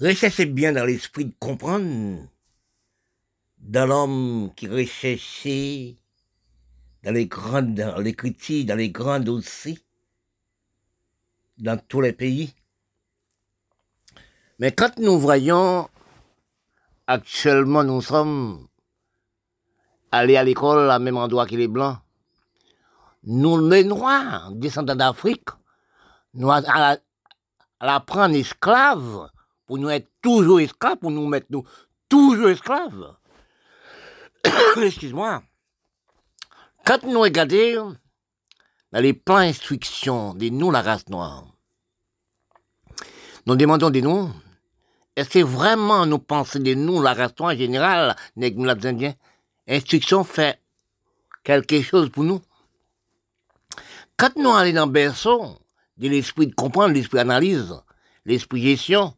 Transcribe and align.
recherchez 0.00 0.46
bien 0.46 0.72
dans 0.72 0.84
l'esprit 0.84 1.26
de 1.26 1.34
comprendre, 1.38 2.26
dans 3.58 3.86
l'homme 3.86 4.52
qui 4.56 4.68
recherchait 4.68 5.96
dans 7.02 7.12
les 7.12 7.26
grandes, 7.26 7.74
dans 7.74 8.00
les 8.00 8.14
critiques, 8.14 8.66
dans 8.66 8.76
les 8.76 8.90
grands 8.90 9.24
aussi, 9.26 9.78
dans 11.58 11.78
tous 11.78 12.00
les 12.00 12.12
pays. 12.12 12.54
Mais 14.58 14.72
quand 14.72 14.98
nous 14.98 15.18
voyons, 15.18 15.88
actuellement 17.06 17.84
nous 17.84 18.00
sommes 18.00 18.66
allés 20.10 20.36
à 20.36 20.44
l'école 20.44 20.90
à 20.90 20.98
même 20.98 21.16
endroit 21.16 21.46
que 21.46 21.56
les 21.56 21.68
Blancs, 21.68 21.98
nous 23.24 23.68
les 23.68 23.84
Noirs, 23.84 24.52
descendants 24.52 24.94
d'Afrique, 24.94 25.48
nous 26.34 26.50
à, 26.50 26.96
la 27.80 28.00
prendre 28.00 28.34
esclaves, 28.34 29.28
pour 29.66 29.78
nous 29.78 29.90
être 29.90 30.08
toujours 30.22 30.60
esclaves, 30.60 30.96
pour 30.96 31.10
nous 31.10 31.26
mettre 31.26 31.46
nous 31.50 31.64
toujours 32.08 32.48
esclaves. 32.48 33.16
Excuse-moi. 34.82 35.42
Quand 36.84 37.02
nous 37.04 37.20
regardons 37.20 37.96
dans 38.92 39.00
les 39.00 39.14
plans 39.14 39.38
d'instruction 39.38 40.34
des 40.34 40.50
noms 40.50 40.70
la 40.70 40.82
race 40.82 41.08
noire, 41.08 41.44
nous 43.46 43.56
demandons 43.56 43.90
des 43.90 44.02
noms. 44.02 44.32
Est-ce 45.16 45.30
que 45.30 45.38
vraiment 45.44 46.06
nous 46.06 46.18
pensons 46.18 46.58
des 46.58 46.76
noms 46.76 47.00
la 47.00 47.14
race 47.14 47.32
noire 47.38 47.54
en 47.54 47.56
général, 47.56 48.16
nous 48.36 48.64
les 48.64 48.86
Indiens, 48.86 49.14
instruction 49.68 50.24
fait 50.24 50.60
quelque 51.42 51.80
chose 51.82 52.10
pour 52.10 52.24
nous? 52.24 52.42
Quand 54.16 54.36
nous 54.36 54.50
allons 54.50 54.72
dans 54.74 54.86
le 54.86 54.92
berceau, 54.92 55.58
de 55.96 56.08
l'esprit 56.08 56.46
de 56.46 56.54
comprendre, 56.54 56.94
l'esprit 56.94 57.16
d'analyse, 57.16 57.74
l'esprit 58.24 58.62
gestion, 58.62 59.14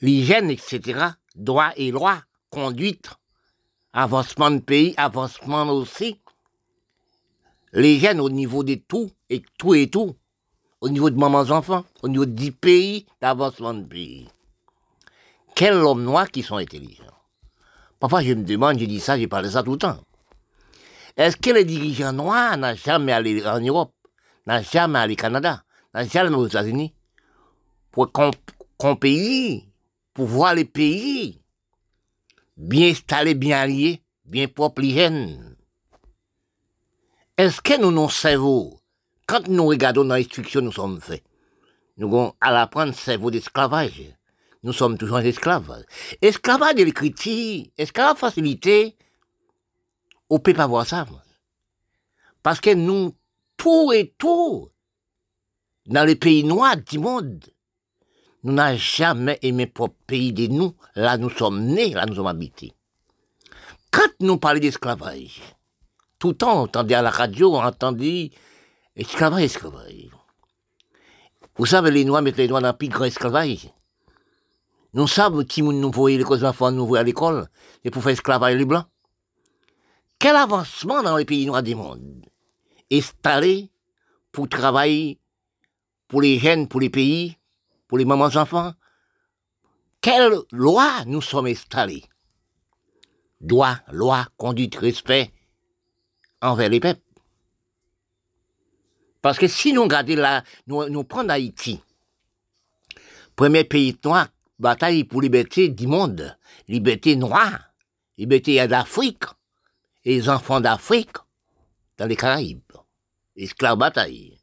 l'hygiène, 0.00 0.50
etc., 0.50 1.10
droit 1.34 1.72
et 1.76 1.90
loi, 1.90 2.22
conduite, 2.50 3.10
avancement 3.92 4.50
de 4.50 4.58
pays, 4.58 4.94
avancement 4.96 5.68
aussi. 5.70 6.20
Jeunes 7.72 8.20
au 8.20 8.30
niveau 8.30 8.64
de 8.64 8.74
tout, 8.74 9.10
et 9.28 9.42
tout 9.58 9.74
et 9.74 9.88
tout, 9.88 10.16
au 10.80 10.88
niveau 10.88 11.10
de 11.10 11.18
mamans 11.18 11.50
enfants, 11.50 11.84
au 12.02 12.08
niveau 12.08 12.24
du 12.24 12.52
pays, 12.52 13.06
d'avancement 13.20 13.74
de 13.74 13.84
pays. 13.84 14.28
Quels 15.54 15.74
hommes 15.74 16.04
noirs 16.04 16.30
qui 16.30 16.42
sont 16.42 16.56
intelligents 16.56 17.04
Parfois 17.98 18.22
je 18.22 18.34
me 18.34 18.44
demande, 18.44 18.78
je 18.78 18.84
dis 18.84 19.00
ça, 19.00 19.18
j'ai 19.18 19.26
parlé 19.26 19.50
ça 19.50 19.62
tout 19.62 19.72
le 19.72 19.78
temps. 19.78 19.98
Est-ce 21.16 21.36
que 21.38 21.50
les 21.50 21.64
dirigeants 21.64 22.12
noirs 22.12 22.58
n'ont 22.58 22.74
jamais 22.74 23.12
allé 23.12 23.44
en 23.46 23.60
Europe, 23.60 23.92
n'ont 24.46 24.62
jamais 24.62 24.98
allé 24.98 25.14
au 25.14 25.16
Canada, 25.16 25.62
n'ont 25.94 26.06
jamais 26.06 26.28
allé 26.28 26.36
aux 26.36 26.46
États-Unis 26.46 26.94
pour 27.90 28.12
qu'on 28.12 28.96
pays, 28.96 29.66
pour 30.16 30.26
voir 30.26 30.54
les 30.54 30.64
pays 30.64 31.42
bien 32.56 32.88
installé, 32.88 33.34
bien 33.34 33.58
allié, 33.58 34.02
bien 34.24 34.48
propre, 34.48 34.82
hygiène. 34.82 35.54
Est-ce 37.36 37.60
que 37.60 37.78
nous, 37.78 37.90
nos 37.90 38.08
cerveaux, 38.08 38.80
quand 39.26 39.46
nous 39.46 39.66
regardons 39.66 40.06
dans 40.06 40.14
l'instruction, 40.14 40.62
nous 40.62 40.72
sommes 40.72 41.02
faits, 41.02 41.22
nous 41.98 42.08
allons 42.40 42.72
à 42.80 42.92
cerveau 42.94 43.30
d'esclavage. 43.30 44.14
Nous 44.62 44.72
sommes 44.72 44.96
toujours 44.96 45.18
esclaves. 45.18 45.84
Esclavage 46.22 46.76
de 46.76 46.84
l'écriture, 46.84 47.66
esclavage 47.76 48.16
facilité, 48.16 48.96
on 50.30 50.36
ne 50.36 50.40
peut 50.40 50.54
pas 50.54 50.66
voir 50.66 50.86
ça. 50.86 51.06
Parce 52.42 52.60
que 52.60 52.72
nous, 52.72 53.14
tout 53.58 53.92
et 53.92 54.14
tout, 54.16 54.70
dans 55.84 56.04
les 56.06 56.16
pays 56.16 56.42
noirs 56.42 56.78
du 56.78 56.98
monde, 56.98 57.44
nous 58.46 58.52
n'avons 58.52 58.78
jamais 58.78 59.40
aimé 59.42 59.66
propre 59.66 59.96
pays 60.06 60.32
de 60.32 60.46
nous. 60.46 60.72
Là, 60.94 61.18
nous 61.18 61.30
sommes 61.30 61.64
nés, 61.64 61.92
là, 61.94 62.06
nous 62.06 62.14
sommes 62.14 62.28
habités. 62.28 62.72
Quand 63.90 64.08
nous 64.20 64.36
parlons 64.36 64.60
d'esclavage, 64.60 65.42
tout 66.20 66.28
le 66.28 66.36
temps, 66.36 66.60
on 66.60 66.62
entendait 66.62 66.94
à 66.94 67.02
la 67.02 67.10
radio, 67.10 67.56
on 67.56 67.60
entendait 67.60 68.30
esclavage, 68.94 69.42
esclavage. 69.42 70.10
Vous 71.56 71.66
savez, 71.66 71.90
les 71.90 72.04
Noirs 72.04 72.22
mettent 72.22 72.36
les 72.36 72.46
Noirs 72.46 72.62
dans 72.62 72.68
le 72.68 72.76
plus 72.76 72.88
grand 72.88 73.06
esclavage. 73.06 73.68
Nous 74.94 75.08
savons 75.08 75.42
qui 75.42 75.62
nous 75.62 75.90
voyait 75.90 76.16
les 76.16 76.44
enfants 76.44 76.70
nous 76.70 76.86
voyaient 76.86 77.00
à 77.00 77.04
l'école, 77.04 77.48
et 77.82 77.90
pour 77.90 78.04
faire 78.04 78.12
esclavage 78.12 78.54
les 78.54 78.64
Blancs. 78.64 78.86
Quel 80.20 80.36
avancement 80.36 81.02
dans 81.02 81.16
les 81.16 81.24
pays 81.24 81.46
noirs 81.46 81.64
du 81.64 81.74
monde 81.74 82.24
Installé 82.92 83.72
pour 84.30 84.48
travailler 84.48 85.18
pour 86.06 86.22
les 86.22 86.38
jeunes, 86.38 86.68
pour 86.68 86.80
les 86.80 86.90
pays, 86.90 87.35
pour 87.88 87.98
les 87.98 88.04
mamans 88.04 88.36
enfants. 88.36 88.74
Quelle 90.00 90.34
loi 90.52 91.04
nous 91.06 91.20
sommes 91.20 91.46
installés? 91.46 92.04
Droit, 93.40 93.76
loi, 93.92 94.26
conduite, 94.36 94.76
respect 94.76 95.32
envers 96.40 96.68
les 96.68 96.80
peuples. 96.80 97.00
Parce 99.22 99.38
que 99.38 99.48
si 99.48 99.72
nous 99.72 99.82
regardons 99.82 100.16
là, 100.16 100.44
nous, 100.66 100.88
nous 100.88 101.04
prenons 101.04 101.30
Haïti, 101.30 101.80
premier 103.34 103.64
pays 103.64 103.98
noir, 104.04 104.28
bataille 104.58 105.04
pour 105.04 105.20
liberté 105.20 105.68
du 105.68 105.86
monde, 105.86 106.36
liberté 106.68 107.16
noire, 107.16 107.72
liberté 108.16 108.66
d'Afrique, 108.68 109.24
et 110.04 110.14
les 110.14 110.28
enfants 110.28 110.60
d'Afrique 110.60 111.16
dans 111.98 112.06
les 112.06 112.16
Caraïbes, 112.16 112.60
esclaves 113.34 113.78
bataille. 113.78 114.35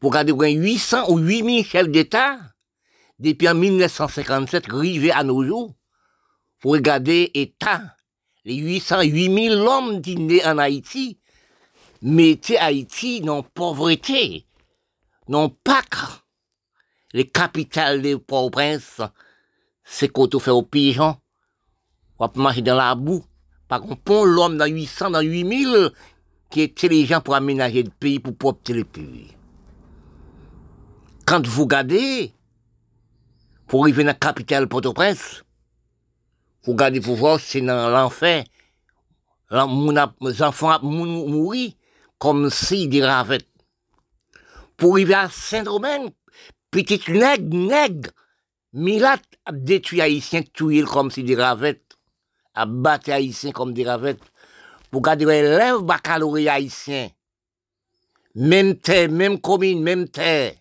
Vous 0.00 0.08
regardez, 0.08 0.32
800 0.32 1.10
ou 1.10 1.18
8000 1.18 1.64
chefs 1.64 1.88
d'État, 1.88 2.38
depuis 3.18 3.48
en 3.48 3.54
1957, 3.54 4.68
arrivés 4.70 5.12
à 5.12 5.24
nos 5.24 5.44
jours. 5.44 5.74
Vous 6.62 6.70
regardez 6.70 7.30
État, 7.34 7.82
les 8.44 8.56
800, 8.56 9.02
8000 9.02 9.52
hommes 9.52 10.02
qui 10.02 10.42
en 10.44 10.58
Haïti, 10.58 11.18
mettaient 12.02 12.56
Haïti 12.56 13.20
dans 13.20 13.42
pauvreté, 13.42 14.46
non 15.28 15.50
pas 15.50 15.82
les 17.12 17.26
capitales 17.26 18.02
des 18.02 18.16
Port-au-Prince, 18.16 19.02
c'est 19.84 20.08
qu'on 20.08 20.28
fait 20.38 20.50
aux 20.50 20.62
pigeons, 20.62 21.16
on 22.18 22.26
va 22.26 22.32
marcher 22.36 22.62
dans 22.62 22.76
la 22.76 22.94
boue. 22.94 23.24
Par 23.68 23.80
contre, 23.80 24.24
l'homme 24.24 24.56
dans 24.56 24.66
800, 24.66 25.10
dans 25.10 25.20
8000, 25.20 25.90
qui 26.50 26.62
est 26.62 26.70
intelligent 26.70 27.20
pour 27.20 27.34
aménager 27.34 27.82
le 27.82 27.90
pays, 27.90 28.20
pour 28.20 28.36
porter 28.36 28.72
le 28.72 28.84
pays. 28.84 29.28
Quand 31.30 31.46
vous 31.46 31.62
regardez, 31.62 32.32
pour 33.68 33.84
arriver 33.84 34.02
dans 34.02 34.08
la 34.08 34.14
capitale 34.14 34.66
Port-au-Prince, 34.66 35.44
vous 36.64 36.72
regardez 36.72 37.00
pour 37.00 37.14
voir, 37.14 37.38
c'est 37.38 37.60
dans 37.60 37.88
l'enfer. 37.88 38.42
Les 39.52 40.42
enfants 40.42 40.82
mourir 40.82 41.70
comme 42.18 42.50
si 42.50 42.88
des 42.88 43.04
ravettes. 43.04 43.46
Pour 44.76 44.94
arriver 44.94 45.14
à 45.14 45.28
Saint-Domingue, 45.30 46.10
petit 46.72 47.00
nègre, 47.12 47.56
nègre, 47.56 48.10
Milat 48.72 49.20
a 49.44 49.52
détruit 49.52 50.00
Haïtiens, 50.00 50.42
tué 50.52 50.82
comme 50.82 51.12
si 51.12 51.22
des 51.22 51.36
ravettes, 51.36 51.96
a 52.54 52.66
battu 52.66 53.12
Haïtiens 53.12 53.52
comme 53.52 53.72
des 53.72 53.84
ravettes. 53.84 54.32
Pour 54.90 55.00
garder 55.00 55.26
l'élève 55.26 55.78
baccalauréat 55.82 56.54
haïtien. 56.54 57.08
Même 58.34 58.74
terre, 58.74 59.08
même 59.12 59.40
commune, 59.40 59.80
même 59.80 60.08
terre 60.08 60.54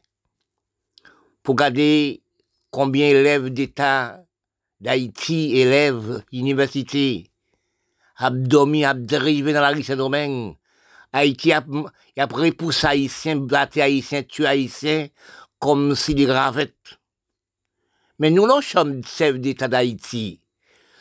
pour 1.43 1.53
regarder 1.53 2.21
combien 2.71 3.11
d'élèves 3.11 3.49
d'État 3.49 4.23
d'Haïti, 4.79 5.57
élèves, 5.57 6.23
université, 6.31 7.31
a 8.17 8.29
dormi, 8.29 8.85
a 8.85 8.93
dérivé 8.93 9.53
dans 9.53 9.61
la 9.61 9.69
rue 9.69 9.83
Saint-Domingue. 9.83 10.55
Haïti 11.11 11.51
a, 11.51 11.65
a 12.17 12.25
repoussé 12.25 12.87
Haïtiens, 12.87 13.37
battu 13.37 13.81
Haïtiens, 13.81 14.23
tué 14.23 14.45
Haïtiens, 14.45 15.07
comme 15.57 15.95
si 15.95 16.15
des 16.15 16.25
gravettes. 16.25 16.99
Mais 18.19 18.29
nous, 18.29 18.45
nous 18.45 18.61
sommes 18.61 19.03
chefs 19.03 19.39
d'État 19.39 19.67
d'Haïti. 19.67 20.41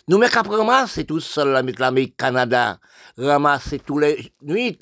Nous, 0.07 0.19
mais 0.19 0.29
qu'après 0.29 0.57
ramasser 0.57 1.05
tout 1.05 1.21
seul, 1.21 1.49
la 1.49 1.63
l'Amérique, 1.63 2.17
Canada, 2.17 2.79
ramasser 3.19 3.79
tous 3.79 3.99
les 3.99 4.33
nuits, 4.43 4.79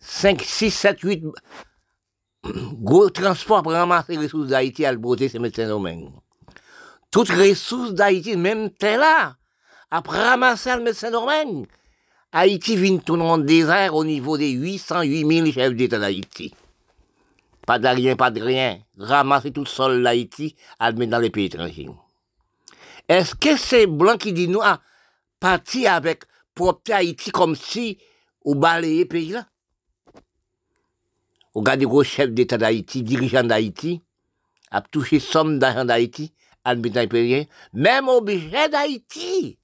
5, 0.00 0.42
6, 0.42 0.70
7, 0.70 1.00
8 1.00 1.24
gros 2.44 3.10
transport 3.10 3.62
pour 3.62 3.72
ramasser 3.72 4.12
les 4.12 4.24
ressources 4.24 4.48
d'Haïti 4.48 4.84
à 4.84 4.92
le 4.92 4.98
beauté, 4.98 5.28
c'est 5.28 5.38
médecins 5.38 5.68
domaine. 5.68 6.10
Toutes 7.10 7.30
les 7.30 7.50
ressources 7.50 7.92
d'Haïti, 7.92 8.36
même 8.36 8.70
telle 8.70 9.00
là, 9.00 9.36
après 9.90 10.22
ramasser 10.22 10.74
le 10.76 10.82
médecin 10.82 11.10
domaine, 11.10 11.66
Haïti 12.32 12.76
vient 12.76 12.98
tout 12.98 13.16
le 13.16 13.42
désert 13.42 13.94
au 13.94 14.04
niveau 14.04 14.36
des 14.36 14.50
800, 14.50 15.02
8000 15.02 15.52
chefs 15.52 15.74
d'État 15.74 15.98
d'Haïti. 15.98 16.54
Pas 17.66 17.78
de 17.78 17.88
rien, 17.88 18.16
pas 18.16 18.30
de 18.30 18.42
rien. 18.42 18.78
Ramasser 18.98 19.50
tout 19.50 19.66
seul 19.66 20.02
l'Haïti, 20.02 20.54
à 20.78 20.90
le 20.90 20.98
mettre 20.98 21.12
dans 21.12 21.18
les 21.18 21.30
pays 21.30 21.46
étrangers. 21.46 21.88
Est-ce 23.08 23.34
que 23.34 23.56
c'est 23.56 23.86
blanc 23.86 24.18
qui 24.18 24.34
dit 24.34 24.48
nous, 24.48 24.60
à 24.60 24.80
partir 25.40 25.92
avec, 25.92 26.24
pour 26.54 26.80
Haïti 26.90 27.30
comme 27.30 27.56
si, 27.56 27.98
ou 28.44 28.54
balayer 28.54 29.06
pays 29.06 29.30
là? 29.30 29.46
Regardez 31.54 31.86
gros 31.86 32.04
chef 32.04 32.30
d'État 32.30 32.58
d'Haïti, 32.58 33.02
dirigeant 33.02 33.42
d'Haïti, 33.42 34.02
a 34.70 34.80
touché 34.80 35.18
somme 35.18 35.58
d'argent 35.58 35.84
d'Haïti, 35.84 36.32
le 36.66 37.46
même 37.72 38.08
au 38.08 38.20
budget 38.20 38.68
d'Haïti. 38.68 39.58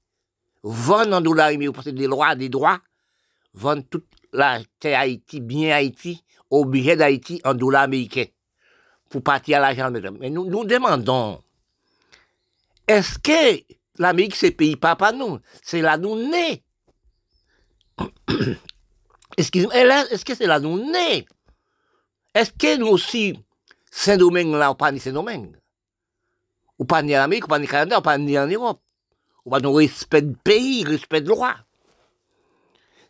Vendre 0.63 1.17
en 1.17 1.21
dollars, 1.21 1.51
mais 1.59 1.67
vous 1.67 1.93
des 1.93 2.09
droits, 2.09 2.35
des 2.35 2.49
droits, 2.49 2.81
vendre 3.53 3.83
toute 3.91 4.07
la 4.33 4.61
terre 4.81 5.01
Haïti, 5.01 5.41
bien 5.41 5.75
Haïti, 5.75 6.25
au 6.51 6.65
budget 6.65 6.97
d'Haïti 6.97 7.41
en 7.45 7.55
dollars 7.55 7.83
américains, 7.83 8.27
pour 9.11 9.23
partir 9.23 9.59
à 9.59 9.61
l'argent. 9.61 9.91
Mais 10.19 10.31
nous, 10.31 10.47
nous 10.47 10.65
demandons, 10.65 11.43
est-ce 12.89 13.19
que 13.19 13.63
l'Amérique, 13.99 14.37
c'est 14.37 14.51
pays 14.51 14.77
papa 14.77 15.13
nous? 15.13 15.39
C'est 15.63 15.83
là 15.83 15.99
nous 15.99 16.17
nés. 16.31 16.63
Excusez-moi, 19.37 19.75
est-ce 20.11 20.25
que 20.25 20.35
c'est 20.35 20.47
là 20.47 20.61
nous 20.61 20.79
nés? 20.79 21.27
Est-ce 22.35 22.51
que 22.51 22.77
nous 22.77 22.89
aussi, 22.89 23.39
Saint-Domingue, 23.91 24.55
là, 24.55 24.73
on 24.73 24.75
parle 24.75 24.95
de 24.95 24.99
Saint-Domingue? 24.99 25.57
Ou 26.79 26.85
pas 26.85 27.03
ni 27.03 27.17
en 27.17 27.23
Amérique, 27.23 27.45
ou 27.45 27.49
pas 27.49 27.61
ni 27.61 27.67
au 27.67 27.71
Canada, 27.71 27.99
ou 27.99 28.03
pas 28.03 28.19
ni 28.19 28.37
en 28.37 28.49
Europe? 28.49 28.81
Ou 29.45 29.51
pas 29.51 29.61
de 29.61 29.69
respect 29.69 30.23
du 30.23 30.37
pays, 30.37 30.85
respect 30.85 31.21
de 31.21 31.29
loi. 31.29 31.55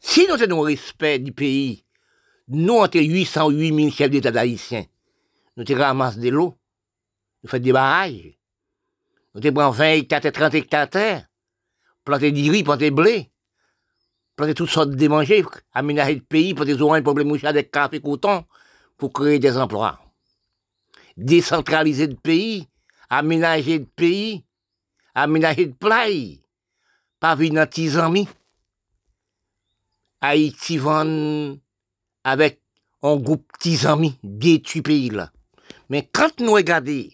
Si 0.00 0.26
nous 0.28 0.42
avons 0.42 0.60
respect 0.60 1.18
du 1.18 1.32
pays, 1.32 1.86
nous, 2.48 2.74
entre 2.74 3.00
800 3.00 3.46
ou 3.46 3.50
8000 3.50 3.92
chefs 3.92 4.10
d'État 4.10 4.38
haïtiens, 4.38 4.84
nous 5.56 5.64
avons 5.66 5.80
ramassé 5.80 6.20
de 6.20 6.28
l'eau, 6.28 6.58
nous 7.42 7.48
faisons 7.48 7.62
des 7.62 7.72
barrages, 7.72 8.36
nous 9.34 9.46
avons 9.46 9.70
20 9.70 9.84
hectares, 9.92 10.32
30 10.32 10.54
hectares 10.54 10.88
de 10.90 11.20
planter 12.04 12.32
du 12.32 12.50
riz, 12.50 12.62
planter 12.62 12.90
blé, 12.90 13.30
planter 14.36 14.52
toutes 14.52 14.68
sortes 14.68 14.90
de 14.90 15.08
manger, 15.08 15.42
aménager 15.72 16.16
le 16.16 16.20
pays, 16.20 16.52
pour 16.52 16.66
des 16.66 16.82
oranges, 16.82 17.02
problèmes 17.02 17.28
mouchard, 17.28 17.54
des 17.54 17.64
café, 17.64 18.02
coton, 18.02 18.44
pour 18.96 19.12
créer 19.12 19.38
des 19.38 19.56
emplois. 19.56 20.00
Décentraliser 21.16 22.06
le 22.06 22.16
pays, 22.16 22.68
aménager 23.08 23.78
le 23.78 23.86
pays, 23.86 24.44
aménager 25.14 25.66
le 25.66 25.74
play, 25.74 26.40
pas 27.20 27.36
vivre 27.36 27.54
dans 27.54 27.66
petits 27.66 27.96
amis. 27.96 28.28
Haïti 30.20 30.80
avec 32.24 32.60
un 33.02 33.16
groupe 33.16 33.46
petits 33.52 33.86
amis 33.86 34.18
détruit 34.22 34.82
pays 34.82 35.10
là. 35.10 35.30
Mais 35.90 36.08
quand 36.10 36.40
nous 36.40 36.52
regardons 36.52 37.08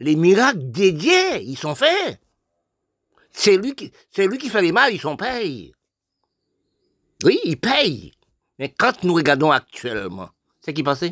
les 0.00 0.16
miracles 0.16 0.70
dédiés, 0.70 1.42
ils 1.42 1.58
sont 1.58 1.74
faits. 1.74 2.20
C'est 3.30 3.56
lui 3.56 3.74
qui, 3.74 3.92
lui 4.16 4.38
qui 4.38 4.48
fait 4.48 4.62
les 4.62 4.72
mal, 4.72 4.92
ils 4.92 5.00
sont 5.00 5.16
payés. 5.16 5.74
Oui, 7.24 7.38
ils 7.44 7.58
payent. 7.58 8.12
Mais 8.58 8.72
quand 8.76 9.04
nous 9.04 9.14
regardons 9.14 9.50
actuellement, 9.50 10.30
c'est 10.68 10.74
qui 10.74 10.82
passe? 10.82 11.04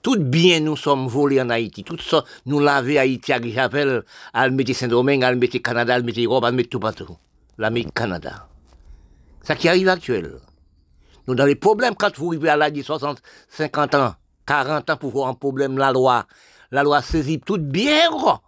Tout 0.00 0.18
bien 0.18 0.60
nous 0.60 0.76
sommes 0.76 1.06
volés 1.06 1.38
en 1.38 1.50
Haïti. 1.50 1.84
Tout 1.84 1.98
ça, 1.98 2.24
nous 2.46 2.60
laver 2.60 2.98
Haïti 2.98 3.30
à 3.30 3.42
j'appelle 3.42 4.04
à 4.32 4.48
mettre 4.48 4.72
Saint-Domingue, 4.72 5.22
à 5.22 5.34
mettre 5.34 5.58
Canada, 5.58 5.96
à 5.96 6.00
mettre 6.00 6.18
Europe, 6.18 6.44
à 6.44 6.50
mettre 6.50 6.70
tout 6.70 6.80
partout. 6.80 7.14
L'Amérique 7.58 7.92
Canada. 7.92 8.48
Ça 9.42 9.54
qui 9.54 9.68
arrive 9.68 9.90
actuel. 9.90 10.40
Nous, 11.26 11.34
dans 11.34 11.44
les 11.44 11.56
problèmes, 11.56 11.94
quand 11.94 12.16
vous 12.16 12.28
arrivez 12.28 12.48
à 12.48 12.56
l'âge 12.56 12.72
de 12.72 12.80
60, 12.82 13.20
50 13.50 13.94
ans, 13.96 14.14
40 14.46 14.88
ans 14.88 14.96
pour 14.96 15.10
voir 15.10 15.28
un 15.28 15.34
problème, 15.34 15.76
la 15.76 15.92
loi, 15.92 16.26
la 16.70 16.82
loi 16.82 17.02
saisit 17.02 17.40
tout 17.40 17.58
bien, 17.58 18.08
quoi. 18.10 18.40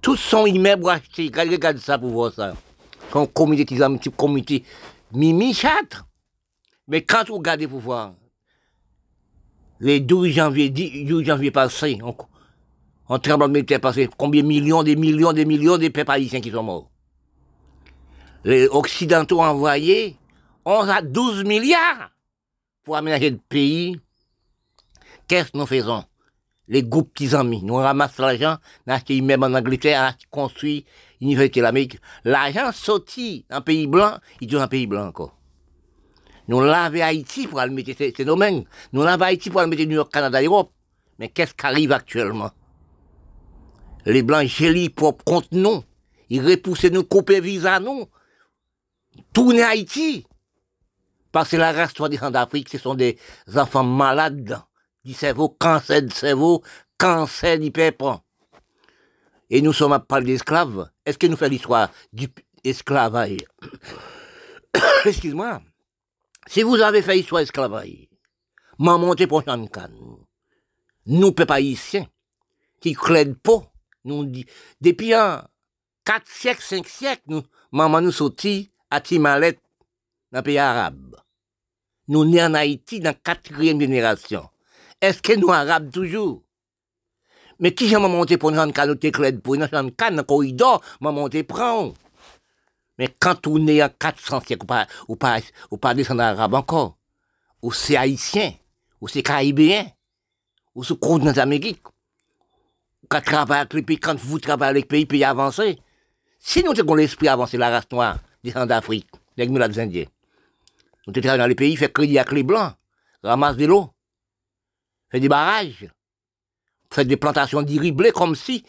Tous 0.00 0.16
sont 0.16 0.46
immeubles 0.46 0.88
achetés. 0.88 1.30
Regardez 1.34 1.78
ça 1.78 1.98
pour 1.98 2.08
voir 2.08 2.32
ça. 2.32 2.54
Comme 3.10 3.26
comité, 3.26 3.82
un 3.82 3.96
petit 3.98 4.10
comité, 4.10 4.64
mimi 5.12 5.52
chat. 5.52 6.06
Mais 6.88 7.02
quand 7.02 7.28
vous 7.28 7.36
regardez 7.36 7.68
pour 7.68 7.80
voir, 7.80 8.14
les 9.82 9.98
12 9.98 10.28
janvier, 10.28 10.70
12 10.70 11.24
janvier 11.24 11.50
passé, 11.50 11.98
on, 12.04 12.16
on 13.08 13.18
tremblement 13.18 13.52
de 13.52 13.60
terre 13.62 13.80
passé, 13.80 14.08
combien 14.16 14.42
de 14.42 14.46
millions, 14.46 14.84
des 14.84 14.94
millions, 14.94 15.32
des 15.32 15.44
millions 15.44 15.76
de 15.76 15.88
peuples 15.88 16.12
haïtiens 16.12 16.40
qui 16.40 16.52
sont 16.52 16.62
morts? 16.62 16.88
Les 18.44 18.68
Occidentaux 18.68 19.40
ont 19.40 19.44
envoyé 19.44 20.16
11 20.64 20.88
à 20.88 21.02
12 21.02 21.42
milliards 21.44 22.12
pour 22.84 22.96
aménager 22.96 23.30
le 23.30 23.40
pays. 23.48 23.98
Qu'est-ce 25.26 25.50
que 25.50 25.58
nous 25.58 25.66
faisons? 25.66 26.04
Les 26.68 26.84
groupes 26.84 27.12
petits 27.12 27.34
amis, 27.34 27.62
nous 27.64 27.74
ramassons 27.74 28.22
l'argent, 28.22 28.58
nous 28.86 28.94
achetons 28.94 29.20
même 29.24 29.42
en 29.42 29.52
Angleterre, 29.52 30.14
nous 30.16 30.30
construit 30.30 30.84
l'Université 31.20 31.58
de 31.58 31.64
l'Amérique. 31.64 31.98
L'argent 32.24 32.70
sorti 32.70 33.46
un 33.50 33.60
pays 33.60 33.88
blanc, 33.88 34.18
il 34.40 34.54
est 34.54 34.58
un 34.58 34.68
pays 34.68 34.86
blanc 34.86 35.08
encore. 35.08 35.36
Nous 36.48 36.60
l'avons 36.60 37.00
Haïti 37.00 37.46
pour 37.46 37.60
aller 37.60 37.72
mettre 37.72 37.92
ces 37.96 38.24
domaines. 38.24 38.64
Nous 38.92 39.02
l'avons 39.02 39.24
Haïti 39.24 39.50
pour 39.50 39.60
aller 39.60 39.70
mettre 39.70 39.84
New 39.84 39.96
York, 39.96 40.12
Canada, 40.12 40.42
Europe. 40.42 40.72
Mais 41.18 41.28
qu'est-ce 41.28 41.54
qui 41.54 41.66
arrive 41.66 41.92
actuellement? 41.92 42.50
Les 44.04 44.22
Blancs 44.22 44.46
gelent 44.46 44.90
propre 44.90 45.24
contre 45.24 45.48
nous. 45.52 45.84
Ils 46.28 46.44
repoussent 46.44 46.84
nous, 46.86 47.04
coupent 47.04 47.30
visa 47.30 47.78
nous. 47.78 48.06
Tournent 49.32 49.60
Haïti. 49.60 50.26
Parce 51.30 51.50
que 51.50 51.56
la 51.56 51.72
race 51.72 51.94
soi-disant 51.94 52.30
d'Afrique, 52.30 52.68
ce 52.68 52.78
sont 52.78 52.94
des 52.94 53.18
enfants 53.54 53.84
malades 53.84 54.58
du 55.04 55.14
cerveau, 55.14 55.48
cancer 55.48 56.02
du 56.02 56.14
cerveau, 56.14 56.62
cancer 56.98 57.58
du 57.58 57.70
peuple. 57.70 58.04
Et 59.50 59.62
nous 59.62 59.72
sommes 59.72 59.92
à 59.92 60.00
parler 60.00 60.26
d'esclaves. 60.26 60.90
Est-ce 61.04 61.18
que 61.18 61.26
nous 61.26 61.36
faisons 61.36 61.50
l'histoire 61.50 61.90
du 62.12 62.28
esclavage 62.64 63.44
Excuse-moi. 65.04 65.62
Si 66.48 66.62
vous 66.62 66.76
avez 66.76 67.02
fait 67.02 67.18
histoire 67.18 67.42
esclavage, 67.42 68.08
m'a 68.78 68.98
monté 68.98 69.26
pour 69.26 69.44
Chancan. 69.44 69.90
Nous, 71.06 71.32
peuple 71.32 71.52
haïtien, 71.52 72.06
qui 72.80 72.94
clède 72.94 73.34
pas, 73.34 73.62
nous 74.04 74.24
dit, 74.24 74.46
depuis 74.80 75.14
un 75.14 75.46
4 76.04 76.26
siècles, 76.26 76.62
5 76.62 76.88
siècles, 76.88 77.22
nous, 77.26 77.42
maman 77.70 78.00
nous 78.00 78.12
sorti 78.12 78.72
à 78.90 79.00
Timalet, 79.00 79.58
dans 80.32 80.38
le 80.40 80.42
pays 80.42 80.58
arabe. 80.58 81.16
Nous 82.08 82.24
nés 82.24 82.42
en 82.42 82.54
Haïti 82.54 82.98
dans 82.98 83.10
la 83.10 83.14
quatrième 83.14 83.80
génération. 83.80 84.48
Est-ce 85.00 85.22
que 85.22 85.34
nous 85.34 85.50
arabes 85.50 85.90
toujours? 85.92 86.42
Mais 87.60 87.72
qui 87.74 87.88
j'ai 87.88 87.96
monté 87.96 88.36
pour 88.36 88.50
nous 88.50 88.64
nous 88.64 88.72
clède 88.72 89.40
pour 89.40 89.56
nous 89.56 89.68
Chancan, 89.68 90.10
dans 90.10 90.16
le 90.16 90.22
corridor, 90.24 90.82
m'a 91.00 91.12
monté. 91.12 91.46
Mais 93.02 93.12
quand 93.18 93.48
on 93.48 93.66
est 93.66 93.80
à 93.80 93.88
400 93.88 94.42
siècles, 94.46 94.62
ou 94.62 94.66
pas, 94.66 94.86
ou 95.08 95.16
pas, 95.16 95.40
ou 95.72 95.76
pas 95.76 95.92
descendre 95.92 96.22
arabe 96.22 96.54
encore, 96.54 96.98
ou 97.60 97.72
c'est 97.72 97.96
haïtien, 97.96 98.52
ou 99.00 99.08
c'est 99.08 99.24
caribéen, 99.24 99.86
ou 100.76 100.84
c'est 100.84 100.96
continent 100.96 101.32
d'Amérique, 101.32 101.82
quand 103.08 103.20
travaille 103.20 103.58
avec 103.58 103.74
les 103.74 103.82
pays, 103.82 103.98
quand 103.98 104.16
vous 104.16 104.38
travaillez 104.38 104.70
avec 104.70 104.84
les 104.84 104.88
pays, 104.88 105.06
pays 105.06 105.24
avancés. 105.24 105.80
Si 106.38 106.62
nous 106.62 106.78
avons 106.78 106.94
l'esprit 106.94 107.26
avancé, 107.26 107.58
la 107.58 107.70
race 107.70 107.90
noire, 107.90 108.20
descend 108.44 108.68
d'Afrique, 108.68 109.10
les 109.36 109.48
des 109.48 109.80
Indiens, 109.80 110.04
nous 111.08 111.12
travaillons 111.12 111.42
dans 111.42 111.48
les 111.48 111.56
pays, 111.56 111.74
fait 111.74 111.92
crédit 111.92 112.20
avec 112.20 112.30
les 112.30 112.44
blancs, 112.44 112.72
ramasse 113.24 113.56
de 113.56 113.66
l'eau, 113.66 113.90
fait 115.10 115.18
des 115.18 115.28
barrages, 115.28 115.88
fait 116.88 117.04
des 117.04 117.16
plantations 117.16 117.62
d'irriblés 117.62 118.12
comme 118.12 118.36
si 118.36 118.64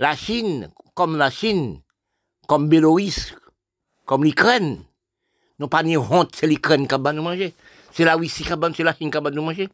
la 0.00 0.16
Chine, 0.16 0.72
comme 0.96 1.16
la 1.16 1.30
Chine, 1.30 1.80
comme 2.48 2.68
Béloïs, 2.68 3.32
comme 4.04 4.24
l'Ukraine. 4.24 4.82
Nous 5.58 5.68
pas 5.68 5.82
ni 5.82 5.96
honte, 5.96 6.34
c'est 6.34 6.46
l'Ukraine 6.46 6.88
qui 6.88 6.94
va 6.98 7.12
nous 7.12 7.22
manger. 7.22 7.54
C'est 7.92 8.04
la 8.04 8.16
Russie 8.16 8.42
qui 8.42 8.50
va 8.50 8.70
c'est 8.76 8.82
la 8.82 8.94
Chine 8.94 9.10
qui 9.10 9.18
va 9.18 9.30
nous 9.30 9.42
manger. 9.42 9.68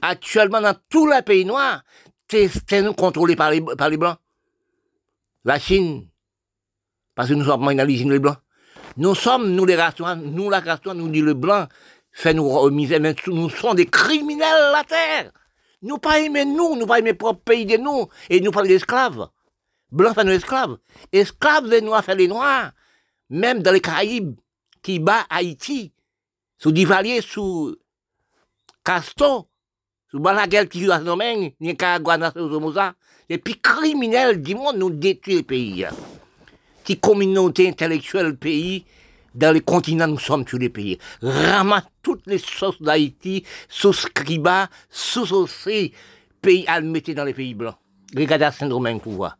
Actuellement, 0.00 0.60
dans 0.60 0.76
tous 0.88 1.06
les 1.06 1.22
pays 1.22 1.44
noirs, 1.44 1.82
c'est 2.28 2.82
nous 2.82 2.94
contrôlés 2.94 3.36
par 3.36 3.50
les, 3.50 3.60
par 3.60 3.88
les 3.88 3.96
Blancs. 3.96 4.16
La 5.44 5.58
Chine, 5.58 6.06
parce 7.14 7.28
que 7.28 7.34
nous 7.34 7.44
sommes 7.44 7.74
dans 7.74 7.84
l'usine 7.84 8.12
les 8.12 8.18
Blancs. 8.18 8.38
Nous 8.96 9.14
sommes, 9.14 9.50
nous 9.50 9.64
les 9.64 9.76
restaurants, 9.76 10.16
nous 10.16 10.50
la 10.50 10.60
race 10.60 10.80
nous 10.86 11.08
dit 11.08 11.20
le 11.20 11.34
Blanc, 11.34 11.66
fait 12.12 12.34
nous 12.34 12.48
remiser, 12.48 12.98
mais 12.98 13.14
nous 13.26 13.50
sommes 13.50 13.76
des 13.76 13.86
criminels 13.86 14.72
la 14.72 14.84
terre. 14.84 15.32
Nous 15.82 15.98
pas 15.98 16.20
aimer 16.20 16.44
nous, 16.44 16.76
nous 16.76 16.86
pas 16.86 16.98
aimer 16.98 17.14
propre 17.14 17.40
pays 17.40 17.66
de 17.66 17.76
nous, 17.76 18.08
et 18.30 18.40
nous 18.40 18.50
pas 18.50 18.62
d'esclaves. 18.62 19.28
Blancs 19.90 20.14
fait 20.14 20.24
nos 20.24 20.32
esclaves. 20.32 20.78
Esclaves 21.12 21.66
les 21.66 21.80
Noirs 21.80 22.04
fait 22.04 22.14
les 22.14 22.28
Noirs 22.28 22.72
même 23.30 23.62
dans 23.62 23.72
les 23.72 23.80
Caraïbes, 23.80 24.36
qui 24.82 24.98
bat 24.98 25.26
Haïti, 25.28 25.92
sous 26.58 26.72
Divalier, 26.72 27.20
sous 27.20 27.76
Castor, 28.84 29.48
sous 30.10 30.20
Balaguer 30.20 30.66
qui 30.68 30.82
joue 30.82 30.92
ce 30.92 31.04
domaine, 31.04 31.50
Nicaragua, 31.60 32.32
Somoza, 32.32 32.94
les 33.28 33.38
plus 33.38 33.56
criminels 33.56 34.40
du 34.40 34.54
monde 34.54 34.78
nous 34.78 34.90
détruisent 34.90 35.38
le 35.38 35.42
pays. 35.42 35.86
Qui 36.84 36.98
communauté 36.98 37.68
intellectuelle 37.68 38.36
pays, 38.36 38.86
dans 39.34 39.52
les 39.52 39.60
continents, 39.60 40.08
nous 40.08 40.18
sommes 40.18 40.44
tous 40.44 40.56
les 40.56 40.70
pays. 40.70 40.98
Ramasse 41.20 41.84
toutes 42.02 42.26
les 42.26 42.38
sources 42.38 42.80
d'Haïti, 42.80 43.44
sous 43.68 43.92
Scriba, 43.92 44.68
sous 44.88 45.32
aussi, 45.34 45.92
pays 46.40 46.64
à 46.66 46.80
le 46.80 46.88
mettre 46.88 47.12
dans 47.12 47.24
les 47.24 47.34
pays 47.34 47.54
blancs. 47.54 47.76
Regardez 48.16 48.46
à 48.46 48.52
Saint-Domingue 48.52 49.02
pour 49.02 49.12
voir. 49.12 49.36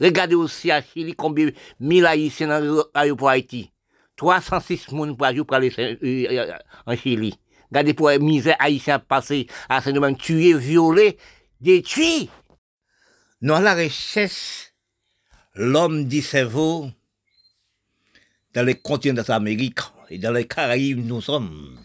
Regardez 0.00 0.34
aussi 0.34 0.70
à 0.70 0.82
Chili 0.82 1.14
combien 1.14 1.46
de 1.46 1.54
mille 1.80 2.06
haïtiens 2.06 2.48
dans 2.48 2.84
l'aéroport 2.94 3.30
Haïti. 3.30 3.70
306 4.16 4.86
personnes 4.86 5.16
par 5.16 5.34
jour 5.34 5.46
pour 5.46 5.56
aller 5.56 5.72
euh, 5.78 6.52
en 6.86 6.96
Chili. 6.96 7.34
Regardez 7.70 7.94
pour 7.94 8.08
la 8.08 8.18
misère 8.18 8.56
haïtienne 8.58 9.00
passer 9.00 9.46
à 9.68 9.80
Saint-Domingue, 9.80 10.18
tuer, 10.18 10.54
violer, 10.54 11.18
détruit. 11.60 12.30
Nous 13.42 13.54
à 13.54 13.60
la 13.60 13.74
recherche, 13.74 14.72
l'homme 15.54 16.04
dit 16.04 16.22
cerveau, 16.22 16.90
dans 18.54 18.64
les 18.64 18.74
continents 18.74 19.22
d'Amérique 19.22 19.80
et 20.08 20.18
dans 20.18 20.32
les 20.32 20.46
Caraïbes, 20.46 21.04
nous 21.04 21.20
sommes. 21.20 21.78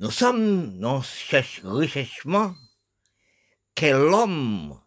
Nous 0.00 0.10
sommes 0.10 0.78
dans 0.78 1.02
ce 1.02 1.66
recherchement 1.66 2.54
quel 3.74 3.96
homme 3.96 4.78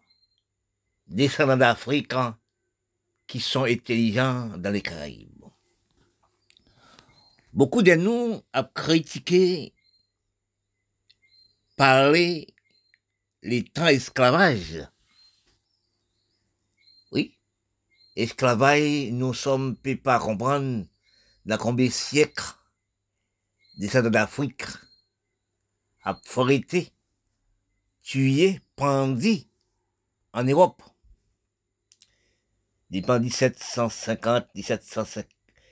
descendant 1.07 1.57
d'Afrique 1.57 2.13
qui 3.27 3.39
sont 3.39 3.63
intelligents 3.63 4.57
dans 4.57 4.71
les 4.71 4.81
Caraïbes. 4.81 5.45
Beaucoup 7.51 7.83
de 7.83 7.93
nous 7.93 8.41
ont 8.53 8.63
critiqué, 8.73 9.73
parler 11.75 12.47
les 13.43 13.63
temps 13.63 13.87
esclavage. 13.87 14.87
Oui, 17.11 17.37
esclavage, 18.15 19.11
nous 19.11 19.33
sommes 19.33 19.75
pas 19.77 20.19
comprendre 20.19 20.85
dans 21.45 21.57
combien 21.57 21.87
de 21.87 21.91
siècles 21.91 22.55
descendants 23.77 24.09
d'Afrique 24.09 24.65
a 26.03 26.19
été 26.49 26.91
tué, 28.01 28.59
pendu 28.75 29.43
en 30.33 30.43
Europe. 30.43 30.81
Depuis 32.93 33.19
1750, 33.19 34.53
1750, 34.53 35.25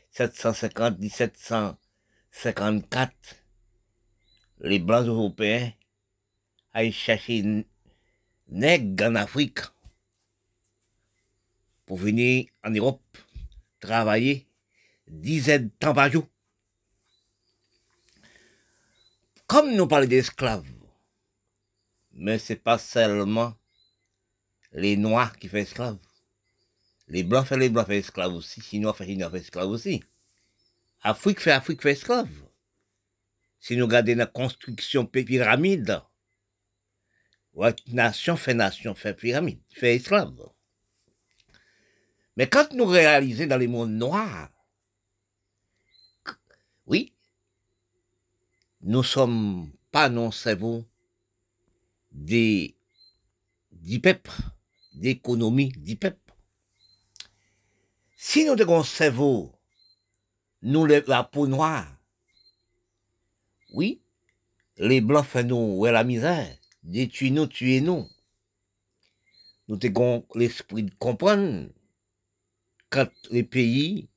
750, 0.10 0.98
1754, 0.98 3.14
les 4.62 4.80
Blancs 4.80 5.06
européens 5.06 5.72
allaient 6.74 6.92
chercher 6.92 7.64
nègres 8.48 9.06
en 9.06 9.14
Afrique 9.14 9.60
pour 11.86 11.98
venir 11.98 12.48
en 12.64 12.72
Europe 12.72 13.04
travailler 13.80 14.48
dizaines 15.08 15.66
de 15.66 15.72
temps 15.78 15.94
par 15.94 16.12
jour. 16.12 16.28
Comme 19.46 19.76
nous 19.76 19.88
parlons 19.88 20.08
d'esclaves, 20.08 20.66
mais 22.14 22.40
c'est 22.40 22.56
pas 22.56 22.80
seulement 22.80 23.54
les 24.72 24.98
Noirs 24.98 25.38
qui 25.38 25.50
font 25.50 25.58
esclaves. 25.58 26.00
Les 27.12 27.24
Blancs 27.24 27.46
font 27.46 27.58
les 27.58 27.68
Blancs 27.68 27.88
font 27.88 27.92
esclaves 27.92 28.34
aussi, 28.34 28.62
Chinois 28.62 28.94
font 28.94 29.04
Chinois 29.04 29.30
font 29.30 29.36
esclaves 29.36 29.70
aussi. 29.70 30.02
Afrique 31.02 31.42
fait 31.42 31.52
Afrique 31.52 31.82
fait 31.82 31.92
esclaves. 31.92 32.30
Si 33.60 33.76
nous 33.76 33.86
regardons 33.86 34.16
la 34.16 34.28
construction 34.28 35.06
pyramide, 35.06 36.02
nation 37.88 38.38
fait 38.38 38.54
nation 38.54 38.96
fait 38.96 39.14
pyramide, 39.14 39.60
fait 39.74 39.98
esclaves. 39.98 40.50
Mais 42.38 42.48
quand 42.48 42.72
nous 42.72 42.86
réalisons 42.86 43.46
dans 43.46 43.58
les 43.58 43.68
mondes 43.68 43.92
noirs, 43.92 44.50
oui, 46.86 47.14
nous 48.80 49.04
sommes 49.04 49.70
pas 49.92 50.08
non 50.08 50.32
cerveau 50.32 50.86
des, 52.10 52.78
du 53.70 54.00
peuple, 54.00 54.32
d'économie 54.94 55.74
du 55.74 55.98
peuple. 55.98 56.31
Si 58.24 58.46
nous 58.46 58.52
avons 58.52 58.82
un 58.82 58.84
cerveau, 58.84 59.52
nous 60.62 60.86
la 60.86 61.24
peau 61.24 61.48
noire, 61.48 61.88
oui, 63.74 64.04
les 64.78 65.02
blancs 65.02 65.26
font 65.26 65.44
nous 65.44 65.78
ouais, 65.80 65.92
la 65.92 66.04
misère, 66.04 66.56
détruisent-nous, 66.84 67.48
tuez-nous. 67.48 68.08
Nous 69.68 69.80
avons 69.84 70.24
l'esprit 70.36 70.84
de 70.84 70.94
comprendre 71.00 71.70
quand 72.92 73.10
les 73.32 73.42
pays, 73.42 74.08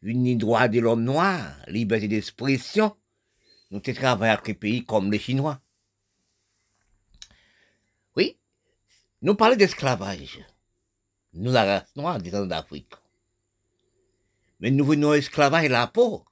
une 0.00 0.38
droit 0.38 0.68
de 0.68 0.80
l'homme 0.80 1.04
noir, 1.04 1.54
liberté 1.68 2.08
d'expression, 2.08 2.96
nous 3.70 3.80
travaillons 3.80 4.32
avec 4.32 4.48
les 4.48 4.54
pays 4.54 4.84
comme 4.86 5.12
les 5.12 5.18
Chinois. 5.18 5.60
Oui, 8.16 8.38
nous 9.20 9.34
parlons 9.34 9.56
d'esclavage. 9.56 10.38
Nous, 11.34 11.52
la 11.52 11.64
race 11.64 11.94
noire, 11.94 12.18
disons 12.18 12.46
d'Afrique. 12.46 12.94
Mais 14.60 14.70
nous 14.70 14.84
venons 14.84 15.12
esclavage 15.12 15.68
la 15.68 15.86
peau. 15.86 16.24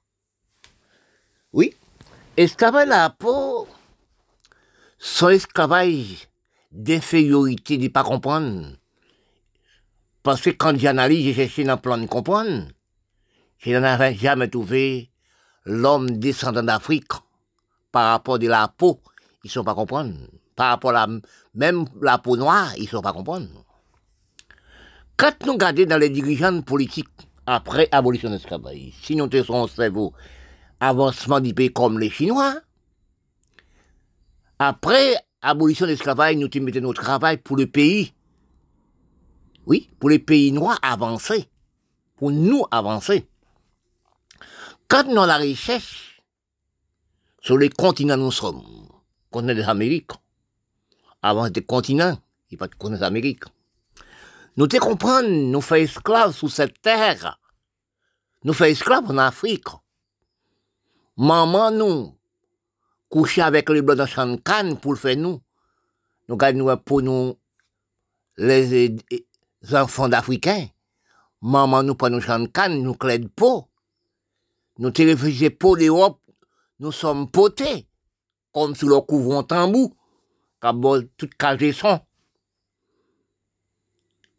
Oui, 1.51 1.75
esclavage 2.37 2.87
la 2.87 3.09
peau, 3.09 3.67
son 4.97 5.29
esclavage 5.29 6.27
d'infériorité, 6.71 7.77
de 7.77 7.83
ne 7.83 7.87
pas 7.89 8.03
comprendre. 8.03 8.77
Parce 10.23 10.41
que 10.41 10.49
quand 10.51 10.77
j'analyse, 10.77 11.25
j'ai 11.25 11.33
cherché 11.33 11.67
un 11.69 11.77
plan 11.77 11.97
de 11.97 12.05
comprendre. 12.05 12.67
Je 13.59 13.71
n'avais 13.71 14.15
jamais 14.15 14.49
trouvé 14.49 15.11
l'homme 15.65 16.17
descendant 16.17 16.63
d'Afrique 16.63 17.11
par 17.91 18.11
rapport 18.11 18.39
de 18.39 18.47
la 18.47 18.67
peau, 18.67 18.99
ils 19.43 19.47
ne 19.47 19.51
sont 19.51 19.63
pas 19.63 19.75
comprendre. 19.75 20.13
Par 20.55 20.69
rapport 20.69 20.91
à 20.91 21.07
la, 21.07 21.19
même 21.53 21.85
la 22.01 22.17
peau 22.17 22.35
noire, 22.35 22.73
ils 22.77 22.83
ne 22.83 22.87
sont 22.87 23.01
pas 23.01 23.13
comprendre. 23.13 23.47
Quand 25.15 25.33
nous 25.45 25.53
regardons 25.53 25.85
dans 25.85 25.97
les 25.97 26.09
dirigeants 26.09 26.61
politiques, 26.61 27.09
après 27.45 27.89
abolition 27.91 28.29
de 28.29 28.35
l'esclavage, 28.35 28.93
si 29.01 29.15
nous 29.15 29.29
avons 29.33 29.67
cerveau 29.67 30.13
avancement 30.79 31.39
du 31.39 31.53
pays 31.53 31.71
comme 31.71 31.99
les 31.99 32.09
Chinois, 32.09 32.55
après 34.59 35.17
abolition 35.41 35.85
de 35.85 35.91
l'esclavage, 35.91 36.35
nous 36.35 36.49
mettons 36.61 36.81
notre 36.81 37.01
travail 37.01 37.37
pour 37.37 37.57
le 37.57 37.67
pays. 37.67 38.13
Oui, 39.65 39.89
pour 39.99 40.09
les 40.09 40.19
pays 40.19 40.51
noirs 40.51 40.79
avancer. 40.81 41.49
Pour 42.15 42.31
nous 42.31 42.65
avancer. 42.71 43.27
Quand 44.87 45.05
nous 45.05 45.17
avons 45.17 45.25
la 45.25 45.37
recherche 45.37 46.21
sur 47.41 47.57
les 47.57 47.69
continents 47.69 48.17
nous 48.17 48.31
sommes, 48.31 48.63
continent 49.31 49.55
des 49.55 49.63
Amériques, 49.63 50.11
avant 51.21 51.49
des 51.49 51.63
continents, 51.63 52.17
il 52.49 52.55
n'y 52.55 52.57
a 52.57 52.59
pas 52.59 52.67
de 52.67 52.75
continent 52.75 52.99
d'Amérique. 52.99 53.43
Nous 54.55 54.67
te 54.67 54.77
comprenons, 54.77 55.51
nous 55.51 55.61
faisons 55.61 55.83
esclaves 55.83 56.35
sur 56.35 56.51
cette 56.51 56.79
terre. 56.81 57.39
Nous 58.43 58.53
faisons 58.53 58.71
esclaves 58.71 59.09
en 59.09 59.17
Afrique. 59.17 59.67
Maman 61.17 61.71
nous, 61.71 62.15
coucher 63.09 63.41
avec 63.41 63.69
les 63.69 63.81
blancs 63.81 63.97
dans 63.97 64.05
champ 64.05 64.37
pour 64.81 64.93
le 64.93 64.97
faire 64.99 65.17
nous. 65.17 65.41
Nous 66.27 66.37
gagnons 66.37 66.77
pour 66.77 67.01
nous 67.01 67.35
les 68.37 68.95
enfants 69.71 70.09
d'Africains. 70.09 70.67
Maman 71.41 71.81
nous 71.83 71.95
prend 71.95 72.09
nos 72.09 72.21
champ 72.21 72.45
nous 72.69 72.93
clés 72.93 73.19
de 73.19 73.27
peau. 73.27 73.67
Nous 74.77 74.91
te 74.91 75.01
réfugiés 75.01 75.49
pour 75.49 75.77
l'Europe, 75.77 76.19
nous 76.79 76.91
sommes 76.91 77.29
potés, 77.29 77.87
comme 78.51 78.75
si 78.75 78.85
le 78.85 78.99
couvre 79.01 79.37
en 79.37 79.43
tambour, 79.43 79.95
comme 80.59 81.07
tout 81.17 81.29
cagé 81.37 81.71
son. 81.71 81.99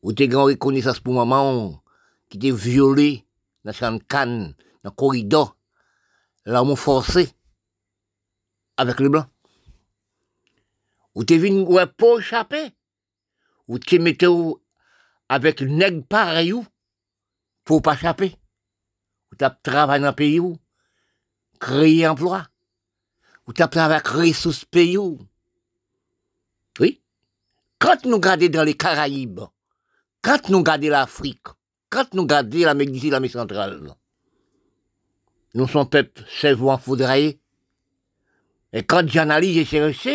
Ou 0.05 0.13
t'es 0.13 0.29
grand 0.29 0.45
reconnaissance 0.45 1.01
pour 1.01 1.15
maman 1.15 1.83
qui 2.29 2.39
t'est 2.39 2.51
violé 2.51 3.27
dans 3.65 3.73
la 3.81 3.99
canne, 4.07 4.55
dans 4.83 4.91
le 4.91 4.95
corridor, 4.95 5.57
l'amour 6.45 6.79
forcé 6.79 7.33
avec 8.77 9.01
les 9.01 9.09
blancs. 9.09 9.27
Ou 11.15 11.25
t'es 11.25 11.39
venu 11.39 11.65
pour 11.97 12.21
échapper. 12.21 12.75
Ou 13.67 13.79
t'es 13.79 13.99
metté 13.99 14.27
avec 15.31 15.61
le 15.61 15.69
nègre 15.69 16.05
pareil 16.05 16.53
pour 17.65 17.81
pas 17.81 17.95
échapper. 17.95 18.37
Ou 19.33 19.37
t'as 19.37 19.49
travaillé 19.49 20.03
dans 20.03 20.11
le 20.11 20.15
pays 20.15 20.39
où, 20.39 20.59
créer 21.59 22.07
emploi. 22.07 22.47
Ou 23.47 23.55
t'as 23.55 23.69
travaillé 23.69 24.03
créer 24.03 24.33
sous 24.35 24.53
ce 24.53 24.67
pays. 24.67 24.99
Oui? 26.79 27.01
Quand 27.79 28.05
nous 28.05 28.17
regardons 28.17 28.49
dans 28.49 28.65
les 28.65 28.77
Caraïbes, 28.77 29.41
quand 30.25 30.49
nous 30.49 30.59
regardons 30.59 30.89
l'Afrique, 30.89 31.47
quand 31.91 32.15
nous 32.15 32.23
regardons 32.23 32.61
l'Amérique 32.61 32.93
du 32.93 33.11
l'Amérique 33.11 33.35
centrale, 33.35 33.79
nous 35.53 35.69
sommes 35.69 35.89
peuple 35.89 36.23
en 36.43 36.79
foudraillé. 36.79 37.39
Et 38.73 38.83
quand 38.83 39.07
j'analyse 39.07 39.59
et 39.59 39.65
cherche, 39.67 40.09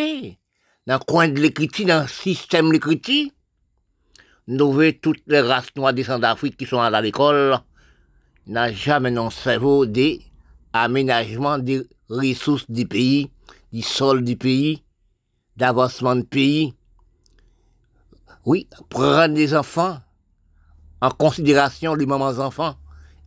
dans 0.86 0.94
le 0.94 1.04
coin 1.04 1.28
de 1.28 1.40
l'écriture, 1.40 1.86
dans 1.86 2.02
le 2.02 2.08
système 2.08 2.66
de 2.68 2.72
l'écriture, 2.72 3.30
nous 4.48 4.72
voyons 4.72 4.98
toutes 5.00 5.22
les 5.28 5.40
races 5.40 5.74
noires 5.76 5.94
descendant 5.94 6.28
d'Afrique 6.28 6.56
qui 6.56 6.66
sont 6.66 6.80
à 6.80 7.00
l'école, 7.00 7.58
n'a 8.48 8.72
jamais 8.72 9.12
dans 9.12 9.26
le 9.26 9.30
cerveau 9.30 9.86
des 9.86 10.20
aménagements 10.72 11.58
des 11.58 11.86
ressources 12.08 12.68
du 12.68 12.84
pays, 12.84 13.30
du 13.72 13.82
sol 13.82 14.24
du 14.24 14.36
pays, 14.36 14.82
d'avancement 15.56 16.16
du 16.16 16.24
pays, 16.24 16.74
oui, 18.44 18.68
prendre 18.88 19.34
des 19.34 19.54
enfants 19.54 19.98
en 21.00 21.10
considération, 21.10 21.94
les 21.94 22.06
mamans 22.06 22.38
enfants, 22.38 22.76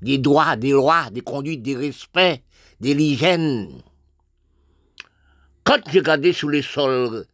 des 0.02 0.18
droits, 0.18 0.56
des 0.56 0.72
lois, 0.72 1.10
des 1.12 1.22
conduites, 1.22 1.64
des 1.64 1.76
respects, 1.76 2.44
des 2.80 2.94
l'hygiène. 2.94 3.82
Quand 5.64 5.80
j'ai 5.90 6.00
regardé 6.00 6.34
sur 6.34 6.50
les 6.50 6.62
sols 6.62 7.26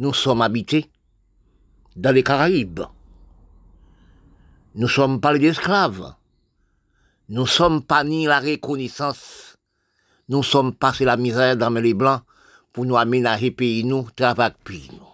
nous 0.00 0.14
sommes 0.14 0.40
habités 0.40 0.90
dans 1.94 2.14
les 2.14 2.22
Caraïbes. 2.22 2.80
Nous 4.74 4.88
sommes 4.88 5.20
pas 5.20 5.34
les 5.34 5.48
esclaves. 5.48 6.14
Nous 7.28 7.46
sommes 7.46 7.82
pas 7.82 8.02
ni 8.02 8.24
la 8.24 8.40
reconnaissance. 8.40 9.56
Nous 10.30 10.42
sommes 10.42 10.72
passés 10.74 11.04
la 11.04 11.18
misère 11.18 11.54
dans 11.58 11.68
les 11.68 11.92
blancs 11.92 12.22
pour 12.72 12.86
nous 12.86 12.96
aménager 12.96 13.50
pays 13.50 13.84
nous, 13.84 14.08
travailler 14.16 14.54
pays 14.64 14.90
nous. 14.90 15.09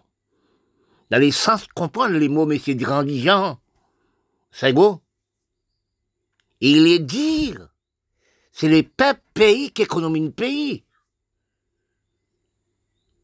Dans 1.11 1.19
les 1.19 1.31
sens 1.31 1.67
comprendre 1.75 2.17
les 2.17 2.29
mots, 2.29 2.47
messieurs 2.47 2.77
gens, 2.79 3.61
c'est 4.51 4.73
beau. 4.73 5.01
Il 6.61 6.85
les 6.85 6.99
dire, 6.99 7.69
c'est 8.51 8.69
les 8.69 8.83
peuples 8.83 9.21
pays 9.35 9.71
qui 9.71 9.83
économisent 9.83 10.25
le 10.25 10.31
pays. 10.31 10.85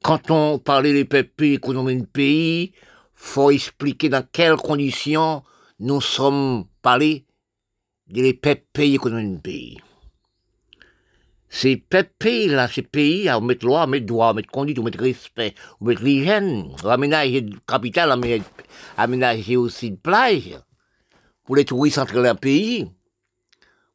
Quand 0.02 0.30
on 0.30 0.58
parlait 0.58 0.92
des 0.92 1.04
peuples 1.04 1.32
pays 1.34 1.54
économisent 1.54 2.00
le 2.00 2.06
pays, 2.06 2.72
faut 3.14 3.50
expliquer 3.50 4.08
dans 4.08 4.26
quelles 4.30 4.56
conditions 4.56 5.42
nous 5.78 6.00
sommes 6.00 6.66
parlés 6.82 7.24
des 8.08 8.34
peuples 8.34 8.66
pays 8.72 8.94
économisent 8.96 9.36
le 9.36 9.40
pays. 9.40 9.78
Ces 11.54 11.76
pays 11.76 12.49
là, 12.49 12.66
ces 12.66 12.80
pays, 12.80 13.28
à 13.28 13.38
mettre 13.38 13.66
loi, 13.66 13.82
à 13.82 13.87
mettre 13.87 14.06
droit, 14.06 14.30
à 14.30 14.32
mettre 14.32 14.50
conduite, 14.50 14.78
à 14.78 14.82
mettre 14.82 15.00
respect, 15.00 15.54
à 15.82 15.85
mettre 15.85 16.02
l'hygiène, 16.02 16.75
à 16.82 16.94
aménager 16.94 17.42
le 17.42 17.59
capital, 17.68 18.11
à 18.11 19.02
aménager 19.02 19.59
aussi 19.59 19.90
de 19.90 19.97
plage, 19.97 20.59
pour 21.44 21.56
les 21.56 21.66
touristes 21.66 21.99
entrer 21.99 22.23
dans 22.23 22.32
le 22.32 22.35
pays, 22.35 22.90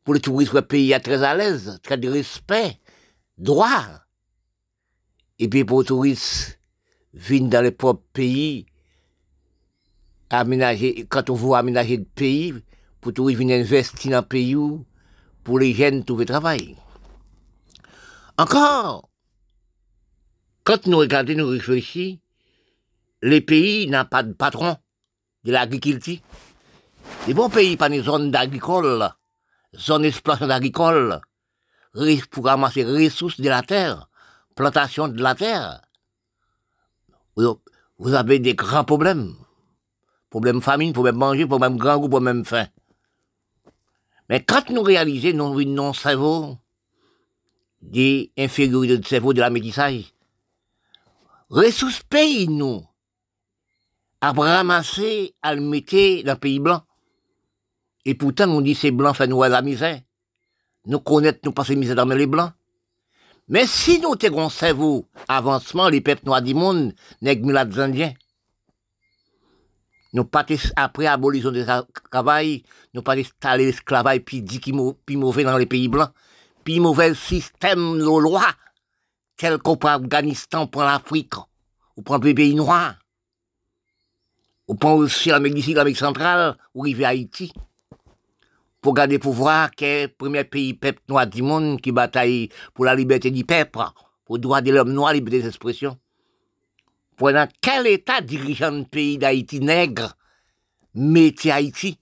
pour 0.03 0.13
les 0.13 0.19
touristes, 0.19 0.53
le 0.53 0.61
pays 0.61 0.91
est 0.91 0.99
très 0.99 1.23
à 1.23 1.33
l'aise, 1.33 1.79
très 1.81 1.97
de 1.97 2.07
respect, 2.07 2.79
droit. 3.39 3.85
Et 5.39 5.49
puis 5.49 5.65
pour 5.65 5.81
les 5.81 5.87
touristes, 5.87 6.59
viennent 7.11 7.49
dans 7.49 7.63
les 7.63 7.71
propres 7.71 8.05
pays, 8.13 8.67
aménager, 10.29 11.07
quand 11.09 11.31
on 11.31 11.33
veut 11.33 11.53
aménager 11.53 11.97
le 11.97 12.05
pays, 12.05 12.53
pour 13.01 13.09
les 13.09 13.15
touristes 13.15 13.39
viennent 13.39 13.59
investir 13.59 14.11
dans 14.11 14.17
le 14.19 14.27
pays, 14.27 14.55
pour 15.43 15.57
les 15.57 15.73
jeunes 15.73 16.05
trouver 16.05 16.25
travail. 16.27 16.75
Encore, 18.39 19.09
quand 20.63 20.85
nous 20.85 20.97
regardons, 20.97 21.33
nous 21.33 21.47
réfléchissons, 21.47 22.19
les 23.23 23.41
pays 23.41 23.87
n'ont 23.87 24.05
pas 24.05 24.21
de 24.21 24.33
patron 24.33 24.77
de 25.43 25.51
l'agriculture. 25.51 26.19
Les 27.25 27.33
bons 27.33 27.49
pays, 27.49 27.77
pas 27.77 27.89
des 27.89 28.01
zones 28.01 28.29
d'agricole, 28.29 29.09
zones 29.75 30.03
d'exploitation 30.03 30.51
agricole, 30.51 31.19
pour 32.29 32.45
ramasser 32.45 32.83
les 32.83 33.07
ressources 33.07 33.39
de 33.39 33.49
la 33.49 33.63
terre, 33.63 34.07
plantation 34.53 35.07
de 35.07 35.21
la 35.21 35.33
terre. 35.33 35.81
Vous 37.35 38.13
avez 38.13 38.37
des 38.37 38.53
grands 38.53 38.83
problèmes. 38.83 39.33
Problème 40.29 40.61
famine, 40.61 40.93
problème 40.93 41.15
manger, 41.15 41.47
problème 41.47 41.77
grand 41.77 41.97
goût, 41.97 42.09
problème 42.09 42.45
faim. 42.45 42.67
Mais 44.29 44.43
quand 44.43 44.69
nous 44.69 44.83
réalisons, 44.83 45.33
nous, 45.33 45.63
non 45.63 45.93
cerveau, 45.93 46.57
des 47.81 48.31
infériorités 48.37 48.97
de 48.97 49.05
cerveau 49.05 49.33
de 49.33 49.41
la 49.41 49.49
métissage. 49.49 50.13
Ressources 51.49 52.03
pays, 52.03 52.47
nous, 52.47 52.85
à 54.21 54.31
ramasser, 54.31 55.33
à 55.41 55.55
le 55.55 55.61
mettre 55.61 56.23
dans 56.23 56.33
le 56.33 56.39
pays 56.39 56.59
blanc. 56.59 56.83
Et 58.05 58.15
pourtant, 58.15 58.49
on 58.49 58.61
dit 58.61 58.75
c'est 58.75 58.91
blanc 58.91 59.13
fait 59.13 59.27
nous 59.27 59.43
la 59.43 59.61
misère. 59.61 60.01
Nous 60.85 60.99
connaître, 60.99 61.39
nous 61.43 61.51
passer 61.51 61.75
misère 61.75 61.95
dans 61.95 62.05
les 62.05 62.27
blancs. 62.27 62.51
Mais 63.49 63.65
si 63.65 63.99
nous 63.99 64.15
avons 64.25 64.49
cerveau, 64.49 65.05
avancement, 65.27 65.87
les 65.87 66.01
peuples 66.01 66.25
noirs 66.25 66.41
du 66.41 66.53
monde, 66.53 66.93
nèg 67.21 67.45
des 67.45 67.79
indiens. 67.79 68.13
Nous 70.13 70.25
pas 70.25 70.45
après 70.75 71.05
abolition 71.05 71.51
des 71.51 71.65
travail, 72.11 72.63
nous 72.93 73.01
pas 73.01 73.15
installer 73.15 73.65
l'esclavage 73.65 74.19
puis 74.19 74.41
dit 74.41 74.59
qui 74.59 74.73
mauvais 74.73 75.43
dans 75.43 75.57
les 75.57 75.65
pays 75.65 75.87
blancs 75.87 76.11
puis 76.67 76.81
mauvais 76.81 77.15
système 77.15 77.97
de 77.97 78.03
loi, 78.03 78.45
tel 79.37 79.57
qu'on 79.57 79.77
prend 79.77 79.91
Afghanistan, 79.91 80.67
pour 80.67 80.81
l'Afrique, 80.81 81.35
ou 81.95 82.01
prend 82.01 82.17
les 82.17 82.33
pays 82.33 82.55
noirs, 82.55 82.95
ou 84.67 84.75
prend 84.75 84.95
aussi 84.95 85.29
l'Amérique 85.29 85.63
du 85.63 85.73
l'Amérique 85.73 85.97
centrale, 85.97 86.57
ou 86.75 86.81
rive 86.81 87.05
Haïti, 87.05 87.53
pour 88.81 88.95
garder 88.95 89.17
pouvoir 89.17 89.71
que 89.73 90.03
le 90.03 90.07
premier 90.09 90.43
pays 90.43 90.73
peuple 90.73 90.99
noir 91.07 91.25
du 91.25 91.41
monde 91.41 91.79
qui 91.79 91.93
bataille 91.93 92.49
pour 92.73 92.83
la 92.83 92.95
liberté 92.95 93.31
du 93.31 93.45
peuple, 93.45 93.79
pour 94.25 94.35
le 94.35 94.41
droit 94.41 94.59
de 94.59 94.69
l'homme 94.69 94.91
noir, 94.91 95.11
la 95.11 95.19
liberté 95.19 95.43
d'expression. 95.43 95.97
Pendant 97.15 97.47
quel 97.61 97.87
état 97.87 98.19
dirigeant 98.19 98.71
le 98.71 98.83
pays 98.83 99.17
d'Haïti 99.17 99.61
nègre 99.61 100.17
mettez 100.93 101.49
Haïti? 101.49 101.97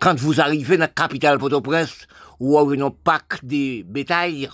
Quand 0.00 0.18
vous 0.18 0.40
arrivez 0.40 0.78
dans 0.78 0.84
la 0.84 0.88
capitale 0.88 1.36
Port-au-Prince, 1.36 2.06
ou 2.40 2.58
avec 2.58 2.80
un 2.80 2.90
pack 2.90 3.44
de 3.44 3.82
bétail 3.82 4.48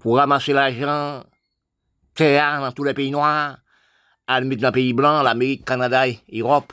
pour 0.00 0.16
ramasser 0.16 0.54
l'argent, 0.54 1.22
terre 2.14 2.60
dans 2.60 2.72
tous 2.72 2.84
les 2.84 2.94
pays 2.94 3.10
noirs, 3.10 3.58
à 4.26 4.40
dans 4.40 4.48
les 4.48 4.72
pays 4.72 4.92
blancs, 4.94 5.22
l'Amérique, 5.22 5.66
Canada 5.66 6.08
et 6.08 6.18
l'Europe. 6.32 6.72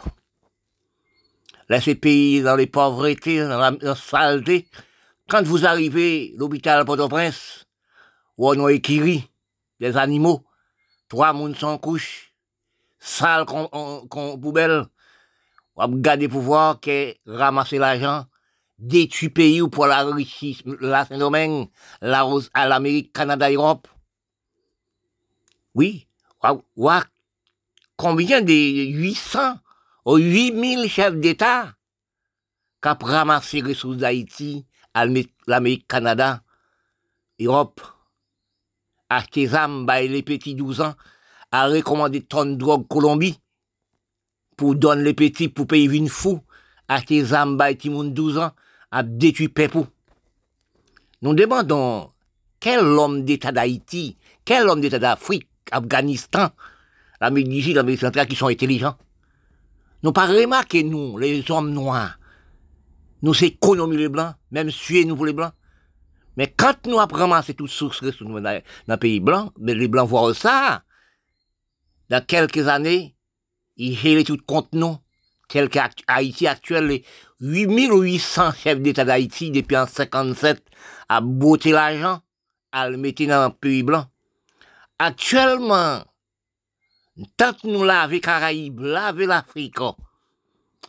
Laissez 1.68 1.96
pays 1.96 2.42
dans 2.42 2.56
les 2.56 2.68
pauvretés, 2.68 3.40
dans 3.40 3.78
la, 3.78 3.96
saleté. 3.96 4.68
Quand 5.28 5.44
vous 5.44 5.66
arrivez 5.66 6.34
à 6.36 6.40
l'hôpital 6.40 6.86
Port-au-Prince, 6.86 7.66
où 8.38 8.50
on 8.50 8.66
a 8.66 8.72
écrit 8.72 9.30
des 9.80 9.98
animaux, 9.98 10.46
trois 11.10 11.34
mouns 11.34 11.56
sans 11.56 11.78
couche, 11.78 12.32
sale 13.00 13.46
comme 13.46 14.40
poubelle, 14.40 14.86
on 15.76 15.84
a 15.84 15.88
gardé 15.90 16.28
pouvoir 16.28 16.80
que 16.80 17.16
ramasser 17.26 17.80
l'argent, 17.80 18.26
détruit 18.78 19.30
pays 19.30 19.62
ou 19.62 19.70
pour 19.70 19.88
la 19.88 20.04
Russie, 20.04 20.62
la 20.82 21.06
Saint-Domingue, 21.06 21.70
la, 22.02 22.28
à 22.54 22.68
l'Amérique, 22.68 23.14
Canada, 23.14 23.52
Europe? 23.52 23.88
Oui, 25.74 26.08
combien 27.98 28.42
de 28.42 28.54
800 28.54 29.58
ou 30.06 30.18
8000 30.18 30.90
chefs 30.90 31.16
d'État 31.16 31.74
qui 32.82 32.90
ont 32.90 32.98
ramassé 33.02 33.62
les 33.62 33.70
ressources 33.70 33.98
d'Haïti, 33.98 34.66
l'Amérique, 35.48 35.88
Canada, 35.88 36.44
Europe, 37.40 37.82
acheté 39.10 39.54
armes, 39.54 39.90
les 39.90 40.24
petits 40.24 40.56
12 40.56 40.82
ans, 40.82 40.96
a 41.52 41.68
recommandé 41.68 42.22
tonnes 42.22 42.58
drogue 42.58 42.88
Colombie, 42.88 43.40
pour 44.56 44.76
donner 44.76 45.04
les 45.04 45.14
petits, 45.14 45.50
pour 45.50 45.68
payer 45.68 45.90
une 45.98 46.10
fou, 46.10 46.42
acheté 46.88 47.34
armes, 47.34 47.62
les 47.62 47.76
12 47.76 48.38
ans, 48.38 48.52
a 48.96 49.04
détruit 49.04 49.50
Pepou. 49.50 49.86
Nous 51.22 51.34
demandons 51.34 52.12
quel 52.62 52.80
homme 52.80 53.26
d'État 53.26 53.52
d'Haïti, 53.52 54.18
quel 54.46 54.70
homme 54.70 54.80
d'État 54.80 55.00
d'Afrique, 55.00 55.50
Afghanistan, 55.70 56.50
l'Amérique 57.20 57.62
Sud, 57.62 57.76
l'Amérique 57.76 58.00
centrale 58.00 58.26
qui 58.26 58.38
sont 58.38 58.48
intelligents. 58.48 58.96
Nous 60.02 60.14
pas 60.14 60.28
remarqué, 60.28 60.84
nous, 60.84 61.18
les 61.18 61.44
hommes 61.52 61.72
noirs, 61.72 62.18
nous 63.22 63.44
économisons 63.44 64.00
les 64.00 64.08
blancs, 64.08 64.36
même 64.52 64.72
suer 64.72 65.04
nous 65.04 65.18
pour 65.18 65.26
les 65.26 65.34
blancs. 65.34 65.54
Mais 66.38 66.54
quand 66.56 66.88
nous 66.88 67.00
apprenons 67.00 67.42
ces 67.42 67.54
toutes 67.54 67.70
sources 67.70 68.02
dans, 68.02 68.42
dans 68.42 68.62
le 68.88 68.98
pays 68.98 69.20
blanc, 69.20 69.52
mais 69.60 69.76
les 69.76 69.90
blancs 69.90 70.08
voient 70.08 70.34
ça, 70.34 70.84
dans 72.10 72.26
quelques 72.26 72.70
années, 72.70 73.18
ils 73.76 73.98
gèrent 73.98 74.24
tout 74.24 74.38
contre 74.48 74.70
nous, 74.72 74.98
tel 75.48 75.70
qu'Haïti 75.70 76.48
actuel, 76.48 76.88
les 76.88 77.06
8800 77.42 78.52
chefs 78.54 78.80
d'État 78.80 79.06
d'Haïti 79.06 79.52
depuis 79.52 79.78
en 79.78 79.88
57 79.88 80.64
à 81.10 81.22
botter 81.22 81.72
l'argent, 81.72 82.20
à 82.72 82.90
le 82.90 82.98
mettre 82.98 83.26
dans 83.26 83.42
un 83.42 83.50
pays 83.50 83.84
blanc. 83.84 84.06
Actuellement, 85.00 86.04
tant 87.38 87.54
nous 87.64 87.84
l'avons 87.84 88.20
Caraïbes, 88.20 88.80
l'avons 88.80 89.28
l'Afrique, 89.28 89.80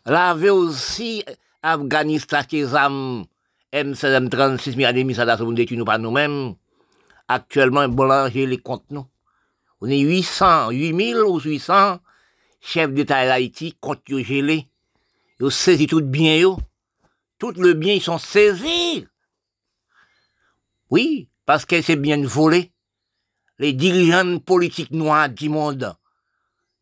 l'avons 0.04 0.56
aussi 0.56 1.24
Afghanistan, 1.62 2.42
âmes 2.74 3.24
M16, 3.72 4.28
M36, 4.28 4.74
mais 4.76 4.84
à 4.84 4.92
des 4.92 5.04
mises 5.04 5.20
nous 5.72 5.84
pas 5.84 5.98
nous-mêmes. 5.98 6.54
Actuellement, 7.28 7.86
les 7.86 8.58
comptes. 8.58 8.84
On 9.80 9.88
est 9.90 9.98
800, 9.98 10.70
8000 10.70 11.16
ou 11.18 11.40
800 11.40 11.98
chef 12.66 12.92
d'État 12.92 13.24
d'Haïti, 13.26 13.76
compte 13.80 14.08
yo 14.08 14.18
gelé, 14.18 14.66
yo 15.38 15.50
saisi 15.50 15.86
tout 15.86 16.02
bien. 16.02 16.56
Tout 17.38 17.52
le 17.52 17.74
bien, 17.74 17.94
ils 17.94 18.02
sont 18.02 18.18
saisis. 18.18 19.06
Oui, 20.90 21.28
parce 21.44 21.64
que 21.64 21.80
c'est 21.82 21.96
bien 21.96 22.20
volé. 22.24 22.72
Les 23.58 23.72
dirigeants 23.72 24.38
politiques 24.38 24.90
noirs 24.90 25.28
du 25.28 25.48
monde, 25.48 25.94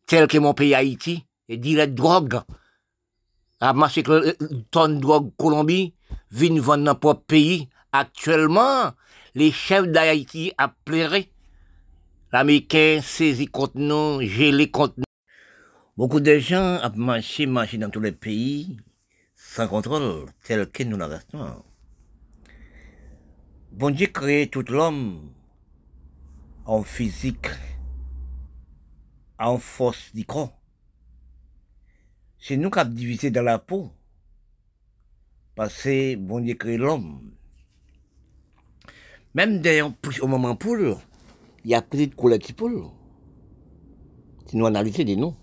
tels 0.07 0.27
que 0.27 0.37
mon 0.37 0.53
pays 0.53 0.73
Haïti, 0.73 1.25
les 1.49 1.57
dirigeants 1.57 1.87
de 1.87 1.95
drogue, 1.95 2.41
ramasser 3.61 4.03
tonnes 4.71 4.95
de 4.95 5.01
drogue 5.01 5.31
Colombie, 5.37 5.93
viennent 6.31 6.59
vendre 6.59 6.83
dans 6.83 6.99
notre 6.99 7.21
pays. 7.21 7.69
Actuellement, 7.91 8.91
les 9.35 9.51
chefs 9.51 9.87
d'Haïti 9.87 10.51
a 10.57 10.69
pleuré 10.69 11.31
L'Américain 12.31 12.99
saisit 13.01 13.47
contre 13.47 13.77
nous, 13.77 14.21
gelé 14.21 14.69
contre. 14.69 15.04
Beaucoup 15.97 16.19
de 16.19 16.37
gens 16.39 16.81
ont 16.83 16.97
marché, 16.97 17.45
marché 17.45 17.77
dans 17.77 17.89
tous 17.89 18.01
les 18.01 18.11
pays, 18.11 18.75
sans 19.33 19.69
contrôle, 19.69 20.25
tel 20.43 20.69
que 20.69 20.83
nous 20.83 20.97
la 20.97 21.21
Bon 23.71 23.91
Dieu 23.91 24.07
crée 24.07 24.49
tout 24.51 24.65
l'homme 24.67 25.31
en 26.65 26.83
physique, 26.83 27.47
en 29.39 29.57
force 29.57 30.13
du 30.13 30.25
corps. 30.25 30.59
C'est 32.39 32.57
nous 32.57 32.69
qui 32.69 32.79
avons 32.79 32.91
divisé 32.91 33.31
dans 33.31 33.43
la 33.43 33.57
peau. 33.57 33.89
Parce 35.55 35.83
que 35.83 36.15
bon 36.17 36.41
Dieu 36.41 36.55
crée 36.55 36.75
l'homme. 36.75 37.31
Même 39.33 39.61
d'ailleurs, 39.61 39.93
au 40.21 40.27
moment 40.27 40.57
poule, 40.57 40.97
il 41.63 41.71
y 41.71 41.73
a 41.73 41.81
plus 41.81 42.07
de 42.07 42.15
couleurs 42.15 42.39
qui 42.39 42.51
poule. 42.51 42.83
Des 44.51 45.15
noms. 45.15 45.37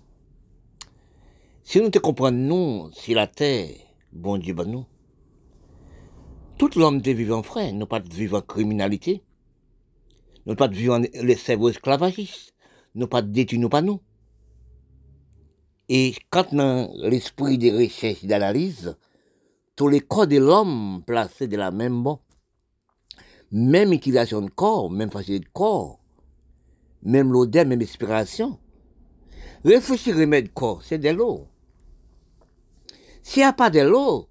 Si 1.65 1.79
nous 1.79 1.89
te 1.89 1.97
comprenons, 1.97 2.91
si 2.91 3.13
la 3.13 3.25
terre, 3.25 3.69
bon 4.11 4.37
Dieu, 4.37 4.53
ben 4.53 4.65
nous. 4.65 4.85
Tout 6.57 6.69
l'homme 6.75 6.99
vivre 6.99 7.37
en 7.37 7.41
frère, 7.41 7.73
nous 7.73 7.85
pas 7.85 8.01
de 8.01 8.13
vivre 8.13 8.37
en 8.37 8.41
criminalité. 8.41 9.23
Nous 10.45 10.55
pas 10.55 10.67
de 10.67 10.75
vivre 10.75 10.95
en 10.95 10.99
les 10.99 11.35
cerveaux 11.35 11.69
esclavagistes. 11.69 12.53
Nous 12.95 13.07
pas 13.07 13.21
de 13.21 13.31
détruire 13.31 13.69
pas 13.69 13.81
nous. 13.81 14.01
Et 15.87 16.13
quand 16.29 16.53
dans 16.53 16.91
l'esprit 16.95 17.57
de 17.57 17.71
recherche 17.71 18.23
et 18.23 18.27
d'analyse, 18.27 18.97
tous 19.75 19.87
les 19.87 20.01
corps 20.01 20.27
de 20.27 20.37
l'homme 20.37 21.01
placés 21.07 21.47
de 21.47 21.57
la 21.57 21.71
même 21.71 22.03
bon, 22.03 22.19
même 23.51 23.93
utilisation 23.93 24.41
de 24.41 24.49
corps, 24.49 24.91
même 24.91 25.11
facilité 25.11 25.45
de 25.45 25.51
corps, 25.51 25.99
même 27.03 27.31
l'odeur, 27.31 27.65
même 27.65 27.81
inspiration. 27.81 28.59
Réfléchir 29.63 30.17
remède 30.17 30.53
corps, 30.53 30.83
c'est 30.83 30.97
de 30.97 31.09
l'eau. 31.09 31.47
S'il 33.23 33.39
n'y 33.39 33.45
a 33.45 33.53
pas 33.53 33.69
de 33.69 33.79
l'eau, 33.79 34.27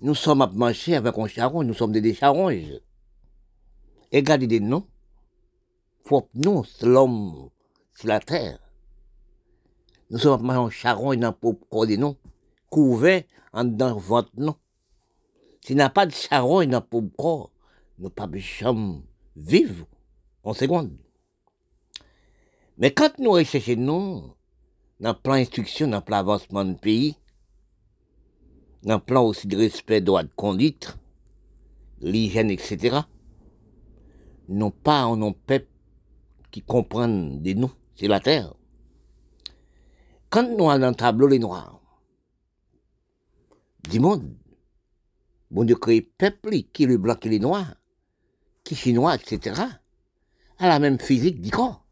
nous 0.00 0.14
sommes 0.14 0.40
à 0.40 0.46
manger 0.46 0.96
avec 0.96 1.18
un 1.18 1.28
charron, 1.28 1.62
nous 1.62 1.74
sommes 1.74 1.92
des 1.92 2.14
charonges. 2.14 2.80
Et 4.10 4.22
des 4.22 4.60
noms. 4.60 4.86
Faut 6.06 6.26
nous, 6.34 6.64
l'homme 6.80 7.50
sur 7.94 8.08
la 8.08 8.18
terre. 8.18 8.58
Nous 10.08 10.18
sommes 10.18 10.40
à 10.50 10.54
manger 10.54 10.66
un 10.66 10.70
charron 10.70 11.14
dans 11.14 11.36
le 11.42 11.52
corps 11.52 11.86
de 11.86 11.96
nous, 11.96 12.16
couvert 12.70 13.22
en 13.52 13.64
dans 13.64 13.94
votre 13.94 14.30
nom. 14.34 14.56
S'il 15.60 15.76
n'y 15.76 15.82
a 15.82 15.90
pas 15.90 16.06
de 16.06 16.12
charron 16.12 16.64
dans 16.64 16.82
le 16.90 17.08
corps, 17.16 17.52
nous 17.98 18.08
pas 18.08 18.26
vivre 19.36 19.86
en 20.42 20.54
seconde. 20.54 20.96
Mais 22.78 22.92
quand 22.92 23.18
nous 23.18 23.32
recherchons 23.32 23.76
nous, 23.76 24.34
dans 25.00 25.12
le 25.12 25.18
plan 25.18 25.34
d'instruction, 25.34 25.86
dans 25.86 25.98
le 25.98 26.04
plan 26.04 26.16
d'avancement 26.16 26.64
du 26.64 26.76
pays, 26.76 27.16
le 28.84 28.98
plan 28.98 29.24
aussi 29.24 29.46
de 29.46 29.56
respect 29.56 30.00
droit 30.00 30.22
de 30.22 30.30
conduite, 30.34 30.96
l'hygiène, 32.00 32.50
etc., 32.50 33.00
non 34.48 34.70
pas 34.70 35.02
un 35.02 35.32
peuple 35.32 35.68
qui 36.50 36.62
comprennent 36.62 37.40
des 37.42 37.54
noms, 37.54 37.70
c'est 37.94 38.08
la 38.08 38.20
terre. 38.20 38.54
Quand 40.28 40.48
nous 40.56 40.70
avons 40.70 40.84
un 40.84 40.92
tableau 40.92 41.28
les 41.28 41.38
noirs, 41.38 41.80
du 43.88 44.00
monde, 44.00 44.34
bon 45.50 45.64
Dieu 45.64 45.76
crée 45.76 46.00
peuple 46.00 46.62
qui 46.72 46.86
le 46.86 46.98
blanc, 46.98 47.14
qui 47.14 47.28
est 47.28 47.32
le 47.32 47.38
noir, 47.38 47.74
qui 48.64 48.74
chinois, 48.74 49.14
etc., 49.14 49.62
à 50.58 50.68
la 50.68 50.78
même 50.78 50.98
physique 50.98 51.40
du 51.40 51.50
corps. 51.50 51.84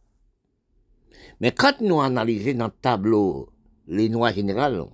Mais 1.40 1.52
quand 1.52 1.80
nous 1.80 2.00
analysons 2.00 2.58
dans 2.58 2.66
le 2.66 2.72
tableau 2.72 3.50
les 3.86 4.08
noirs 4.08 4.32
générales, 4.32 4.84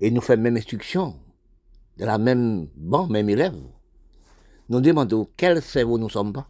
et 0.00 0.10
nous 0.10 0.20
faisons 0.20 0.42
même 0.42 0.56
instruction, 0.56 1.18
de 1.96 2.04
la 2.04 2.18
même 2.18 2.68
banque, 2.76 3.10
même 3.10 3.28
élève, 3.28 3.56
nous 4.68 4.80
demandons 4.80 5.28
quel 5.36 5.62
cerveau 5.62 5.98
nous 5.98 6.10
sommes 6.10 6.32
pas? 6.32 6.48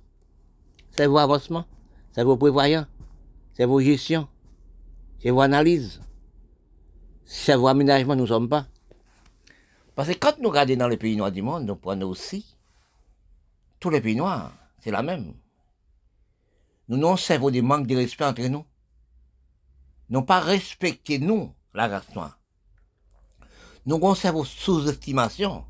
Cerveau 0.90 1.18
avancement, 1.18 1.64
cerveau 2.12 2.36
prévoyant, 2.36 2.86
cerveau 3.54 3.80
gestion, 3.80 4.28
cerveau 5.22 5.40
analyse, 5.40 6.00
cerveau 7.24 7.68
aménagement, 7.68 8.16
nous 8.16 8.26
sommes 8.26 8.48
pas. 8.48 8.66
Parce 9.94 10.08
que 10.08 10.14
quand 10.14 10.38
nous 10.40 10.48
regardons 10.48 10.76
dans 10.76 10.88
les 10.88 10.96
pays 10.96 11.16
noirs 11.16 11.32
du 11.32 11.42
monde, 11.42 11.64
nous 11.64 11.76
prenons 11.76 12.08
aussi 12.08 12.56
tous 13.80 13.90
les 13.90 14.00
pays 14.00 14.16
noirs, 14.16 14.52
c'est 14.80 14.90
la 14.90 15.02
même. 15.02 15.34
Nous 16.88 16.96
n'avons 16.96 17.16
cerveau 17.16 17.50
des 17.50 17.62
manques 17.62 17.86
de 17.86 17.96
respect 17.96 18.24
entre 18.24 18.42
nous. 18.42 18.64
Nous 20.08 20.22
pas 20.22 20.40
respecté 20.40 21.18
nous, 21.18 21.52
la 21.74 21.86
race 21.86 22.14
noire. 22.14 22.37
Nous 23.88 23.96
avons 23.96 24.14
cerveau 24.14 24.44
sous-estimation 24.44 25.64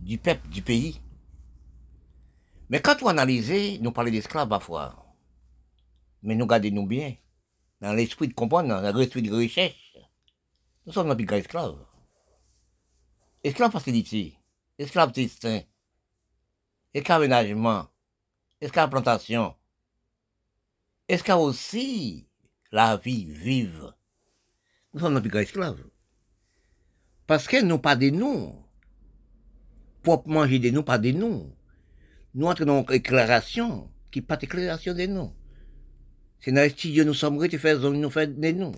du 0.00 0.16
peuple, 0.16 0.48
du 0.48 0.62
pays. 0.62 0.98
Mais 2.70 2.80
quand 2.80 3.02
on 3.02 3.08
analyse, 3.08 3.78
nous 3.82 3.92
parlons 3.92 4.10
d'esclaves 4.10 4.48
parfois. 4.48 4.96
Mais 6.22 6.34
nous 6.34 6.46
gardons 6.46 6.70
nous 6.70 6.86
bien. 6.86 7.16
Dans 7.82 7.92
l'esprit 7.92 8.28
de 8.28 8.32
comprendre, 8.32 8.80
dans 8.80 8.96
l'esprit 8.96 9.20
de 9.20 9.30
recherche. 9.30 9.98
Nous 10.86 10.94
sommes 10.94 11.10
un 11.10 11.14
plus 11.14 11.30
esclaves. 11.36 11.84
Esclaves 13.44 13.72
facilité. 13.72 14.38
Esclaves 14.78 15.12
destin. 15.12 15.60
Esclaves 16.94 17.24
aménagement. 17.24 17.88
Esclaves 18.58 18.88
plantation 18.88 19.54
a 21.10 21.36
aussi 21.36 22.26
la 22.72 22.96
vie 22.96 23.26
vive 23.26 23.92
Nous 24.94 25.00
sommes 25.00 25.20
plus 25.20 25.42
esclaves. 25.42 25.84
Parce 27.30 27.46
que 27.46 27.62
nous 27.62 27.78
pas 27.78 27.94
des 27.94 28.10
noms. 28.10 28.60
Pour 30.02 30.26
manger 30.26 30.58
des 30.58 30.72
noms, 30.72 30.82
pas 30.82 30.98
des 30.98 31.12
noms. 31.12 31.48
Nous 32.34 32.44
entrons 32.44 32.64
dans 32.64 32.82
une 32.82 32.92
éclairation 32.92 33.88
qui 34.10 34.20
pas 34.20 34.36
déclaration 34.36 34.94
des 34.94 35.06
noms. 35.06 35.32
C'est 36.40 36.50
dans 36.50 36.64
le 36.64 36.70
studio 36.70 37.04
nous 37.04 37.14
sommes 37.14 37.38
qui 37.46 37.56
faisons 37.56 37.92
nous 37.92 38.10
fait 38.10 38.36
des 38.36 38.52
noms. 38.52 38.74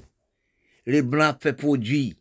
Les 0.85 1.01
blancs 1.01 1.39
fait 1.41 1.55
produits 1.55 2.15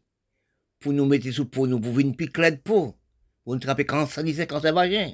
pour 0.80 0.94
nous 0.94 1.06
mettre 1.06 1.30
sous 1.32 1.48
peau, 1.48 1.68
nous 1.68 1.82
pour 1.82 2.00
une 2.00 2.16
piquette 2.16 2.56
de 2.56 2.60
peau, 2.62 2.96
pour 3.44 3.54
nous 3.54 3.60
trapper 3.60 3.86
cancer, 3.86 4.24
cancer 4.48 4.74
vagin. 4.74 5.12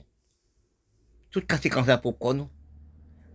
Tout 1.31 1.41
cas, 1.41 1.57
c'est 1.59 1.69
cancer 1.69 1.99
nous. 2.35 2.47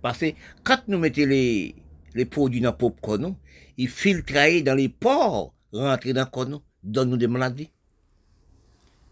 Parce 0.01 0.21
que 0.21 0.27
quand 0.63 0.87
nous 0.87 0.99
mettons 0.99 1.27
les, 1.27 1.75
les 2.15 2.27
produits 2.27 2.61
dans 2.61 2.75
popcorn, 2.75 3.35
ils 3.77 3.89
filtrent 3.89 4.63
dans 4.63 4.77
les 4.77 4.89
pores, 4.89 5.53
rentrent 5.73 6.13
dans 6.13 6.21
le 6.21 6.31
corps, 6.31 6.63
donnent 6.83 7.11
nous 7.11 7.17
des 7.17 7.27
maladies. 7.27 7.71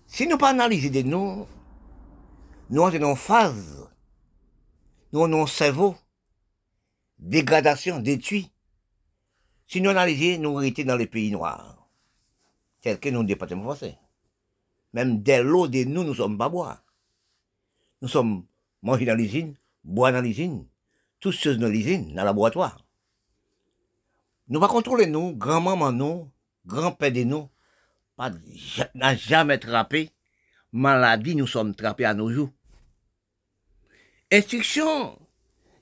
Si 0.06 0.26
nous 0.26 0.38
pas 0.38 0.50
analyser 0.50 0.90
des 0.90 1.04
noms, 1.04 1.46
nous 2.68 2.90
sommes 2.90 3.04
en 3.04 3.16
phase. 3.16 3.88
Nous 5.12 5.24
avons 5.24 5.44
un 5.44 5.46
cerveau. 5.46 5.96
Dégradation, 7.18 8.00
détruit. 8.00 8.50
Si 9.66 9.80
nous 9.80 9.90
analysons, 9.90 10.40
nous 10.40 10.62
étions 10.62 10.84
dans 10.84 10.96
les 10.96 11.06
pays 11.06 11.30
noirs. 11.30 11.88
Tel 12.80 12.98
que 12.98 13.08
nous 13.08 13.22
département 13.24 13.62
français. 13.64 13.98
Même 14.92 15.22
dès 15.22 15.42
l'eau 15.42 15.68
de 15.68 15.84
nous, 15.84 16.02
nous 16.02 16.14
sommes 16.14 16.38
pas 16.38 16.48
bois. 16.48 16.80
Nous 18.02 18.08
sommes 18.08 18.44
manger 18.82 19.04
dans 19.04 19.14
l'usine, 19.14 19.54
boire 19.84 20.12
dans 20.12 20.22
l'usine, 20.22 20.66
tous 21.20 21.32
ceux 21.32 21.56
dans 21.56 21.68
l'usine, 21.68 22.14
dans 22.14 22.22
le 22.22 22.26
laboratoire. 22.26 22.84
Nous 24.48 24.58
va 24.58 24.66
contrôler 24.66 25.06
nous, 25.06 25.36
grand-maman 25.36 25.92
nous, 25.92 26.30
grand-père 26.66 27.12
de 27.12 27.22
nous, 27.22 27.48
n'a 28.94 29.16
jamais 29.16 29.58
trappé. 29.58 30.10
Maladie, 30.72 31.34
nous 31.34 31.46
sommes 31.46 31.74
trappés 31.74 32.04
à 32.04 32.14
nos 32.14 32.30
jours. 32.30 32.50
Instruction, 34.30 35.18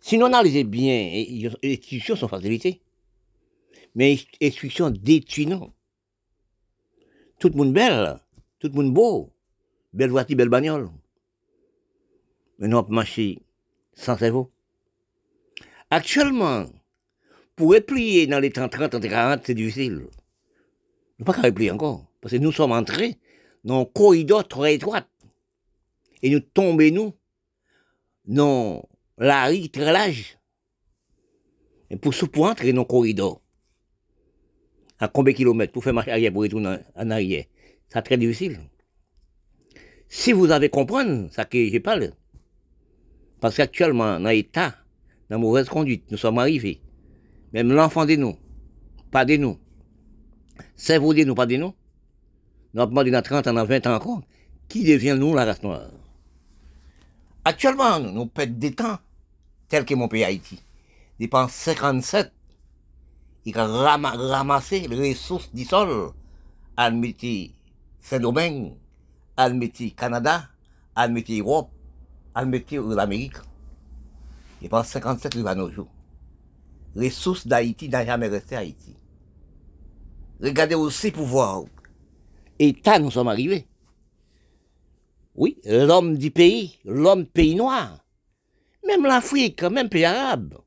si 0.00 0.16
nous 0.16 0.26
analysons 0.26 0.64
bien, 0.64 1.24
instruction 1.62 2.16
sont 2.16 2.28
facilité. 2.28 2.80
Mais 3.94 4.18
instruction 4.40 4.90
détruit 4.90 5.46
non. 5.46 5.72
Tout 7.38 7.50
le 7.50 7.56
monde 7.56 7.72
belle, 7.72 8.18
tout 8.58 8.68
le 8.68 8.74
monde 8.74 8.94
beau, 8.94 9.32
belle 9.92 10.10
voiture, 10.10 10.36
belle 10.36 10.48
bagnole. 10.48 10.90
Mais 12.58 12.68
nous 12.68 12.82
marché 12.88 13.42
sans 13.94 14.16
cerveau. 14.16 14.50
Actuellement, 15.90 16.66
pour 17.54 17.72
replier 17.72 18.26
dans 18.26 18.40
les 18.40 18.50
temps 18.50 18.68
30, 18.68 18.92
30, 18.92 19.08
40, 19.08 19.42
c'est 19.44 19.54
difficile. 19.54 20.06
Nous 21.18 21.24
pas 21.24 21.34
qu'à 21.34 21.42
replier 21.42 21.70
encore. 21.70 22.07
Parce 22.20 22.32
que 22.32 22.38
nous 22.38 22.52
sommes 22.52 22.72
entrés 22.72 23.18
dans 23.64 23.82
un 23.82 23.84
corridor 23.84 24.46
très 24.46 24.74
étroit. 24.74 25.06
Et 26.22 26.30
nous 26.30 26.40
tombons, 26.40 26.90
nous, 26.92 27.14
dans 28.24 28.88
la 29.16 29.46
rue 29.46 29.68
très 29.68 29.92
large. 29.92 30.38
Et 31.90 31.96
pour, 31.96 32.12
entrer 32.44 32.72
dans 32.72 32.82
le 32.82 32.86
corridor, 32.86 33.40
à 34.98 35.08
combien 35.08 35.32
de 35.32 35.36
kilomètres 35.36 35.72
pour 35.72 35.84
faire 35.84 35.94
marcher 35.94 36.10
arrière 36.10 36.32
pour 36.32 36.42
retourner 36.42 36.78
en 36.96 37.10
arrière, 37.10 37.44
c'est 37.88 38.02
très 38.02 38.16
difficile. 38.16 38.58
Si 40.08 40.32
vous 40.32 40.50
avez 40.50 40.68
compris 40.68 41.28
ça 41.30 41.44
que 41.44 41.68
je 41.68 41.78
parle, 41.78 42.12
parce 43.40 43.56
qu'actuellement, 43.56 44.18
dans 44.18 44.28
l'état 44.28 44.74
dans 45.28 45.38
mauvaise 45.38 45.68
conduite. 45.68 46.10
Nous 46.10 46.16
sommes 46.16 46.38
arrivés. 46.38 46.80
Même 47.52 47.72
l'enfant 47.72 48.04
de 48.04 48.16
nous, 48.16 48.36
pas 49.10 49.24
de 49.24 49.36
nous. 49.36 49.58
Cerveau 50.76 51.14
de 51.14 51.24
nous, 51.24 51.34
pas 51.34 51.46
de 51.46 51.56
nous. 51.56 51.72
Nous 52.74 52.82
avons 52.82 52.90
demandé 52.90 53.10
dans 53.10 53.22
30 53.22 53.46
ans, 53.46 53.52
dans 53.52 53.64
20 53.64 53.86
ans 53.86 53.94
encore, 53.94 54.22
qui 54.68 54.84
devient 54.84 55.16
nous 55.18 55.34
la 55.34 55.44
race 55.44 55.62
noire? 55.62 55.90
Actuellement, 57.44 57.98
nous, 57.98 58.12
nous 58.12 58.26
pète 58.26 58.58
des 58.58 58.74
temps, 58.74 58.98
tel 59.68 59.84
que 59.84 59.94
mon 59.94 60.08
pays 60.08 60.24
Haïti. 60.24 60.62
Depuis 61.18 61.36
57, 61.48 62.32
il 63.46 63.58
a 63.58 63.66
ramassé 63.66 64.86
les 64.86 65.10
ressources 65.10 65.52
du 65.52 65.64
sol, 65.64 66.12
à 66.76 66.90
Saint-Domingue, 68.00 68.74
à 69.36 69.50
Canada, 69.96 70.48
à 70.94 71.08
Europe, 71.08 71.70
à 72.34 72.44
l'Amérique. 72.44 73.36
Depuis 74.60 74.84
57, 74.84 75.34
il 75.34 75.42
va 75.42 75.54
nos 75.54 75.70
ressources 76.96 77.46
d'Haïti 77.46 77.88
n'ont 77.88 78.04
jamais 78.04 78.28
resté 78.28 78.56
à 78.56 78.60
Haïti. 78.60 78.94
Regardez 80.42 80.74
aussi 80.74 81.10
pour 81.10 81.26
voir. 81.26 81.62
État, 82.58 82.98
nous 82.98 83.10
sommes 83.10 83.28
arrivés. 83.28 83.66
Oui, 85.34 85.56
l'homme 85.64 86.18
du 86.18 86.30
pays, 86.30 86.78
l'homme 86.84 87.26
pays 87.26 87.54
noir. 87.54 88.04
Même 88.86 89.04
l'Afrique, 89.04 89.62
même 89.62 89.88
pays 89.88 90.04
arabe. 90.04 90.58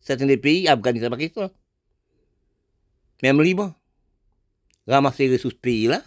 Certains 0.00 0.26
des 0.26 0.36
pays, 0.36 0.66
Afghanistan, 0.66 1.10
Pakistan. 1.10 1.50
Même 3.22 3.40
Liban. 3.42 3.74
Ramasser 4.88 5.28
les 5.28 5.36
ressources 5.36 5.54
pays-là, 5.54 6.02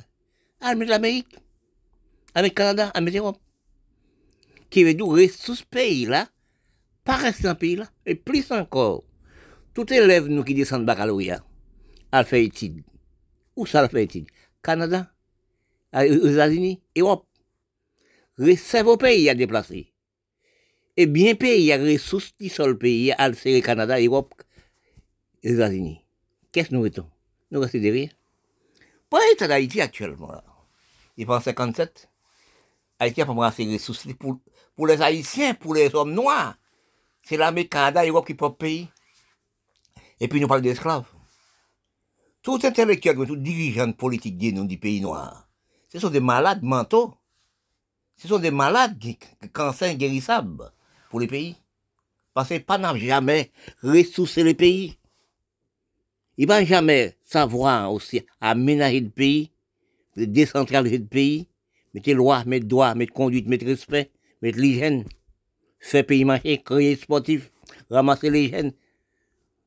avec 0.61 0.89
l'Amérique, 0.89 1.35
avec 2.33 2.53
le 2.53 2.55
Canada, 2.55 2.91
avec 2.93 3.13
l'Europe. 3.13 3.39
Qui 4.69 4.83
veut 4.83 4.93
dire 4.93 5.05
ressources 5.05 5.63
pays-là, 5.63 6.27
pas 7.03 7.15
rester 7.15 7.43
dans 7.43 7.55
pays-là. 7.55 7.89
Et 8.05 8.15
plus 8.15 8.51
encore, 8.51 9.03
tout 9.73 9.91
élève 9.93 10.27
nous 10.27 10.43
qui 10.43 10.53
descendent 10.53 10.85
baccalauréat, 10.85 11.43
a 12.11 12.23
fait 12.23 12.45
études. 12.45 12.83
Où 13.55 13.65
ça 13.65 13.81
a 13.81 13.89
fait 13.89 14.25
Canada, 14.61 15.11
aux 15.93 16.27
États-Unis, 16.27 16.81
Europe 16.97 17.25
au 18.85 18.97
pays 18.97 19.29
à 19.29 19.35
déplacer. 19.35 19.93
Et 20.95 21.05
bien 21.05 21.35
pays 21.35 21.71
a 21.71 21.77
ressources 21.77 22.31
qui 22.37 22.49
sont 22.49 22.67
le 22.67 22.77
pays, 22.77 23.11
à 23.11 23.29
le 23.29 23.61
Canada, 23.61 23.99
Europe, 23.99 24.33
les 25.43 25.53
États-Unis. 25.53 26.01
Qu'est-ce 26.51 26.69
que 26.69 26.75
nous 26.75 26.83
mettons? 26.83 27.09
Nous 27.51 27.59
restons 27.59 27.79
derrière. 27.79 28.09
Pour 29.09 29.19
l'État 29.19 29.47
d'Haïti 29.47 29.81
actuellement, 29.81 30.41
il 31.17 31.25
pense 31.25 31.43
57, 31.43 32.09
Haïti 32.99 33.21
a 33.21 33.45
assez 33.45 33.65
de 33.65 33.73
ressources 33.73 34.07
pour, 34.75 34.87
les 34.87 35.01
Haïtiens, 35.01 35.53
pour 35.53 35.73
les 35.73 35.93
hommes 35.95 36.13
noirs. 36.13 36.55
C'est 37.23 37.37
l'armée 37.37 37.67
Canada, 37.67 38.05
Europe 38.05 38.27
qui 38.27 38.33
porte 38.33 38.57
pays. 38.57 38.87
Et 40.19 40.27
puis 40.27 40.39
nous 40.39 40.47
parlons 40.47 40.63
d'esclaves. 40.63 41.07
Tout 42.41 42.59
intellectuel, 42.63 43.15
tout 43.15 43.35
dirigeant 43.35 43.91
politique 43.93 44.37
du 44.37 44.77
pays 44.77 45.01
noir, 45.01 45.48
ce 45.89 45.99
sont 45.99 46.09
des 46.09 46.19
malades 46.19 46.63
mentaux. 46.63 47.13
Ce 48.17 48.27
sont 48.27 48.39
des 48.39 48.51
malades 48.51 48.97
qui, 48.99 49.17
cancer 49.51 49.95
guérissables 49.95 50.71
pour 51.09 51.19
les 51.19 51.27
pays. 51.27 51.55
Parce 52.33 52.49
que 52.49 52.57
pas 52.59 52.77
n'a 52.77 52.95
jamais 52.95 53.51
ressourcé 53.81 54.43
les 54.43 54.53
pays. 54.53 54.97
Il 56.37 56.47
va 56.47 56.63
jamais 56.63 57.17
savoir 57.23 57.91
aussi 57.91 58.21
aménager 58.39 59.01
le 59.01 59.09
pays, 59.09 59.51
décentraliser 60.15 60.99
le 60.99 61.05
pays, 61.05 61.47
mettre 61.93 62.11
loi, 62.11 62.43
mettre 62.45 62.67
droit, 62.67 62.93
mettre 62.95 63.13
conduite, 63.13 63.47
mettre 63.47 63.65
respect, 63.65 64.11
mettre 64.41 64.59
l'hygiène, 64.59 65.05
faire 65.79 66.05
pays 66.05 66.23
marcher, 66.23 66.61
créer 66.61 66.95
sportif, 66.95 67.51
ramasser 67.89 68.29
les 68.29 68.49
jeunes. 68.49 68.71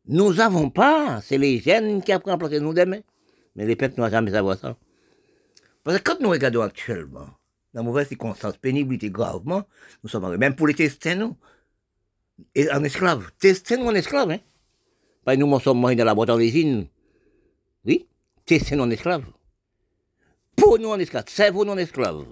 Nous 0.07 0.35
n'avons 0.35 0.71
pas, 0.71 1.21
c'est 1.21 1.39
les 1.39 1.59
jeunes 1.59 2.03
qui 2.03 2.13
apprennent 2.13 2.35
à 2.35 2.39
placer 2.39 2.61
nous 2.61 2.75
demain. 2.75 3.01
Mais 3.55 3.67
les 3.67 3.77
peuples 3.77 4.01
n'ont 4.01 4.09
jamais 4.09 4.31
savoir 4.31 4.57
ça. 4.57 4.77
Parce 5.85 5.99
que 5.99 6.03
quand 6.03 6.21
nous 6.21 6.31
regardons 6.31 6.63
actuellement, 6.63 7.29
dans 7.75 7.83
mauvaise 7.83 8.09
circonstance, 8.09 8.57
pénibilité 8.57 9.11
gravement, 9.11 9.65
nous 10.03 10.09
sommes. 10.09 10.37
Même 10.37 10.55
pour 10.55 10.67
les 10.67 10.75
testins, 10.75 11.15
nous, 11.15 11.37
et 12.55 12.71
en 12.71 12.85
esclave. 12.85 13.31
Testins, 13.39 13.79
nous 13.79 13.87
en 13.87 13.95
esclave, 13.95 14.31
hein. 14.31 14.39
Pas 15.25 15.37
nous, 15.37 15.47
nous 15.47 15.61
sommes 15.61 15.81
morts 15.81 15.95
dans 15.95 16.05
la 16.05 16.15
boîte 16.15 16.29
d'origine. 16.29 16.87
Oui, 17.85 18.07
testins, 18.45 18.77
nous 18.77 18.85
en 18.85 18.91
esclave. 18.91 19.25
Pour 20.57 20.79
nous 20.79 20.89
en 20.89 20.99
esclave, 20.99 21.25
cerveau, 21.29 21.65
nous 21.65 21.73
en 21.73 21.79
esclave. 21.79 22.25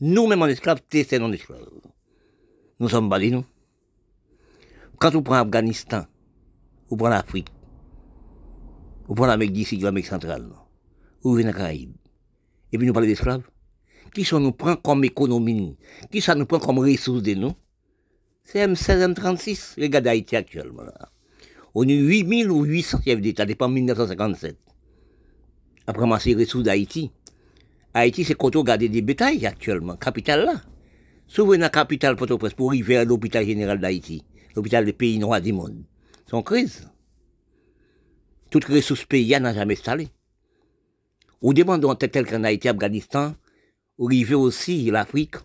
Nous-mêmes 0.00 0.42
en 0.42 0.46
esclave, 0.46 0.82
testins, 0.82 1.18
nous 1.18 1.26
en 1.26 1.32
esclave. 1.32 1.68
Nous 2.78 2.88
sommes 2.88 3.08
balis, 3.08 3.30
nous. 3.30 3.44
Quand 4.98 5.14
on 5.14 5.22
prend 5.22 5.36
Afghanistan, 5.36 6.06
on 6.90 6.96
prend 6.96 7.08
l'Afrique, 7.08 7.48
on 9.08 9.14
prend 9.14 9.26
l'Amérique 9.26 9.52
d'ici, 9.52 9.76
l'Amérique 9.76 10.06
centrale, 10.06 10.48
ou 11.22 11.34
vient 11.34 11.46
la 11.46 11.52
Caraïbe, 11.52 11.94
et 12.72 12.78
puis 12.78 12.86
nous 12.86 12.92
parlons 12.92 13.08
d'esclaves 13.08 13.42
qui 14.16 14.24
ça 14.24 14.38
nous 14.38 14.52
prend 14.52 14.76
comme 14.76 15.04
économie, 15.04 15.76
qui 16.10 16.22
ça 16.22 16.34
nous 16.34 16.46
prend 16.46 16.58
comme 16.58 16.78
ressource 16.78 17.22
de 17.22 17.34
nous, 17.34 17.52
c'est 18.44 18.66
M16, 18.66 19.12
M36, 19.12 19.74
les 19.76 19.90
gars 19.90 20.00
d'Haïti 20.00 20.36
actuellement. 20.36 20.84
On 21.74 21.82
a 21.82 21.92
8000 21.92 22.50
ou 22.50 22.64
800 22.64 23.00
chefs 23.04 23.20
d'État 23.20 23.44
depuis 23.44 23.68
1957. 23.68 24.56
Après, 25.86 26.06
ma 26.06 26.16
ressources 26.16 26.64
d'Haïti. 26.64 27.10
Haïti, 27.92 28.24
c'est 28.24 28.34
quand 28.34 28.56
on 28.56 28.60
regarde 28.60 28.84
des 28.84 29.02
bétails 29.02 29.44
actuellement, 29.44 29.96
capitale 29.96 30.46
là. 30.46 30.62
Souvent, 31.26 31.58
la 31.58 31.68
capitale 31.68 32.16
Port-au-Prince 32.16 32.54
pour 32.54 32.70
arriver 32.70 32.96
à 32.96 33.04
l'hôpital 33.04 33.44
général 33.44 33.80
d'Haïti, 33.80 34.24
l'hôpital 34.54 34.86
des 34.86 34.92
pays 34.94 35.18
noirs 35.18 35.42
du 35.42 35.52
monde. 35.52 35.82
C'est 36.26 36.34
en 36.34 36.42
crise. 36.42 36.88
Toutes 38.48 38.68
les 38.68 38.76
ressources 38.76 39.04
pays 39.04 39.38
n'a 39.38 39.52
jamais 39.52 39.74
installé. 39.74 40.08
Ou 41.42 41.52
demandons 41.52 41.94
tel 41.94 42.26
qu'en 42.26 42.44
Haïti, 42.44 42.68
Afghanistan, 42.68 43.34
arrivé 44.02 44.34
aussi 44.34 44.90
l'Afrique, 44.90 45.36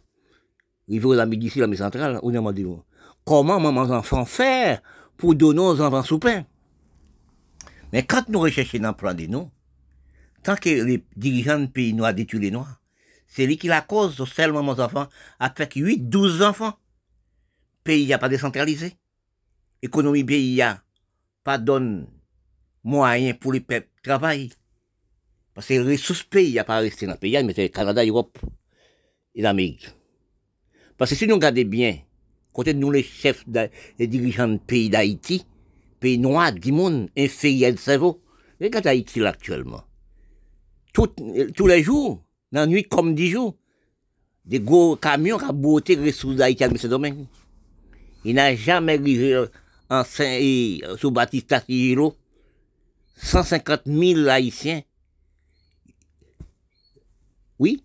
arrivé 0.88 1.06
aux 1.06 1.19
Amériques 1.19 1.39
d'ici, 1.39 1.60
l'Amérique 1.60 1.84
centrale, 1.84 2.19
on 2.23 2.47
a 2.47 2.54
dit, 2.54 2.65
comment 3.25 3.60
maman 3.60 3.82
enfants 3.82 4.25
faire 4.25 4.82
pour 5.17 5.36
donner 5.36 5.60
aux 5.60 5.82
enfants 5.82 6.04
sous 6.04 6.19
pain? 6.19 6.45
Mais 7.91 8.04
quand 8.04 8.30
nous 8.30 8.39
recherchons 8.39 8.80
dans 8.80 8.93
plan 8.93 9.13
de 9.13 9.25
nous, 9.25 9.49
tant 10.43 10.56
que 10.56 10.69
les 10.69 11.04
dirigeants 11.15 11.60
de 11.60 11.65
pays 11.65 11.93
noirs 11.93 12.13
détruisent 12.13 12.41
les 12.41 12.51
noirs, 12.51 12.82
c'est 13.27 13.45
lui 13.45 13.58
qui 13.58 13.67
la 13.67 13.82
cause, 13.82 14.23
seulement 14.25 14.63
mon 14.63 14.77
enfant, 14.80 15.08
avec 15.39 15.73
8, 15.73 16.10
12 16.10 16.41
enfants. 16.41 16.73
Pays 17.84 18.08
n'a 18.08 18.17
pas 18.17 18.30
décentralisé. 18.30 18.93
Économie 19.82 20.23
pays 20.23 20.62
a 20.62 20.84
pas 21.43 21.58
donne 21.58 22.08
moyens 22.84 23.38
pour 23.39 23.54
les 23.54 23.62
peuples 23.62 23.88
travailler. 24.04 24.51
Parce 25.54 25.68
que 25.68 25.74
les 25.74 25.94
ressources 25.94 26.24
pays 26.24 26.58
a 26.60 26.64
pas 26.64 26.80
resté 26.80 27.06
dans 27.06 27.14
le 27.14 27.18
pays, 27.18 27.42
mais 27.44 27.54
c'est 27.54 27.64
le 27.64 27.70
Canada, 27.70 28.04
l'Europe 28.06 28.38
et 29.36 29.42
l'Amérique. 29.42 29.90
Parce 30.98 31.12
que 31.12 31.18
si 31.18 31.28
nous 31.28 31.36
regardons 31.36 31.64
bien, 31.64 31.98
côté 32.54 32.74
de 32.74 32.80
nous 32.80 32.92
les 32.92 33.04
chefs, 33.04 33.46
les 34.00 34.08
dirigeants 34.08 34.48
de 34.48 34.58
pays 34.58 34.90
d'Haïti, 34.90 35.46
pays 36.00 36.18
noirs 36.18 36.54
du 36.54 36.72
monde, 36.72 37.10
inférieur 37.18 37.74
de 37.74 37.78
cerveau, 37.78 38.22
regardez 38.62 38.90
Haïti 38.90 39.20
là 39.20 39.30
actuellement. 39.30 39.84
tous 40.94 41.68
les 41.68 41.84
jours, 41.84 42.24
dans 42.52 42.62
la 42.62 42.68
nuit 42.68 42.84
comme 42.84 43.16
dix 43.16 43.30
jours, 43.30 43.56
des 44.46 44.60
gros 44.60 44.96
camions 44.96 45.38
qui 45.38 45.46
ont 45.46 45.54
beauté 45.54 45.96
les 45.96 46.08
ressources 46.12 46.36
d'Haïti 46.36 46.68
dans 46.68 46.78
ce 46.78 46.88
domaine. 46.88 47.26
Il 48.24 48.36
n'a 48.36 48.56
jamais 48.56 48.98
arrivé 48.98 49.46
en 49.90 50.04
Saint, 50.04 50.40
sous 50.98 51.12
Baptiste 51.12 51.56
Sigilo, 51.66 52.16
150 53.18 53.82
000 53.86 54.28
Haïtiens 54.28 54.82
oui. 57.62 57.84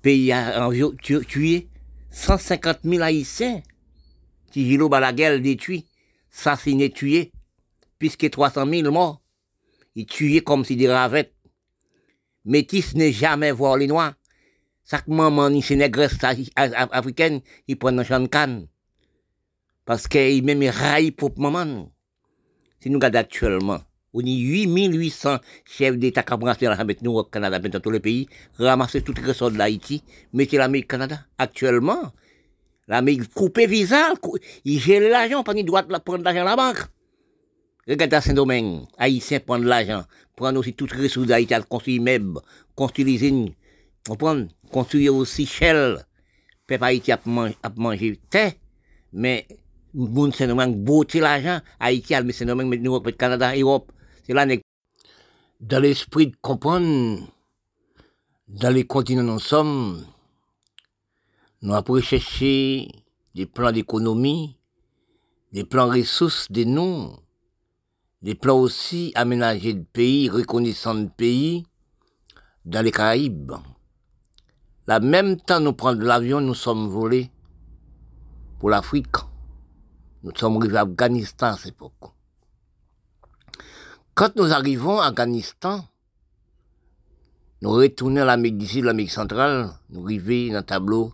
Pays 0.00 0.32
a 0.32 0.70
tué 1.28 1.68
150 2.10 2.78
000 2.82 3.02
Haïtiens. 3.02 3.62
Tigilo 4.50 4.88
Balaguel 4.88 5.42
détruit, 5.42 5.86
assassiné, 6.32 6.90
tué, 6.90 7.30
puisque 7.98 8.30
300 8.30 8.66
000 8.66 8.90
morts. 8.90 9.20
Il 9.94 10.06
tuait 10.06 10.40
comme 10.40 10.64
si 10.64 10.76
des 10.76 10.88
ravettes. 10.88 11.34
Métis 12.46 12.94
n'est 12.94 13.12
jamais 13.12 13.52
voir 13.52 13.76
les 13.76 13.86
Noirs. 13.86 14.14
Chaque 14.88 15.08
maman, 15.08 15.50
ni 15.50 15.62
négresse 15.70 16.16
africaine, 16.54 17.40
il 17.68 17.76
prend 17.76 17.98
un 17.98 18.04
champ 18.04 18.20
de 18.20 18.28
canne. 18.28 18.68
Parce 19.84 20.08
qu'il 20.08 20.42
même 20.44 20.62
raille 20.70 21.10
pour 21.10 21.38
maman. 21.38 21.92
Si 22.80 22.88
nous 22.88 22.96
regardons 22.96 23.18
actuellement, 23.18 23.80
on 24.16 24.20
a 24.20 24.30
8800 24.30 25.38
chefs 25.64 25.96
d'État 25.98 26.22
qui 26.22 26.32
ont 26.32 26.38
nous 27.02 27.12
au 27.12 27.24
Canada, 27.24 27.58
dans 27.58 27.80
tous 27.80 27.90
les 27.90 28.00
pays, 28.00 28.28
ramasser 28.58 29.02
toutes 29.02 29.18
les 29.18 29.26
ressources 29.26 29.52
de 29.52 29.58
l'Haïti, 29.58 30.02
mettez 30.32 30.56
l'Amérique 30.56 30.88
Canada. 30.88 31.20
Actuellement, 31.36 32.12
l'Amérique 32.88 33.32
coupe 33.34 33.58
visa, 33.58 34.14
il 34.64 34.80
gèle 34.80 35.10
l'argent, 35.10 35.42
pas 35.42 35.52
ni 35.52 35.64
droit 35.64 35.82
de 35.82 35.98
prendre 35.98 36.24
l'argent 36.24 36.40
à 36.40 36.44
la 36.44 36.56
banque. 36.56 36.86
Regardez 37.86 38.16
à 38.16 38.20
Saint-Domingue, 38.22 38.86
Haïtiens 38.96 39.40
prennent 39.40 39.64
l'argent, 39.64 40.04
prennent 40.34 40.56
aussi 40.56 40.72
toutes 40.72 40.94
les 40.96 41.02
ressources 41.04 41.26
d'Haïti, 41.26 41.54
construire 41.68 42.02
meubles, 42.02 42.40
construire 42.74 43.08
usines, 43.08 43.50
on 44.08 44.48
construire 44.72 45.14
aussi 45.14 45.46
Shell. 45.46 46.04
Peuple 46.66 46.84
Haïti 46.84 47.12
a 47.12 47.20
mangé 47.76 48.18
thé, 48.30 48.54
mais 49.12 49.46
Moun 49.94 50.32
Saint-Domingue, 50.32 50.76
beauté 50.76 51.20
l'argent, 51.20 51.60
Haïti, 51.80 52.14
Alme 52.14 52.32
Saint-Domingue, 52.32 52.84
Europe, 52.84 53.16
Canada, 53.16 53.56
Europe. 53.56 53.92
C'est 54.26 54.34
là, 54.34 54.44
dans 55.60 55.80
l'esprit 55.80 56.26
de 56.26 56.36
comprendre, 56.42 57.20
dans 58.48 58.74
les 58.74 58.84
continents 58.84 59.22
nous 59.22 59.38
sommes, 59.38 60.04
nous 61.62 61.72
avons 61.72 62.00
chercher 62.00 62.88
des 63.36 63.46
plans 63.46 63.70
d'économie, 63.70 64.58
des 65.52 65.62
plans 65.62 65.86
ressources 65.88 66.50
de 66.50 66.64
nous, 66.64 67.12
des 68.20 68.34
plans 68.34 68.58
aussi 68.58 69.12
aménagés 69.14 69.74
de 69.74 69.84
pays, 69.84 70.28
reconnaissants 70.28 70.96
de 70.96 71.08
pays, 71.08 71.64
dans 72.64 72.84
les 72.84 72.90
Caraïbes. 72.90 73.52
La 74.88 74.98
même 74.98 75.40
temps, 75.40 75.60
nous 75.60 75.72
prenons 75.72 76.04
l'avion, 76.04 76.40
nous 76.40 76.54
sommes 76.54 76.88
volés 76.88 77.30
pour 78.58 78.70
l'Afrique. 78.70 79.14
Nous 80.24 80.32
sommes 80.34 80.56
arrivés 80.56 80.78
à 80.78 80.80
Afghanistan 80.80 81.46
à 81.52 81.56
cette 81.56 81.74
époque. 81.74 82.15
Quand 84.16 84.34
nous 84.34 84.50
arrivons 84.50 84.98
à 84.98 85.08
Afghanistan, 85.08 85.84
nous 87.60 87.70
retournons 87.70 88.22
à 88.22 88.24
l'Amérique 88.24 88.56
du 88.56 88.66
Sud, 88.66 88.86
l'Amérique 88.86 89.10
centrale, 89.10 89.74
nous 89.90 90.06
arrivons 90.06 90.52
dans 90.52 90.60
le 90.60 90.62
tableau 90.62 91.12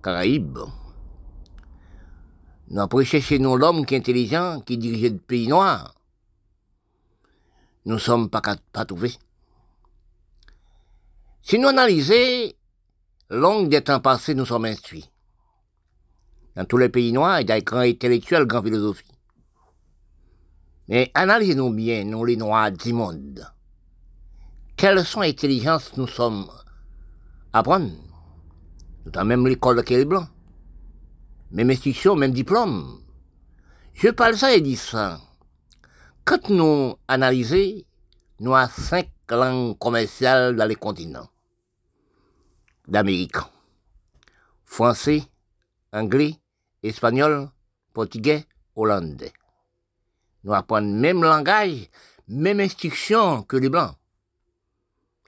Caraïbes. 0.00 0.60
Nous 2.68 2.80
avons 2.80 3.02
cherché 3.02 3.40
nous 3.40 3.56
l'homme 3.56 3.84
qui 3.84 3.96
est 3.96 3.98
intelligent, 3.98 4.60
qui 4.60 4.78
dirige 4.78 5.10
le 5.10 5.18
pays 5.18 5.48
noir. 5.48 5.92
Nous 7.84 7.94
ne 7.94 7.98
sommes 7.98 8.30
pas, 8.30 8.40
pas 8.40 8.84
trouvés. 8.84 9.18
Si 11.42 11.58
nous 11.58 11.66
analysons, 11.66 12.52
longue 13.28 13.70
des 13.70 13.82
temps 13.82 13.98
passés, 13.98 14.36
nous 14.36 14.46
sommes 14.46 14.66
instruits. 14.66 15.10
Dans 16.54 16.64
tous 16.64 16.76
les 16.76 16.90
pays 16.90 17.10
noirs, 17.10 17.40
il 17.40 17.48
y 17.48 17.52
a 17.52 17.58
des 17.58 17.64
grands 17.64 17.80
intellectuels, 17.80 18.46
grands 18.46 18.62
philosophies. 18.62 19.09
Mais 20.90 21.08
analysez-nous 21.14 21.72
bien, 21.72 22.02
nous 22.02 22.24
les 22.24 22.36
noirs 22.36 22.72
du 22.72 22.92
monde. 22.92 23.46
Quelles 24.76 25.04
sont 25.04 25.20
intelligences 25.20 25.96
nous 25.96 26.08
sommes 26.08 26.50
à 27.52 27.62
prendre? 27.62 27.92
Nous 29.06 29.12
avons 29.14 29.24
même 29.24 29.46
l'école 29.46 29.84
qui 29.84 29.94
est 29.94 30.04
blanc. 30.04 30.26
Même 31.52 31.70
institution, 31.70 32.16
même 32.16 32.32
diplôme. 32.32 33.00
Je 33.94 34.08
parle 34.08 34.36
ça 34.36 34.52
et 34.52 34.60
dis 34.60 34.74
ça. 34.74 35.20
Quand 36.24 36.50
nous 36.50 36.96
analysons, 37.06 37.84
nous 38.40 38.56
avons 38.56 38.72
cinq 38.76 39.10
langues 39.30 39.78
commerciales 39.78 40.56
dans 40.56 40.66
les 40.66 40.74
continents 40.74 41.28
d'Amérique. 42.88 43.36
Français, 44.64 45.22
anglais, 45.92 46.34
espagnol, 46.82 47.48
portugais, 47.92 48.44
hollandais. 48.74 49.32
Nous 50.44 50.54
apprenons 50.54 50.98
même 50.98 51.22
langage, 51.22 51.90
même 52.28 52.60
instruction 52.60 53.42
que 53.42 53.56
les 53.56 53.68
blancs. 53.68 53.94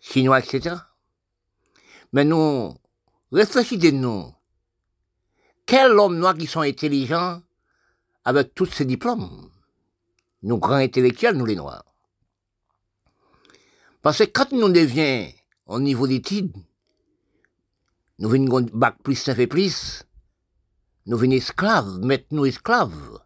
Chinois, 0.01 0.41
etc. 0.41 0.77
Mais 2.13 2.25
nous, 2.25 2.75
réfléchissez-nous. 3.31 4.35
Quel 5.65 5.93
homme 5.93 6.19
noir 6.19 6.37
qui 6.37 6.47
sont 6.47 6.61
intelligents 6.61 7.41
avec 8.25 8.55
tous 8.55 8.67
ces 8.67 8.85
diplômes? 8.85 9.51
Nous, 10.43 10.59
grands 10.59 10.75
intellectuels, 10.75 11.37
nous 11.37 11.47
les 11.47 11.57
noirs. 11.57 11.85
Parce 14.03 14.19
que 14.19 14.25
quand 14.25 14.51
nous 14.53 14.69
devions 14.69 15.33
au 15.67 15.79
niveau 15.79 16.09
d'études, 16.09 16.57
nous 18.19 18.29
venons 18.29 18.61
bac 18.73 18.97
plus, 19.03 19.15
ça 19.15 19.35
fait 19.35 19.47
plus, 19.47 20.05
nous 21.07 21.17
venons 21.17 21.37
esclaves, 21.37 22.01
nous 22.31 22.47
esclaves. 22.47 23.21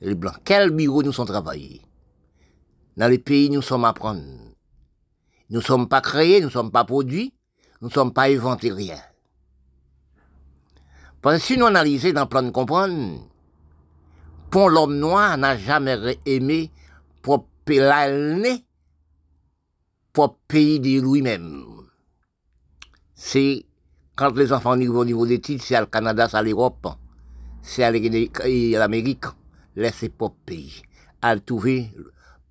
Les 0.00 0.14
blancs, 0.14 0.38
quel 0.44 0.70
bureau 0.70 1.02
nous 1.02 1.12
sommes 1.12 1.26
travaillés? 1.26 1.82
Dans 2.96 3.08
les 3.08 3.18
pays, 3.18 3.50
nous 3.50 3.62
sommes 3.62 3.84
à 3.84 3.92
prendre. 3.92 4.22
Nous 5.50 5.58
ne 5.58 5.64
sommes 5.64 5.88
pas 5.88 6.00
créés, 6.00 6.40
nous 6.40 6.46
ne 6.46 6.52
sommes 6.52 6.70
pas 6.70 6.84
produits, 6.84 7.34
nous 7.80 7.88
ne 7.88 7.92
sommes 7.92 8.12
pas 8.12 8.28
inventés 8.28 8.70
rien. 8.70 8.98
Parce 11.20 11.38
que 11.38 11.42
si 11.42 11.56
nous 11.56 11.66
analysons 11.66 12.12
dans 12.12 12.22
le 12.22 12.28
plan 12.28 12.42
de 12.42 12.50
comprendre, 12.50 13.28
pour 14.50 14.70
l'homme 14.70 14.98
noir 14.98 15.36
n'a 15.36 15.56
jamais 15.56 16.18
aimé 16.26 16.70
pour 17.22 17.46
l'année, 17.66 18.64
pour 20.12 20.36
pays 20.48 20.80
de 20.80 21.00
lui-même. 21.00 21.64
C'est 23.14 23.66
quand 24.16 24.34
les 24.36 24.52
enfants 24.52 24.72
au 24.72 25.04
niveau 25.04 25.26
des 25.26 25.40
titres, 25.40 25.64
c'est 25.64 25.74
à 25.74 25.86
Canada, 25.86 26.28
c'est 26.28 26.36
à 26.36 26.42
l'Europe, 26.42 26.88
c'est 27.62 27.84
à 27.84 27.90
l'Amérique, 27.90 29.24
laissez 29.76 30.08
pas 30.08 30.32
pays. 30.46 30.82
À 31.20 31.38
trouver 31.38 31.90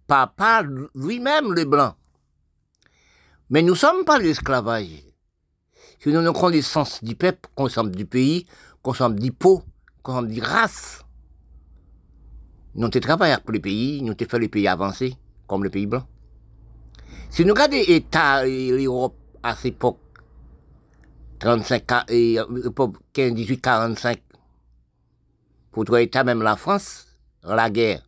papa 0.07 0.63
lui-même 0.95 1.53
le 1.53 1.65
blanc. 1.65 1.95
Mais 3.49 3.61
nous 3.61 3.75
sommes 3.75 4.03
pas 4.03 4.19
l'esclavage. 4.19 5.03
Si 5.99 6.09
nous 6.09 6.19
avons 6.19 6.49
le 6.49 6.61
sens 6.61 7.03
du 7.03 7.15
peuple, 7.15 7.49
qu'on 7.55 7.69
sommes 7.69 7.91
du 7.91 8.05
pays, 8.05 8.45
qu'on 8.81 8.93
sommes 8.93 9.17
du 9.17 9.31
pot, 9.31 9.63
qu'on 10.03 10.15
sommes 10.15 10.27
du 10.27 10.41
race. 10.41 11.01
Nous 12.75 12.85
avons 12.85 12.99
travaillé 12.99 13.35
pour 13.43 13.53
les 13.53 13.59
pays, 13.59 14.01
nous 14.01 14.11
avons 14.11 14.29
fait 14.29 14.39
les 14.39 14.49
pays 14.49 14.67
avancés, 14.67 15.15
comme 15.47 15.63
le 15.63 15.69
pays 15.69 15.87
blanc. 15.87 16.05
Si 17.29 17.43
nous 17.43 17.53
regardons 17.53 17.77
l'État 17.87 18.47
et 18.47 18.71
l'Europe 18.71 19.15
à 19.43 19.55
cette 19.55 19.75
époque, 19.75 19.99
35, 21.39 22.09
et, 22.09 22.37
15, 23.13 23.33
18, 23.33 23.61
45, 23.61 24.21
pour 25.71 25.85
trois 25.85 26.01
États, 26.01 26.23
même 26.23 26.41
la 26.41 26.55
France, 26.55 27.06
la 27.55 27.69
guerre, 27.69 28.01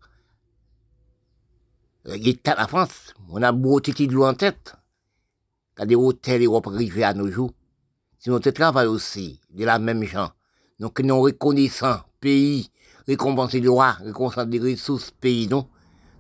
l'État, 2.06 2.56
la 2.56 2.68
France, 2.68 3.14
on 3.30 3.42
a 3.42 3.52
beau 3.52 3.80
de 3.80 4.12
l'eau 4.12 4.26
en 4.26 4.34
tête, 4.34 4.76
quand 5.76 5.86
des 5.86 5.96
hôtels 5.96 6.44
Europe 6.44 6.68
arrivés 6.68 7.04
à 7.04 7.14
nos 7.14 7.30
jours, 7.32 7.52
si 8.18 8.30
nous 8.30 8.40
travaillons 8.40 8.92
aussi 8.92 9.40
de 9.50 9.66
la 9.66 9.80
même 9.80 10.04
genre, 10.04 10.36
donc 10.80 11.00
nous 11.00 11.22
reconnaissons 11.22 12.00
pays, 12.20 12.70
récompenser 13.08 13.60
le 13.60 13.70
roi, 13.70 13.92
récompenser 14.04 14.46
des 14.46 14.60
ressources 14.60 15.12
pays, 15.12 15.48
non, 15.48 15.68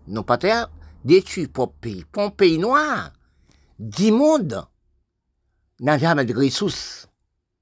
non 0.07 0.23
pas 0.23 0.37
terre, 0.37 0.69
détruire 1.03 1.49
pour 1.49 1.73
pays, 1.73 2.05
pour 2.11 2.31
pays 2.33 2.57
noir, 2.57 3.11
du 3.77 4.11
monde, 4.11 4.65
n'a 5.79 5.97
jamais 5.97 6.25
de 6.25 6.35
ressources, 6.35 7.07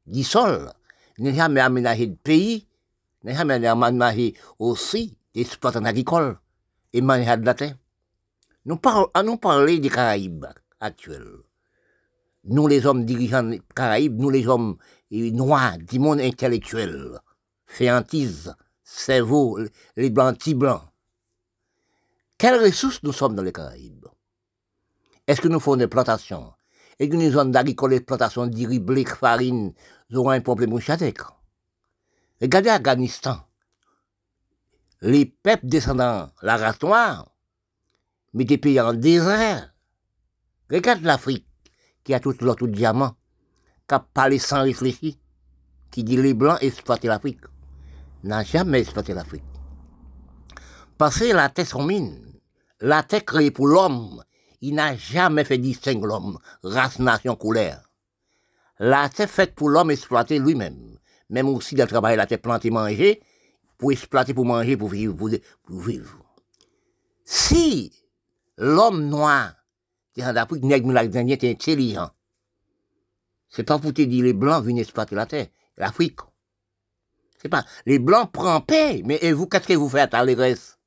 du 0.05 0.23
sol, 0.23 0.71
jamais 1.17 1.61
aménagé 1.61 2.07
de 2.07 2.15
pays, 2.15 2.67
n'a 3.23 3.33
jamais 3.33 3.65
aménagé 3.65 4.35
aussi 4.59 5.17
des 5.33 5.41
exploitants 5.41 5.85
agricoles 5.85 6.37
et 6.93 7.01
manger 7.01 7.37
de 7.37 7.45
la 7.45 7.53
terre. 7.53 7.75
Nous 8.65 8.77
parlons, 8.77 9.37
parler 9.37 9.79
des 9.79 9.89
Caraïbes 9.89 10.45
actuels 10.79 11.43
nous 12.47 12.67
les 12.67 12.85
hommes 12.85 13.05
dirigeants 13.05 13.43
des 13.43 13.61
Caraïbes, 13.75 14.19
nous 14.19 14.29
les 14.29 14.47
hommes 14.47 14.77
noirs 15.11 15.77
du 15.77 15.99
monde 15.99 16.19
intellectuel, 16.19 17.19
féantise, 17.65 18.55
cerveau, 18.83 19.59
les 19.95 20.09
blancs, 20.09 20.37
petits 20.37 20.55
blancs. 20.55 20.81
Quelles 22.37 22.61
ressources 22.61 23.01
nous 23.03 23.13
sommes 23.13 23.35
dans 23.35 23.43
les 23.43 23.51
Caraïbes? 23.51 24.05
Est-ce 25.27 25.41
que 25.41 25.47
nous 25.47 25.59
faisons 25.59 25.77
des 25.77 25.87
plantations? 25.87 26.53
Est-ce 26.99 27.09
que 27.09 27.15
nous 27.15 27.37
avons 27.37 27.49
d'agricole 27.49 27.91
des 27.91 27.99
plantations 27.99 28.47
de 28.47 29.05
farine, 29.05 29.73
nous 30.09 30.19
avons 30.21 30.29
un 30.29 30.41
problème 30.41 30.73
au 30.73 30.79
Regardez 32.39 32.69
Afghanistan. 32.69 33.46
Les 35.01 35.25
peuples 35.25 35.67
descendants, 35.67 36.31
la 36.41 36.57
race 36.57 36.81
noire, 36.81 37.31
mais 38.33 38.45
des 38.45 38.57
pays 38.57 38.81
en 38.81 38.93
désert. 38.93 39.73
Regarde 40.71 41.03
l'Afrique 41.03 41.47
qui 42.03 42.15
a 42.15 42.19
tout 42.19 42.33
l'autre 42.41 42.65
diamant, 42.65 43.15
qui 43.87 43.93
a 43.93 43.99
parlé 43.99 44.39
sans 44.39 44.63
réfléchir, 44.63 45.13
qui 45.91 46.03
dit 46.03 46.17
les 46.17 46.33
Blancs 46.33 46.57
exploiter 46.61 47.07
l'Afrique. 47.07 47.41
N'a 48.23 48.43
jamais 48.43 48.81
exploité 48.81 49.13
l'Afrique. 49.13 49.43
Parce 50.97 51.19
que 51.19 51.25
la 51.25 51.49
terre 51.49 51.67
son 51.67 51.83
mine, 51.83 52.19
la 52.81 53.03
terre 53.03 53.23
créée 53.23 53.51
pour 53.51 53.67
l'homme, 53.67 54.23
il 54.61 54.73
n'a 54.73 54.95
jamais 54.95 55.43
fait 55.43 55.59
distinguer 55.59 56.07
l'homme, 56.07 56.39
race, 56.63 56.97
nation, 56.97 57.35
couleur. 57.35 57.83
La 58.79 59.09
terre 59.09 59.29
faite 59.29 59.53
pour 59.53 59.69
l'homme 59.69 59.91
exploiter 59.91 60.39
lui-même, 60.39 60.97
même 61.29 61.49
aussi 61.49 61.75
de 61.75 61.85
travailler 61.85 62.17
la 62.17 62.25
terre 62.25 62.41
planter, 62.41 62.71
manger, 62.71 63.21
pour 63.77 63.91
exploiter, 63.91 64.33
pour 64.33 64.45
manger, 64.45 64.77
pour 64.77 64.89
vivre, 64.89 65.15
pour 65.63 65.79
vivre. 65.79 66.23
Si 67.23 67.93
l'homme 68.57 69.07
noir 69.07 69.53
en 70.19 70.35
Afrique, 70.35 70.63
nègre 70.63 70.97
est 70.97 71.43
intelligent. 71.43 72.09
C'est 73.49 73.63
pas 73.63 73.79
pour 73.79 73.93
te 73.93 74.01
dire 74.01 74.23
les 74.23 74.33
blancs 74.33 74.63
viennent 74.63 74.79
exploiter 74.79 75.15
la 75.15 75.25
terre, 75.25 75.47
l'Afrique. 75.77 76.19
C'est 77.41 77.49
pas, 77.49 77.65
les 77.85 77.99
blancs 77.99 78.31
prennent 78.31 78.65
paix, 78.65 79.03
mais 79.05 79.19
et 79.21 79.31
vous, 79.31 79.47
qu'est-ce 79.47 79.67
que 79.67 79.73
vous 79.73 79.89
faites 79.89 80.13
à 80.13 80.25
l'Egresse? 80.25 80.79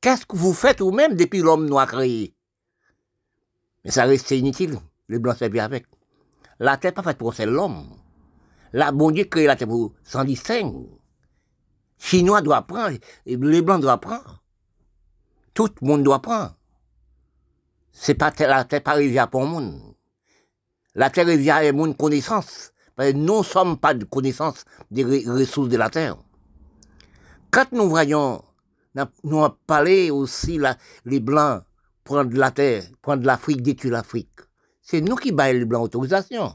Qu'est-ce 0.00 0.24
que 0.24 0.36
vous 0.36 0.54
faites 0.54 0.80
vous-même 0.80 1.14
depuis 1.14 1.40
l'homme 1.40 1.68
noir 1.68 1.86
créé? 1.86 2.34
Mais 3.84 3.90
ça 3.90 4.04
reste 4.04 4.30
inutile, 4.30 4.78
les 5.08 5.18
blancs 5.18 5.42
bien 5.44 5.64
avec. 5.64 5.86
La 6.58 6.76
terre 6.76 6.94
pas 6.94 7.02
faite 7.02 7.18
pour 7.18 7.34
c'est 7.34 7.46
l'homme. 7.46 7.86
La 8.72 8.92
bon 8.92 9.10
Dieu 9.10 9.24
crée 9.24 9.46
la 9.46 9.56
terre 9.56 9.68
pour 9.68 9.94
s'en 10.02 10.24
distingue. 10.24 10.86
Chinois 11.98 12.42
doivent 12.42 12.66
prendre, 12.66 12.96
les 13.26 13.62
Blancs 13.62 13.80
doivent 13.80 14.00
prendre. 14.00 14.42
Tout 15.54 15.68
le 15.82 15.86
monde 15.86 16.02
doit 16.04 16.22
prendre. 16.22 16.54
C'est 17.92 18.14
pas 18.14 18.32
la 18.38 18.64
terre 18.64 18.82
pas 18.82 18.92
rivière 18.92 19.28
pour 19.28 19.40
le 19.40 19.48
monde. 19.48 19.80
La 20.94 21.10
terre 21.10 21.26
rivière 21.26 21.58
est 21.58 21.72
mon 21.72 21.92
connaissance. 21.92 22.72
Parce 22.94 23.12
que 23.12 23.16
nous 23.16 23.38
ne 23.38 23.42
sommes 23.42 23.78
pas 23.78 23.94
de 23.94 24.04
connaissance 24.04 24.64
des 24.90 25.04
ressources 25.04 25.68
de 25.68 25.76
la 25.76 25.90
terre. 25.90 26.16
Quand 27.50 27.70
nous 27.72 27.88
voyons, 27.88 28.44
nous 29.24 29.44
avons 29.44 29.56
parlé 29.66 30.10
aussi 30.10 30.60
les 31.04 31.20
Blancs 31.20 31.62
prendre 32.04 32.36
la 32.36 32.50
terre, 32.50 32.84
prendre 33.02 33.24
l'Afrique, 33.24 33.62
détruire 33.62 33.94
l'Afrique. 33.94 34.40
C'est 34.80 35.00
nous 35.00 35.16
qui 35.16 35.32
baillons 35.32 35.58
les 35.58 35.64
Blancs 35.64 35.84
autorisation. 35.84 36.54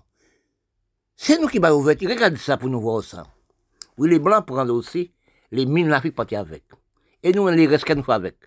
C'est 1.15 1.39
nous 1.39 1.47
qui 1.47 1.59
baillons 1.59 1.77
ouverture. 1.77 2.09
Regardez 2.09 2.37
ça 2.37 2.57
pour 2.57 2.69
nous 2.69 2.81
voir 2.81 3.03
ça. 3.03 3.27
Oui, 3.97 4.09
les 4.09 4.19
Blancs 4.19 4.45
prennent 4.45 4.71
aussi 4.71 5.11
les 5.53 5.67
mines 5.67 5.85
de 5.85 5.91
l'Afrique 5.91 6.15
partir 6.15 6.39
avec. 6.39 6.63
Et 7.21 7.31
nous, 7.31 7.47
les 7.47 7.67
restes 7.67 7.85
qu'on 7.85 8.01
fait 8.01 8.11
avec. 8.11 8.37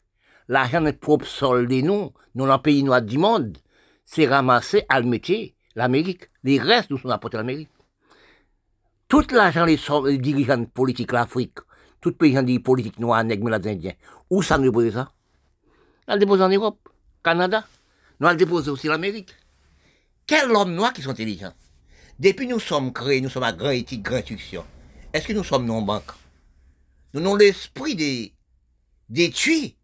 L'argent 0.48 0.84
est 0.86 0.92
propre 0.92 1.24
sol 1.24 1.68
de 1.68 1.80
nous, 1.80 2.12
dans 2.34 2.46
le 2.46 2.58
pays 2.58 2.82
noir 2.82 3.00
du 3.00 3.16
monde, 3.16 3.56
c'est 4.04 4.26
ramassé 4.26 4.84
à 4.88 5.00
le 5.00 5.18
l'Amérique. 5.76 6.26
Les 6.42 6.58
restes 6.58 6.90
nous 6.90 6.98
sont 6.98 7.08
apportés 7.08 7.36
à 7.36 7.40
l'Amérique. 7.40 7.70
Tout 9.08 9.24
l'argent, 9.30 9.64
les, 9.64 9.78
les 10.06 10.18
dirigeants 10.18 10.64
politiques, 10.64 11.12
l'Afrique, 11.12 11.58
tout 12.00 12.12
pays 12.12 12.58
politique 12.58 12.98
noir, 12.98 13.22
nègre, 13.22 13.50
les 13.50 13.68
Indiens, 13.70 13.92
où 14.28 14.42
ça 14.42 14.58
nous 14.58 14.64
dépose 14.64 14.92
ça? 14.92 15.12
On 16.08 16.14
le 16.14 16.18
dépose 16.18 16.42
en 16.42 16.48
Europe, 16.48 16.88
Canada. 17.22 17.64
Nous 18.18 18.28
le 18.28 18.34
dépose 18.34 18.68
aussi 18.68 18.88
l'Amérique. 18.88 19.34
Quel 20.26 20.50
homme 20.50 20.74
noir 20.74 20.92
qui 20.92 21.02
sont 21.02 21.10
intelligents? 21.10 21.54
Depuis 22.18 22.48
nous 22.48 22.58
sommes 22.58 22.92
créés, 22.92 23.20
nous 23.20 23.28
sommes 23.28 23.44
à 23.44 23.52
grande 23.52 23.74
éthique, 23.74 24.02
grande. 24.02 24.24
Est-ce 25.12 25.28
que 25.28 25.32
nous 25.32 25.44
sommes 25.44 25.66
non 25.66 25.82
banques? 25.82 26.12
Nous 27.16 27.22
avons 27.22 27.36
l'esprit 27.36 27.94
des, 27.94 28.34
des 29.08 29.30
tués. 29.30 29.74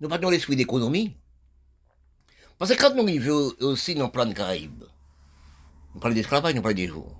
Nous 0.00 0.08
pas 0.08 0.16
l'esprit 0.18 0.56
d'économie. 0.56 1.14
Parce 2.56 2.72
que 2.72 2.80
quand 2.80 2.94
nous 2.94 3.02
arrivons 3.02 3.52
aussi 3.60 3.94
dans 3.94 4.06
le 4.06 4.10
plan 4.10 4.24
de 4.24 4.32
Caraïbes, 4.32 4.84
nous 5.94 6.00
parlons 6.00 6.14
d'esclavage, 6.14 6.54
nous 6.54 6.62
parlons 6.62 6.76
des 6.76 6.88
jours. 6.88 7.14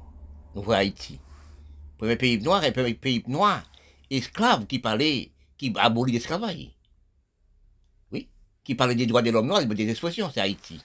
Nous 0.54 0.62
voyons 0.62 0.80
Haïti. 0.80 1.20
Premier 1.98 2.16
pays 2.16 2.40
noir 2.40 2.64
et 2.64 2.72
premier 2.72 2.94
pays 2.94 3.22
noir, 3.26 3.62
esclave 4.08 4.66
qui 4.66 4.78
parlait, 4.78 5.30
qui 5.58 5.70
abolit 5.76 6.12
l'esclavage. 6.12 6.70
Oui, 8.10 8.30
qui 8.64 8.74
parlait 8.74 8.94
des 8.94 9.04
droits 9.04 9.20
de 9.20 9.30
l'homme 9.30 9.48
noir, 9.48 9.62
des 9.66 9.90
expressions, 9.90 10.30
c'est 10.32 10.40
Haïti. 10.40 10.80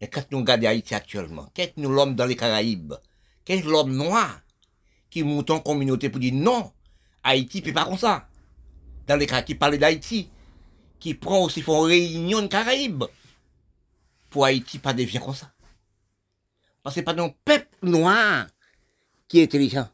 Et 0.00 0.08
quand 0.08 0.24
nous 0.30 0.38
regardons 0.38 0.68
Haïti 0.68 0.94
actuellement, 0.94 1.50
qu'est-ce 1.52 1.72
que 1.72 1.80
nous 1.80 1.92
l'homme 1.92 2.14
dans 2.14 2.24
les 2.24 2.36
Caraïbes? 2.36 2.94
Qu'est-ce 3.44 3.64
que 3.64 3.68
l'homme 3.68 3.94
noir 3.94 4.40
qui 5.10 5.22
monte 5.24 5.50
en 5.50 5.60
communauté 5.60 6.08
pour 6.08 6.20
dire 6.20 6.32
non, 6.32 6.72
Haïti 7.22 7.62
fait 7.62 7.72
pas 7.72 7.84
comme 7.84 7.98
ça. 7.98 8.28
Dans 9.06 9.16
les 9.16 9.26
cas 9.26 9.42
qui 9.42 9.54
parlent 9.54 9.78
d'Haïti, 9.78 10.28
qui 10.98 11.14
prend 11.14 11.44
aussi 11.44 11.62
font 11.62 11.82
réunion 11.82 12.42
de 12.42 12.46
Caraïbes. 12.46 13.04
Pour 14.30 14.44
Haïti, 14.44 14.78
pas 14.78 14.92
devient 14.92 15.20
comme 15.20 15.34
ça. 15.34 15.50
Parce 16.82 16.96
que 16.96 17.00
pas 17.00 17.20
un 17.20 17.30
peuple 17.44 17.68
noir 17.82 18.46
qui 19.26 19.40
est 19.40 19.44
intelligent. 19.44 19.88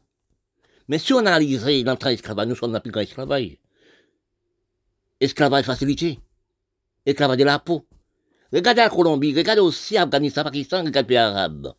Mais 0.89 0.99
si 0.99 1.13
on 1.13 1.19
analyse 1.19 1.65
l'entrée 1.85 2.15
esclavage, 2.15 2.49
nous 2.49 2.57
sommes 2.57 2.73
dans 2.73 2.79
le 2.79 2.83
plus 2.83 2.91
grand 2.91 3.03
esclavage. 3.03 3.57
Esclavage 5.21 5.65
facilité. 5.65 6.21
Esclavage 7.07 7.39
de 7.39 7.45
la 7.45 7.59
peau. 7.59 7.87
Regardez 8.53 8.83
la 8.83 8.91
Colombie, 8.91 9.35
regardez 9.35 9.61
aussi 9.61 9.97
Afghanistan, 9.97 10.45
Pakistan, 10.45 10.85
regardez 10.85 11.01
les 11.01 11.07
pays 11.07 11.17
arabes. 11.17 11.75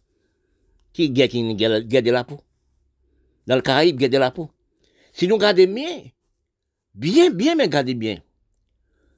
Qui 0.91 1.09
guerre, 1.09 1.29
qui 1.29 1.55
guerre 1.55 1.81
de 1.81 2.11
la 2.11 2.23
peau? 2.23 2.41
Dans 3.47 3.55
le 3.55 3.61
Caraïbe, 3.61 3.97
guerre 3.97 4.09
de 4.09 4.17
la 4.17 4.31
peau. 4.31 4.49
Si 5.15 5.29
nous 5.29 5.35
regardons 5.35 5.73
bien, 5.73 6.09
bien, 6.93 7.29
bien, 7.29 7.55
mais 7.55 7.63
regardez 7.63 7.93
bien. 7.93 8.17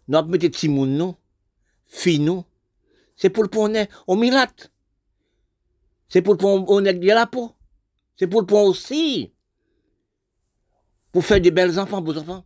Nous 0.08 0.16
avons 0.16 0.30
des 0.30 0.48
petits 0.52 0.70
filles 1.88 2.20
nous, 2.20 2.46
c'est 3.16 3.32
pour 3.32 3.42
le 3.42 3.50
point 3.50 3.72
au 4.06 4.16
milat. 4.16 4.46
C'est 6.08 6.22
pour 6.22 6.36
le 6.36 6.82
nec 6.82 7.00
de 7.00 7.08
la 7.08 7.26
peau. 7.26 7.52
C'est 8.16 8.28
pour 8.28 8.42
le 8.42 8.46
point 8.46 8.62
aussi. 8.62 9.34
Pour 11.12 11.26
faire 11.26 11.42
des 11.42 11.50
belles 11.50 11.80
enfants 11.80 12.04
pour 12.04 12.16
enfants. 12.16 12.46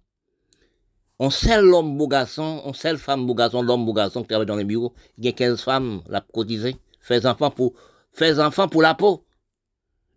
On 1.19 1.29
sait 1.29 1.61
l'homme 1.61 1.97
beau 1.97 2.07
garçon, 2.07 2.61
on 2.63 2.71
sait 2.71 2.93
la 2.93 2.97
femme 2.97 3.27
beau 3.27 3.35
garçon, 3.35 3.61
l'homme 3.61 3.85
beau 3.85 3.91
garçon 3.91 4.21
qui 4.21 4.29
travaille 4.29 4.47
dans 4.47 4.55
les 4.55 4.63
bureaux. 4.63 4.93
Il 5.17 5.25
y 5.25 5.27
a 5.27 5.33
15 5.33 5.61
femmes, 5.61 6.01
la 6.07 6.21
cotiser, 6.21 6.77
faire 7.01 7.19
des 7.19 7.27
enfants 7.27 7.51
pour, 7.51 7.73
faire 8.13 8.39
enfants 8.39 8.69
pour 8.69 8.81
la 8.81 8.95
peau. 8.95 9.25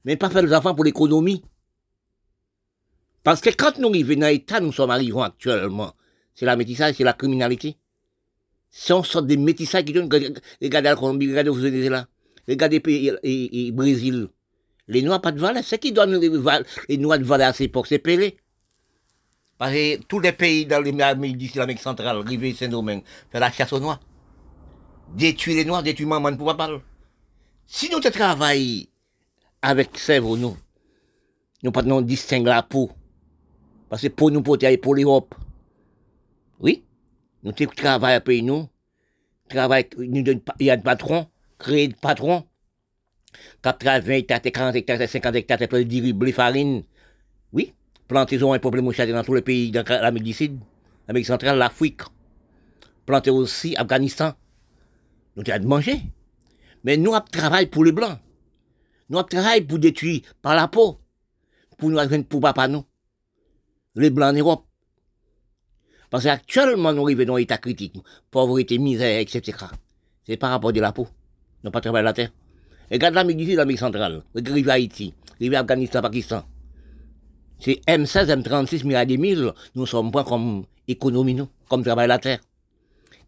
Mais 0.05 0.17
pas 0.17 0.31
faire 0.31 0.45
des 0.45 0.55
enfants 0.55 0.77
pour 0.77 0.85
l'économie. 0.85 1.43
Parce 3.25 3.41
que 3.41 3.51
quand 3.51 3.79
nous 3.79 3.89
arrivons 3.89 4.21
dans 4.21 4.27
l'état 4.29 4.61
nous 4.61 4.71
sommes 4.71 4.91
arrivés 4.91 5.21
actuellement, 5.21 5.95
c'est 6.35 6.45
la 6.45 6.57
métissage, 6.57 6.97
c'est 6.97 7.05
la 7.05 7.15
criminalité. 7.15 7.79
C'est 8.71 8.93
une 8.93 9.03
sorte 9.03 9.27
de 9.27 9.37
métissage 9.37 9.85
qui 9.85 9.93
donne, 9.95 10.09
regardez 10.61 10.89
la 10.89 10.95
Colombie, 10.95 11.31
regardez 11.31 11.51
vous 11.51 11.65
êtes 11.65 11.91
là, 11.91 12.07
regardez 12.47 12.83
le 12.85 13.71
Brésil. 13.71 14.29
Les 14.89 15.01
Noirs 15.01 15.23
pas 15.23 15.33
de 15.33 15.41
valeur, 15.41 15.65
c'est 15.65 15.79
qui 15.79 15.93
donne 15.93 16.17
les, 16.17 16.31
les 16.89 16.99
Noirs 16.99 17.19
de 17.19 17.25
valeur 17.25 17.49
à 17.49 17.53
cette 17.55 17.69
époque, 17.69 17.87
c'est 17.87 17.99
Pelé. 17.99 18.37
Parce 19.57 19.73
que 19.73 20.03
tous 20.03 20.21
les 20.21 20.33
pays 20.33 20.67
dans 20.67 20.83
l'Amérique 20.85 21.39
d'ici, 21.39 21.57
l'Amérique 21.57 21.81
centrale, 21.81 22.19
Rivé, 22.19 22.53
Saint-Domingue, 22.53 23.05
font 23.33 23.39
la 23.39 23.51
chasse 23.51 23.73
aux 23.73 23.81
Noirs. 23.81 24.01
Détruire 25.15 25.57
les 25.57 25.65
Noirs, 25.65 25.83
détruire 25.83 26.09
maman, 26.09 26.31
ne 26.33 26.37
pas? 26.37 26.69
Si 27.67 27.89
nous 27.89 28.01
travaillons 28.01 28.85
avec 29.63 29.97
cerveau, 29.97 30.37
nous, 30.37 30.59
nous 31.63 31.73
nous 31.85 32.03
distinguer 32.03 32.51
la 32.51 32.63
peau, 32.63 32.91
parce 33.95 34.03
que 34.03 34.09
pour 34.09 34.33
nous 34.33 34.43
porter 34.43 34.77
pour 34.77 34.97
l'Europe. 34.97 35.37
Oui, 36.59 36.83
nous 37.45 37.53
travaillons 37.53 38.21
pays 38.23 38.43
nous, 38.43 38.69
travail, 39.49 39.89
nous 39.97 40.25
il 40.59 40.67
y 40.67 40.71
a 40.71 40.77
des 40.77 40.83
patrons, 40.83 41.29
créer 41.61 41.87
des 41.87 41.95
patrons, 41.95 42.43
80 43.63 44.01
hectares, 44.09 44.43
40 44.43 44.75
hectares, 44.75 45.09
50 45.09 45.37
hectares, 45.37 45.59
de 45.59 45.77
riz, 45.77 46.13
blé, 46.13 46.33
farine. 46.33 46.83
Oui, 47.53 47.73
planter 48.09 48.43
un 48.43 48.59
problème 48.59 48.91
dans 48.91 49.23
tous 49.23 49.35
les 49.35 49.43
pays 49.43 49.71
de 49.71 49.79
l'Amérique 49.79 50.25
du 50.25 50.33
Sud, 50.33 50.59
l'Amérique 51.07 51.29
centrale, 51.29 51.57
l'Afrique. 51.57 52.03
Planter 53.07 53.31
aussi 53.31 53.77
Afghanistan. 53.77 54.33
Nous 55.37 55.45
avons 55.53 55.63
de 55.63 55.69
manger. 55.69 56.01
Mais 56.83 56.97
nous 56.97 57.15
travaillons 57.31 57.69
pour 57.69 57.85
les 57.85 57.93
Blancs. 57.93 58.19
Nous 59.09 59.23
travaillons 59.23 59.67
pour 59.67 59.79
détruire 59.79 60.23
par 60.43 60.57
la 60.57 60.67
peau. 60.67 60.99
Pour 61.79 61.91
nous, 61.91 62.25
pour 62.25 62.41
papa 62.41 62.67
nous 62.67 62.85
les 63.95 64.11
Blancs 64.11 64.35
en 64.35 64.39
Europe. 64.39 64.65
Parce 66.11 66.25
qu'actuellement, 66.25 66.93
nous 66.93 67.03
arrivons 67.03 67.25
dans 67.25 67.35
un 67.35 67.39
état 67.39 67.59
critique, 67.59 67.95
pauvreté, 68.31 68.79
misère, 68.79 69.19
etc. 69.21 69.59
C'est 70.27 70.37
par 70.37 70.51
rapport 70.51 70.71
à 70.71 70.73
la 70.73 70.93
peau. 70.93 71.09
Nous 71.63 71.71
pas 71.71 71.81
travailler 71.81 72.05
la 72.05 72.13
terre. 72.13 72.31
Regarde 72.91 73.15
l'Amérique 73.15 73.39
du 73.39 73.47
Sud, 73.47 73.57
l'Amérique 73.57 73.81
centrale. 73.81 74.23
Regarde 74.35 74.69
Haïti, 74.69 75.15
regarde 75.41 75.65
Afghanistan, 75.65 76.03
Pakistan. 76.03 76.45
C'est 77.59 77.81
M16, 77.87 78.43
M36, 78.43 78.85
milliards 78.85 79.07
de 79.07 79.17
mille, 79.17 79.53
nous 79.75 79.87
sommes 79.87 80.11
pas 80.11 80.25
comme 80.25 80.67
économie, 80.87 81.35
nous, 81.35 81.49
comme 81.69 81.83
travail 81.83 82.09
la 82.09 82.19
terre. 82.19 82.41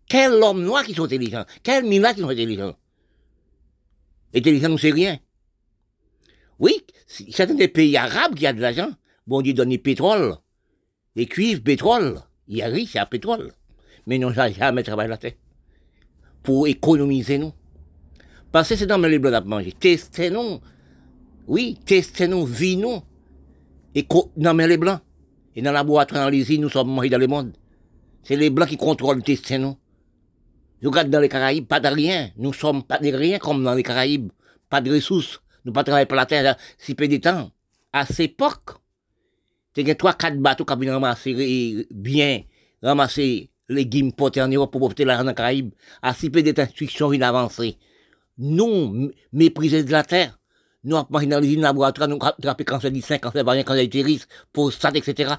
Quel 0.08 0.32
homme 0.34 0.62
noir 0.62 0.84
qui 0.84 0.94
sont 0.94 1.04
intelligents? 1.04 1.44
Quels 1.62 1.84
milliards 1.84 2.14
qui 2.14 2.20
sont 2.20 2.28
intelligents? 2.28 2.76
Intelligents, 4.34 4.68
nous 4.68 4.78
c'est 4.78 4.90
rien. 4.90 5.18
Oui, 6.58 6.84
certains 7.06 7.54
des 7.54 7.68
pays 7.68 7.96
arabes 7.96 8.34
qui 8.34 8.46
ont 8.46 8.52
de 8.52 8.60
l'argent, 8.60 8.90
bon 9.26 9.42
Dieu 9.42 9.54
donne 9.54 9.70
du 9.70 9.78
pétrole, 9.78 10.36
les 11.16 11.26
cuivres, 11.26 11.62
pétrole, 11.62 12.20
il 12.46 12.58
y 12.58 12.62
a 12.62 12.66
riche, 12.66 12.94
il 12.94 12.98
y 12.98 13.00
a 13.00 13.06
pétrole. 13.06 13.52
Mais 14.06 14.18
nous 14.18 14.30
n'avons 14.30 14.54
jamais 14.54 14.82
travaillé 14.82 15.08
la 15.08 15.16
terre. 15.16 15.32
Pour 16.42 16.68
économiser 16.68 17.38
nous. 17.38 17.52
Parce 18.52 18.68
que 18.68 18.76
c'est 18.76 18.86
dans 18.86 18.98
les 18.98 19.18
blancs 19.18 19.34
à 19.34 19.40
manger. 19.40 19.72
Testez 19.72 20.30
nous. 20.30 20.60
Oui, 21.48 21.78
testez 21.84 22.28
nous, 22.28 22.44
vie 22.46 22.76
nous. 22.76 23.02
Et 23.94 24.06
dans 24.36 24.52
les 24.56 24.76
blancs. 24.76 25.00
Et 25.56 25.62
dans 25.62 25.72
la 25.72 25.82
boîte, 25.82 26.12
dans 26.12 26.28
les 26.28 26.52
îles, 26.52 26.60
nous 26.60 26.68
sommes 26.68 26.90
morts 26.90 27.08
dans 27.08 27.18
le 27.18 27.26
monde. 27.26 27.52
C'est 28.22 28.36
les 28.36 28.50
blancs 28.50 28.68
qui 28.68 28.76
contrôlent 28.76 29.22
testez 29.22 29.58
nous. 29.58 29.76
Vous 30.82 30.90
regardez 30.90 31.10
dans 31.10 31.20
les 31.20 31.28
Caraïbes, 31.30 31.66
pas 31.66 31.80
de 31.80 31.88
rien. 31.88 32.30
Nous 32.36 32.52
sommes 32.52 32.82
pas 32.82 32.98
de 32.98 33.10
rien 33.10 33.38
comme 33.38 33.64
dans 33.64 33.74
les 33.74 33.82
Caraïbes. 33.82 34.30
Pas 34.68 34.82
de 34.82 34.92
ressources. 34.92 35.40
Nous 35.64 35.72
pas 35.72 35.82
travailler 35.82 36.06
pour 36.06 36.16
la 36.16 36.26
terre 36.26 36.56
si 36.76 36.94
peu 36.94 37.08
de 37.08 37.16
temps. 37.16 37.50
À 37.92 38.04
cette 38.04 38.32
époque, 38.32 38.76
c'est 39.76 39.94
trois, 39.94 40.14
quatre 40.14 40.38
bateaux 40.38 40.64
qui 40.64 40.74
viennent 40.78 40.94
ramasser 40.94 41.86
bien, 41.90 42.40
ramasser 42.82 43.50
les 43.68 43.74
légumes 43.84 44.12
portés 44.12 44.40
en 44.40 44.48
Europe 44.48 44.74
l'argent 44.98 45.24
dans 45.24 45.30
les 45.30 45.34
Caraïbes, 45.34 45.72
à 46.00 46.14
si 46.14 46.30
peu 46.30 46.42
d'instructions 46.42 47.12
une 47.12 47.22
avancée. 47.22 47.76
Nous, 48.38 49.10
mépriser 49.32 49.84
de 49.84 49.92
la 49.92 50.02
terre, 50.02 50.38
les 50.82 51.56
laboratoires, 51.56 52.08
nous, 52.08 52.18
attraper 52.22 52.64
cancer 52.64 52.90
du 52.90 53.02
sein, 53.02 53.18
cancer 53.18 53.44
varien, 53.44 53.64
etc. 53.64 55.34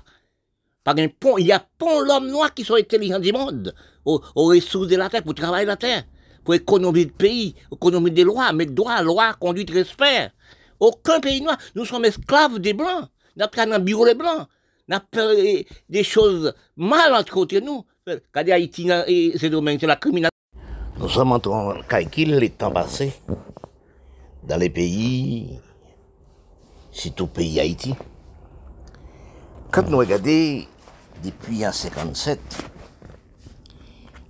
Par 0.83 0.95
pont, 1.19 1.37
il 1.37 1.47
y 1.47 1.51
a 1.51 1.65
pont 1.77 1.99
l'homme 2.01 2.27
noir 2.27 2.53
qui 2.53 2.63
sont 2.63 2.75
intelligents 2.75 3.19
du 3.19 3.31
monde, 3.31 3.73
aux, 4.05 4.21
ressources 4.35 4.87
de 4.87 4.97
la 4.97 5.09
terre, 5.09 5.23
pour 5.23 5.33
travailler 5.33 5.65
la 5.65 5.77
terre, 5.77 6.03
pour 6.43 6.53
économiser 6.53 7.05
le 7.05 7.11
pays, 7.11 7.55
économiser 7.71 8.13
des 8.13 8.23
lois, 8.23 8.53
mettre 8.53 8.73
droit, 8.73 9.01
loi, 9.01 9.33
conduite, 9.33 9.71
respect. 9.71 10.31
Aucun 10.79 11.19
pays 11.19 11.41
noir, 11.41 11.57
nous 11.75 11.85
sommes 11.85 12.05
esclaves 12.05 12.59
des 12.59 12.73
blancs. 12.73 13.09
Notre 13.37 13.65
dans 13.69 13.79
bureau 13.79 14.05
les 14.05 14.15
blancs. 14.15 14.47
n'a 14.87 14.99
peur 14.99 15.35
des 15.89 16.03
choses 16.03 16.53
mal 16.75 17.13
entre 17.13 17.33
côté 17.33 17.61
nous. 17.61 17.85
Quand 18.31 18.47
Haïti, 18.49 18.89
c'est 19.37 19.49
domaine, 19.49 19.77
c'est 19.79 19.87
la 19.87 19.95
criminalité. 19.97 20.35
Nous 20.97 21.09
sommes 21.09 21.33
en 21.33 21.39
train 21.39 21.77
de 21.77 21.83
calculer 21.83 22.39
les 22.39 22.49
temps 22.49 22.71
passés 22.71 23.13
dans 24.43 24.57
les 24.57 24.69
pays, 24.69 25.59
surtout 26.89 27.27
pays 27.27 27.59
Haïti. 27.59 27.93
Quand 29.71 29.87
nous 29.89 29.97
regardons 29.97 30.63
depuis 31.23 31.67
en 31.67 31.71
57, 31.71 32.39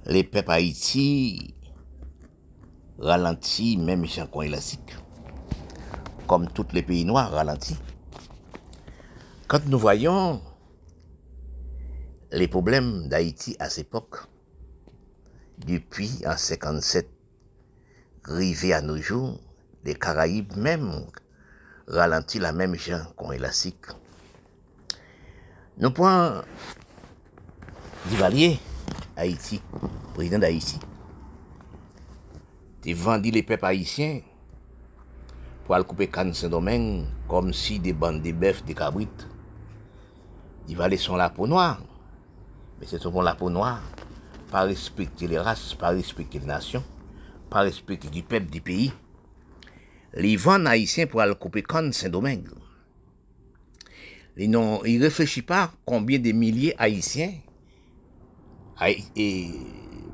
les 0.07 0.23
peuples 0.23 0.51
Haïti 0.51 1.53
ralentit 2.99 3.77
même 3.77 4.05
Jean 4.05 4.25
coin 4.25 4.45
élastique, 4.45 4.95
comme 6.25 6.47
tous 6.49 6.65
les 6.73 6.81
pays 6.81 7.05
noirs 7.05 7.31
ralentis. 7.31 7.77
Quand 9.47 9.65
nous 9.65 9.79
voyons 9.79 10.41
les 12.33 12.49
problèmes 12.49 13.07
d'Haïti 13.07 13.55
à 13.59 13.69
cette 13.69 13.87
époque, 13.87 14.17
depuis 15.65 16.21
en 16.25 16.35
57, 16.35 17.09
arrivé 18.25 18.73
à 18.73 18.81
nos 18.81 18.97
jours, 18.97 19.39
les 19.85 19.95
Caraïbes 19.95 20.53
même 20.57 21.05
ralentit 21.87 22.39
la 22.39 22.51
même 22.51 22.75
gens 22.75 23.05
qu'on 23.15 23.31
élastique. 23.31 23.85
Nous 25.77 25.91
prenons 25.91 26.41
Duvalier, 28.09 28.59
Haïti, 29.15 29.61
président 30.13 30.39
d'Haïti. 30.39 30.77
Tu 32.81 32.93
vendis 32.93 33.31
les 33.31 33.43
peuples 33.43 33.63
haïtiens 33.63 34.19
pour 35.63 35.75
aller 35.75 35.85
couper 35.85 36.07
canne 36.07 36.33
Saint-Domingue 36.33 37.05
comme 37.29 37.53
si 37.53 37.79
des 37.79 37.93
bandes 37.93 38.21
de 38.21 38.33
bœufs, 38.33 38.61
des 38.65 38.75
cabrites. 38.75 39.25
Duvalier 40.67 40.97
sont 40.97 41.15
la 41.15 41.29
peau 41.29 41.47
noire. 41.47 41.81
Mais 42.79 42.85
c'est 42.87 42.99
souvent 42.99 43.21
la 43.21 43.35
peau 43.35 43.49
noire. 43.49 43.81
Pas 44.51 44.61
respecter 44.61 45.27
les 45.27 45.39
races, 45.39 45.73
pas 45.73 45.89
respecter 45.89 46.39
les 46.39 46.45
nations, 46.45 46.83
pas 47.49 47.61
respecter 47.61 48.09
du 48.09 48.23
peuple 48.23 48.49
du 48.49 48.61
pays. 48.61 48.93
Les 50.13 50.35
vents 50.35 50.65
haïtiens 50.65 51.07
pour 51.07 51.21
aller 51.21 51.35
couper 51.35 51.63
canne 51.63 51.91
Saint-Domingue. 51.91 52.49
Ils 54.37 54.49
ne 54.49 55.01
réfléchissent 55.01 55.43
pas 55.43 55.71
combien 55.85 56.19
de 56.19 56.31
milliers 56.31 56.75
haïtiens 56.77 57.33
et 59.15 59.51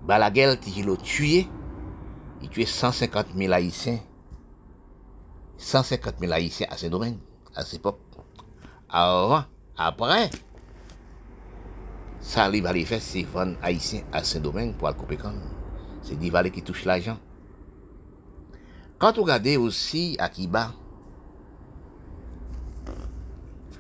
Balaguer 0.06 0.56
qui 0.62 0.84
l'a 0.84 0.96
tué, 0.98 1.48
il 2.42 2.50
tué 2.50 2.66
150 2.66 3.28
000 3.36 3.54
haïtiens. 3.54 4.00
150 5.58 6.16
000 6.20 6.32
haïtiens 6.32 6.68
à 6.70 6.78
Saint-Domingue, 6.78 7.18
à 7.56 7.64
cette 7.64 7.76
époque. 7.76 8.00
Avant, 8.90 9.44
Apre, 9.74 10.28
sa 12.22 12.46
li 12.46 12.62
va 12.62 12.72
li 12.76 12.84
fè 12.86 13.00
se 13.02 13.24
van 13.34 13.56
Haitien 13.66 14.06
a 14.14 14.22
Saint-Domingue 14.22 14.78
pou 14.78 14.86
al 14.86 14.98
koupe 14.98 15.18
kon. 15.18 15.40
Se 16.06 16.14
di 16.20 16.30
valè 16.34 16.52
ki 16.54 16.62
touche 16.66 16.86
l'ajan. 16.86 17.18
Kant 19.02 19.18
ou 19.18 19.26
gade 19.28 19.56
osi 19.58 20.14
Akiba, 20.22 20.70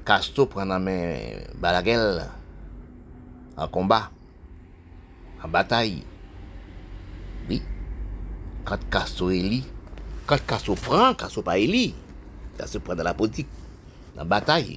Kasto 0.04 0.44
pren 0.52 0.68
nan 0.68 0.84
men 0.84 1.46
Balagel 1.64 2.26
an 3.56 3.70
komba, 3.72 4.10
an 5.40 5.54
batay. 5.54 6.02
Oui, 7.48 7.62
kant 8.68 8.84
Kasto 8.92 9.30
eli, 9.32 9.62
kant 10.28 10.44
Kasto 10.50 10.76
pren, 10.76 11.16
Kasto 11.16 11.46
pa 11.46 11.56
eli, 11.62 11.92
Kasto 12.58 12.82
pren 12.84 13.00
nan 13.00 13.08
la 13.12 13.16
politik, 13.16 13.48
nan 14.18 14.28
batay. 14.28 14.76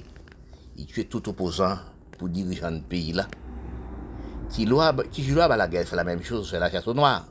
Il 0.78 0.86
tue 0.86 1.06
tout 1.06 1.28
opposant 1.28 1.78
pour 2.18 2.28
diriger 2.28 2.70
le 2.70 2.80
pays 2.80 3.12
là. 3.12 3.26
Si 4.48 4.66
Tijoua 5.10 5.48
Balaguer 5.48 5.84
fait 5.84 5.96
la 5.96 6.04
même 6.04 6.22
chose, 6.22 6.48
c'est 6.50 6.58
la 6.58 6.70
chasse 6.70 6.86
au 6.86 6.94
noir. 6.94 7.26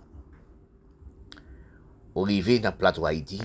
Arrivé 2.15 2.59
dans 2.59 2.71
le 2.71 2.77
plateau 2.77 3.05
Haïti, 3.05 3.41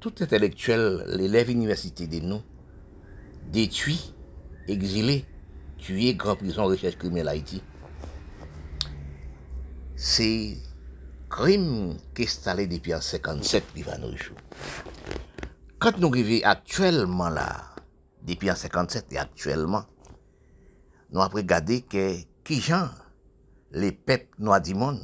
tout 0.00 0.12
intellectuel, 0.20 1.04
l'élève 1.08 1.50
université 1.50 2.06
de 2.06 2.20
nous, 2.20 2.42
détruit, 3.50 4.14
exilé, 4.66 5.24
tué, 5.76 6.14
grand 6.14 6.36
prison, 6.36 6.64
recherche 6.66 6.96
criminelle 6.96 7.28
Haïti. 7.28 7.62
C'est 9.96 10.56
crime 11.28 11.96
qui 12.14 12.22
est 12.22 12.26
installé 12.26 12.66
depuis 12.66 12.94
en 12.94 13.00
57 13.00 13.64
qui 13.74 13.82
va 13.82 13.98
nos 13.98 14.16
jours. 14.16 14.36
Quand 15.78 15.98
nous 15.98 16.08
arrivons 16.08 16.40
actuellement 16.44 17.28
là, 17.28 17.67
depuis 18.28 18.50
en 18.50 18.54
57 18.54 19.06
et 19.12 19.18
actuellement, 19.18 19.84
nous 21.10 21.20
avons 21.20 21.36
regardé 21.36 21.80
que 21.80 22.16
qui 22.44 22.60
gens, 22.60 22.88
les 23.72 23.92
peuples 23.92 24.28
noirs 24.38 24.60
du 24.60 24.74
monde, 24.74 25.00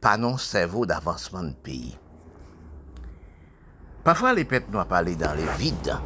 pas 0.00 0.16
non 0.16 0.36
cerveau 0.36 0.86
d'avancement 0.86 1.42
de 1.42 1.52
pays. 1.52 1.96
Parfois, 4.02 4.32
les 4.32 4.44
peuples 4.44 4.72
noirs 4.72 4.88
parlent 4.88 5.14
dans 5.16 5.34
les 5.34 5.46
vides. 5.58 5.96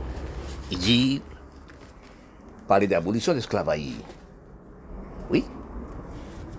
Ils 0.71 0.79
disent, 0.79 1.21
parler 2.67 2.87
d'abolition 2.87 3.33
de 3.33 3.37
l'esclavage. 3.37 3.95
Oui. 5.31 5.45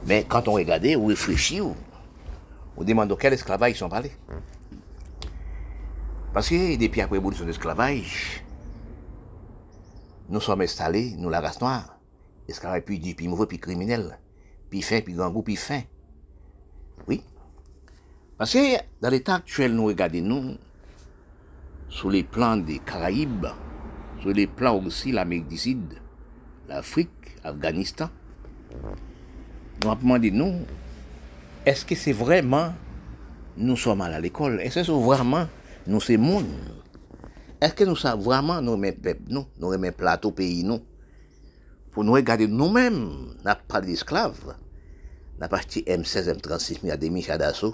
Mais 0.07 0.25
quand 0.27 0.47
on 0.47 0.53
regarde, 0.53 0.85
on 0.97 1.07
réfléchit, 1.07 1.61
on 1.61 2.83
demande 2.83 3.15
quel 3.19 3.33
esclavage 3.33 3.71
ils 3.71 3.77
sont 3.77 3.89
parlés. 3.89 4.15
Parce 6.33 6.49
que 6.49 6.77
depuis 6.77 7.01
après 7.01 7.17
l'abolition 7.17 7.43
de 7.45 7.49
l'esclavage, 7.49 8.44
nous 10.29 10.39
sommes 10.39 10.61
installés, 10.61 11.15
nous 11.17 11.29
la 11.29 11.41
race 11.41 11.61
noire, 11.61 11.97
esclavage 12.47 12.83
puis 12.83 12.99
dit, 12.99 13.13
puis 13.13 13.27
mauvais, 13.27 13.45
puis 13.45 13.59
criminel, 13.59 14.17
puis 14.69 14.81
fin, 14.81 15.01
puis 15.01 15.13
gangou, 15.13 15.41
puis 15.41 15.55
fin. 15.55 15.81
Oui. 17.07 17.23
Parce 18.37 18.53
que 18.53 18.77
dans 19.01 19.09
l'état 19.09 19.35
actuel, 19.35 19.73
nous 19.73 19.85
regardons, 19.85 20.21
nous, 20.21 20.55
sur 21.89 22.09
les 22.09 22.23
plans 22.23 22.57
des 22.57 22.79
Caraïbes, 22.79 23.47
sur 24.21 24.31
les 24.31 24.47
plans 24.47 24.83
aussi 24.83 25.11
l'Amérique 25.11 25.47
du 25.47 25.57
Sud, 25.57 26.01
l'Afrique, 26.67 27.09
l'Afghanistan, 27.43 28.09
nous 29.83 29.91
avons 29.91 30.01
demandé, 30.01 30.31
nous, 30.31 30.65
est-ce 31.65 31.85
que 31.85 31.95
c'est 31.95 32.11
vraiment 32.11 32.73
nous 33.57 33.77
sommes 33.77 34.01
à 34.01 34.19
l'école? 34.19 34.59
Est-ce 34.61 34.79
que 34.79 34.83
c'est 34.83 34.91
vraiment 34.91 35.47
nous 35.87 36.01
c'est 36.01 36.17
monde 36.17 36.47
Eske 37.65 37.85
nou 37.87 37.97
sa 37.97 38.11
vwaman 38.19 38.61
nou 38.61 38.77
remen 38.77 38.97
pep 39.01 39.23
nou, 39.25 39.47
nou 39.57 39.73
remen 39.73 39.95
plato 39.97 40.29
peyi 40.37 40.61
nou, 40.67 40.83
pou 41.95 42.05
nou 42.05 42.17
regade 42.19 42.45
nou 42.51 42.69
men, 42.69 42.97
nap 43.45 43.63
pali 43.71 43.95
esklav, 43.97 44.37
nap 45.39 45.53
achiti 45.57 45.81
M16, 45.89 46.35
M36, 46.35 46.83
mi 46.83 46.91
ademi 46.93 47.23
chada 47.25 47.49
sou, 47.57 47.73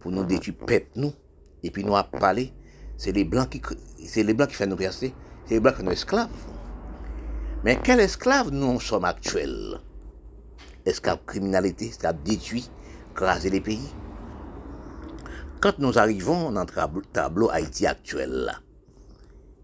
pou 0.00 0.14
nou 0.14 0.24
detu 0.28 0.54
pep 0.56 0.94
nou, 0.96 1.12
epi 1.60 1.84
nou 1.84 1.98
ap 1.98 2.14
pali, 2.14 2.46
se 2.96 3.12
le 3.12 3.26
blan 3.28 3.50
ki 3.50 3.60
fè 3.60 4.68
nou 4.70 4.80
piaste, 4.80 5.10
se 5.44 5.52
le 5.52 5.60
blan 5.60 5.76
ki 5.76 5.84
nou 5.84 5.96
esklav. 5.96 6.32
Men 7.66 7.82
kel 7.84 8.00
esklav 8.00 8.48
nou 8.54 8.80
som 8.80 9.04
aktuel? 9.04 9.76
Esklav 10.88 11.20
kriminalite, 11.28 11.90
esklav 11.92 12.22
detui, 12.24 12.62
krasi 13.18 13.52
le 13.52 13.60
peyi. 13.66 13.92
Kant 15.60 15.82
nou 15.82 15.92
arrivon 16.00 16.54
nan 16.54 16.70
tablo 17.12 17.50
Haiti 17.50 17.90
aktuel 17.90 18.32
la, 18.46 18.56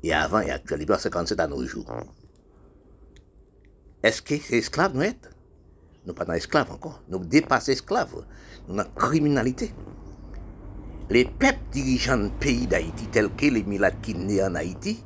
et 0.05 0.13
avant 0.13 0.41
il 0.41 0.49
y 0.49 0.51
a 0.51 0.99
57 0.99 1.41
à 1.41 1.47
nos 1.47 1.65
jours, 1.65 1.91
est-ce 4.03 4.21
que 4.21 4.37
c'est 4.37 4.59
esclave 4.59 4.95
nous 4.95 5.03
êtes? 5.03 5.31
Nous 6.07 6.13
pas 6.13 6.27
dans 6.27 6.35
encore. 6.71 7.03
Nous 7.09 7.19
dépassons 7.21 7.73
esclaves. 7.73 8.27
Nous 8.69 8.77
dans 8.77 8.85
criminalité. 8.95 9.73
Les 11.09 11.25
peuples 11.25 11.59
dirigeants 11.73 12.19
du 12.19 12.31
pays 12.33 12.67
d'Haïti, 12.67 13.07
tels 13.07 13.35
que 13.35 13.47
les 13.47 13.63
Milad 13.63 13.99
qui 14.03 14.15
nés 14.15 14.43
en 14.43 14.55
Haïti, 14.55 15.03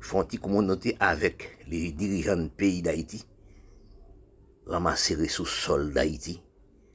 font 0.00 0.22
une 0.22 0.38
communauté 0.38 0.96
avec 0.98 1.58
les 1.68 1.92
dirigeants 1.92 2.36
du 2.36 2.48
pays 2.48 2.80
d'Haïti, 2.80 3.26
ramasser 4.66 5.16
les 5.16 5.28
sous-sols 5.28 5.92
d'Haïti, 5.92 6.42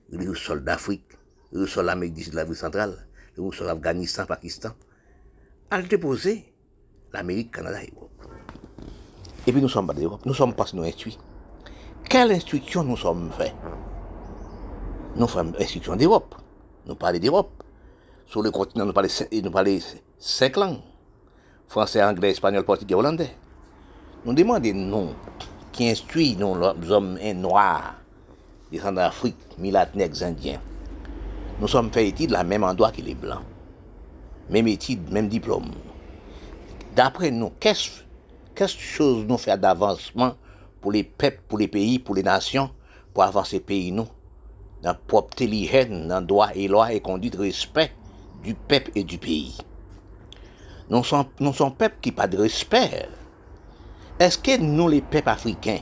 les 0.09 0.25
sous-sols 0.25 0.63
d'Afrique, 0.63 1.11
les 1.51 1.59
sous-sols 1.61 1.85
d'Amérique 1.85 2.15
du 2.15 2.23
Sud, 2.23 2.33
l'Afrique 2.33 2.57
centrale, 2.57 3.07
les 3.35 3.43
sous-sols 3.43 3.67
d'Afghanistan, 3.67 4.25
Pakistan, 4.25 4.71
déposer 5.89 6.45
l'Amérique, 7.13 7.51
Canada 7.51 7.83
et 7.83 7.91
Europe. 7.95 8.11
Et 9.45 9.51
puis 9.51 9.61
nous 9.61 9.69
sommes 9.69 9.87
pas 9.87 9.93
d'Europe, 9.93 10.25
nous 10.25 10.33
sommes 10.33 10.53
pas 10.53 10.65
nous 10.73 10.83
instruits. 10.83 11.17
Quelle 12.09 12.31
instruction 12.31 12.83
nous 12.83 12.97
sommes 12.97 13.31
faits? 13.31 13.53
Nous 15.15 15.27
sommes 15.27 15.53
instruction 15.59 15.95
d'Europe. 15.95 16.35
Nous 16.85 16.95
parlons 16.95 17.19
d'Europe. 17.19 17.63
Sur 18.25 18.41
le 18.41 18.51
continent, 18.51 18.85
nous 18.85 18.93
parlons, 18.93 19.09
nous 19.31 19.51
parlons 19.51 19.79
cinq 20.19 20.57
langues. 20.57 20.79
Français, 21.67 22.03
anglais, 22.03 22.31
espagnol, 22.31 22.63
portugais, 22.63 22.95
hollandais. 22.95 23.31
Nous 24.25 24.33
demandons, 24.33 24.73
nous, 24.73 25.09
qui 25.71 25.89
instruit 25.89 26.35
nous, 26.35 26.55
les 26.55 26.91
hommes 26.91 27.17
noirs, 27.35 27.95
descendants 28.71 29.01
d'Afrique, 29.01 29.37
milatnèques, 29.57 30.21
indiens. 30.21 30.61
Nous 31.59 31.67
sommes 31.67 31.91
fait 31.91 32.07
études 32.07 32.31
la 32.31 32.43
même 32.43 32.63
endroit 32.63 32.91
que 32.91 33.01
les 33.01 33.15
blancs. 33.15 33.43
Même 34.49 34.67
études, 34.67 35.11
même 35.11 35.27
diplôme. 35.27 35.71
D'après 36.95 37.31
nous, 37.31 37.51
qu'est-ce 37.59 38.77
chose 38.77 39.25
nous 39.27 39.37
fait 39.37 39.59
d'avancement 39.59 40.35
pour 40.81 40.91
les 40.91 41.03
peuples, 41.03 41.41
pour 41.47 41.57
les 41.57 41.67
pays, 41.67 41.99
pour 41.99 42.15
les 42.15 42.23
nations, 42.23 42.69
pour 43.13 43.23
avancer 43.23 43.59
pays 43.59 43.91
nous, 43.91 44.07
dans 44.81 44.95
propre 45.07 45.43
l'hygiène, 45.43 46.07
dans 46.07 46.21
droit 46.21 46.49
et 46.55 46.67
loi 46.67 46.93
et 46.93 47.01
conduite 47.01 47.35
respect 47.35 47.91
du 48.43 48.53
peuple 48.53 48.91
et 48.95 49.03
du 49.03 49.17
pays. 49.17 49.57
Nous 50.89 51.03
sommes, 51.03 51.25
nous 51.39 51.53
sommes 51.53 51.75
peuple 51.75 51.97
qui 52.01 52.11
pas 52.11 52.27
de 52.27 52.37
respect. 52.37 53.09
Est-ce 54.19 54.37
que 54.37 54.57
nous, 54.57 54.87
les 54.87 55.01
peuples 55.01 55.29
africains, 55.29 55.81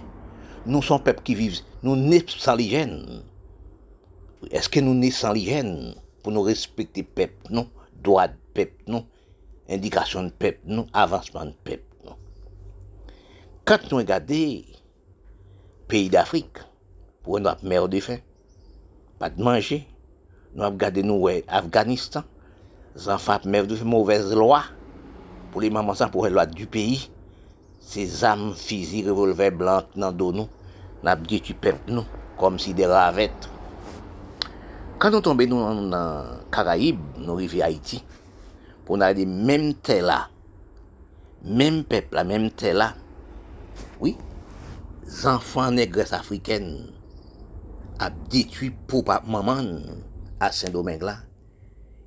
nous 0.65 0.81
sommes 0.81 1.03
peuples 1.03 1.21
qui 1.23 1.35
vivent, 1.35 1.59
nous 1.83 1.95
nés 1.95 2.25
sans 2.27 2.55
l'hygiène? 2.55 3.21
Est-ce 4.49 4.67
que 4.67 4.79
nous 4.79 4.93
nés 4.93 5.11
sans 5.11 5.31
l'hygiène 5.31 5.93
pour 6.23 6.31
nous 6.31 6.41
respecter 6.41 7.03
peuple, 7.03 7.51
non 7.51 7.69
Droit 8.01 8.27
pep 8.55 8.77
nou, 8.89 9.03
indikasyon 9.67 10.31
pep 10.39 10.61
nou, 10.67 10.87
avansman 10.95 11.53
pep 11.67 11.83
nou. 12.05 12.15
Kant 13.67 13.89
nou 13.91 14.01
e 14.01 14.07
gade, 14.07 14.39
peyi 15.91 16.09
d'Afrik, 16.13 16.61
pou 17.25 17.41
nou 17.41 17.51
ap 17.51 17.65
mer 17.65 17.89
de 17.91 18.01
fe, 18.03 18.19
pat 19.19 19.37
manje, 19.41 19.81
nou 20.55 20.67
ap 20.67 20.79
gade 20.81 21.03
nou 21.05 21.27
we 21.27 21.41
Afganistan, 21.45 22.25
zanfan 22.95 23.41
ap 23.41 23.49
mer 23.49 23.67
de 23.69 23.77
fe 23.79 23.87
mouvez 23.87 24.31
loa, 24.37 24.63
pou 25.51 25.63
li 25.63 25.71
maman 25.73 25.97
san 25.97 26.13
pou 26.13 26.25
we 26.25 26.31
loa 26.31 26.47
du 26.49 26.69
peyi, 26.71 27.01
se 27.85 28.05
zam 28.09 28.53
fizi 28.57 29.03
revolve 29.05 29.51
blant 29.59 29.97
nan 29.99 30.15
do 30.17 30.31
nou, 30.33 30.49
nap 31.05 31.25
di 31.27 31.41
tu 31.43 31.57
pep 31.59 31.89
nou, 31.91 32.07
kom 32.39 32.57
si 32.61 32.73
de 32.77 32.87
ravet. 32.89 33.51
Kan 35.01 35.11
nou 35.11 35.19
tombe 35.19 35.43
nou 35.49 35.73
nan 35.91 36.45
Karaib, 36.53 37.01
nou 37.19 37.35
rivi 37.41 37.59
Haiti, 37.59 37.99
pou 38.85 38.99
nan 39.01 39.15
di 39.17 39.25
menm 39.25 39.73
te 39.85 39.97
la, 40.05 40.25
menm 41.45 41.83
pepla, 41.89 42.23
menm 42.27 42.51
te 42.53 42.71
la, 42.75 42.91
oui, 44.01 44.13
zanfan 45.09 45.77
negres 45.79 46.13
Afriken 46.15 46.69
ap 48.01 48.15
detui 48.31 48.71
pou 48.89 49.05
pap 49.07 49.25
maman 49.29 49.71
a 50.43 50.51
Saint-Domingue 50.53 51.07
la, 51.07 51.19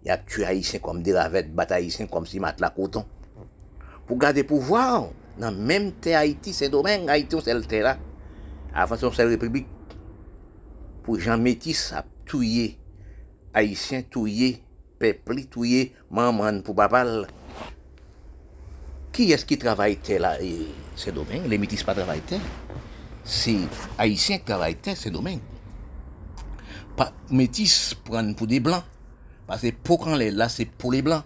yap 0.07 0.27
tu 0.31 0.45
Haitien 0.47 0.83
kom 0.85 1.03
de 1.05 1.15
ravet, 1.17 1.51
bat 1.55 1.75
Haitien 1.75 2.11
kom 2.11 2.27
si 2.29 2.43
mat 2.43 2.63
la 2.63 2.71
koton, 2.75 3.07
pou 4.07 4.19
gade 4.21 4.45
pouvoar 4.47 5.09
nan 5.39 5.59
menm 5.59 5.91
te 6.03 6.15
Haiti, 6.19 6.55
Saint-Domingue, 6.55 7.11
Haitien 7.11 7.43
sel 7.45 7.65
te 7.71 7.83
la, 7.85 7.97
avansyon 8.79 9.15
sel 9.17 9.33
republik, 9.35 9.67
pou 11.07 11.19
jan 11.19 11.41
metis 11.43 11.89
ap 11.97 12.09
touye, 12.29 12.77
Haitien 13.57 14.07
touye, 14.13 14.59
peuple, 14.99 15.45
tué 15.51 15.93
maman 16.11 16.61
pour 16.61 16.75
papa. 16.75 17.05
Qui 19.13 19.33
est-ce 19.33 19.45
qui 19.45 19.59
travaille 19.59 19.97
terre 19.97 20.21
là 20.21 20.37
Saint-Domingue, 20.97 21.47
les 21.47 21.59
métis 21.59 21.83
pas 21.83 21.95
travaillent 21.95 22.21
terre. 22.21 22.41
C'est 23.25 23.59
Haïtien 23.97 24.39
qui 24.39 24.45
travaille 24.45 24.77
terre, 24.77 24.97
Saint-Domingue 24.97 25.41
pas 26.99 27.13
métis 27.31 27.95
prendre 27.95 28.35
pour 28.35 28.49
des 28.49 28.59
blancs. 28.59 28.83
Parce 29.47 29.63
que 29.63 29.71
pour 29.71 30.01
quand 30.01 30.17
les 30.17 30.33
là, 30.33 30.49
c'est 30.49 30.67
pour 30.67 30.93
les 30.93 31.01
blancs. 31.01 31.23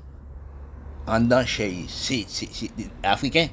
En 1.07 1.19
dedans, 1.19 1.43
c'est 1.47 2.27
africain. 3.03 3.49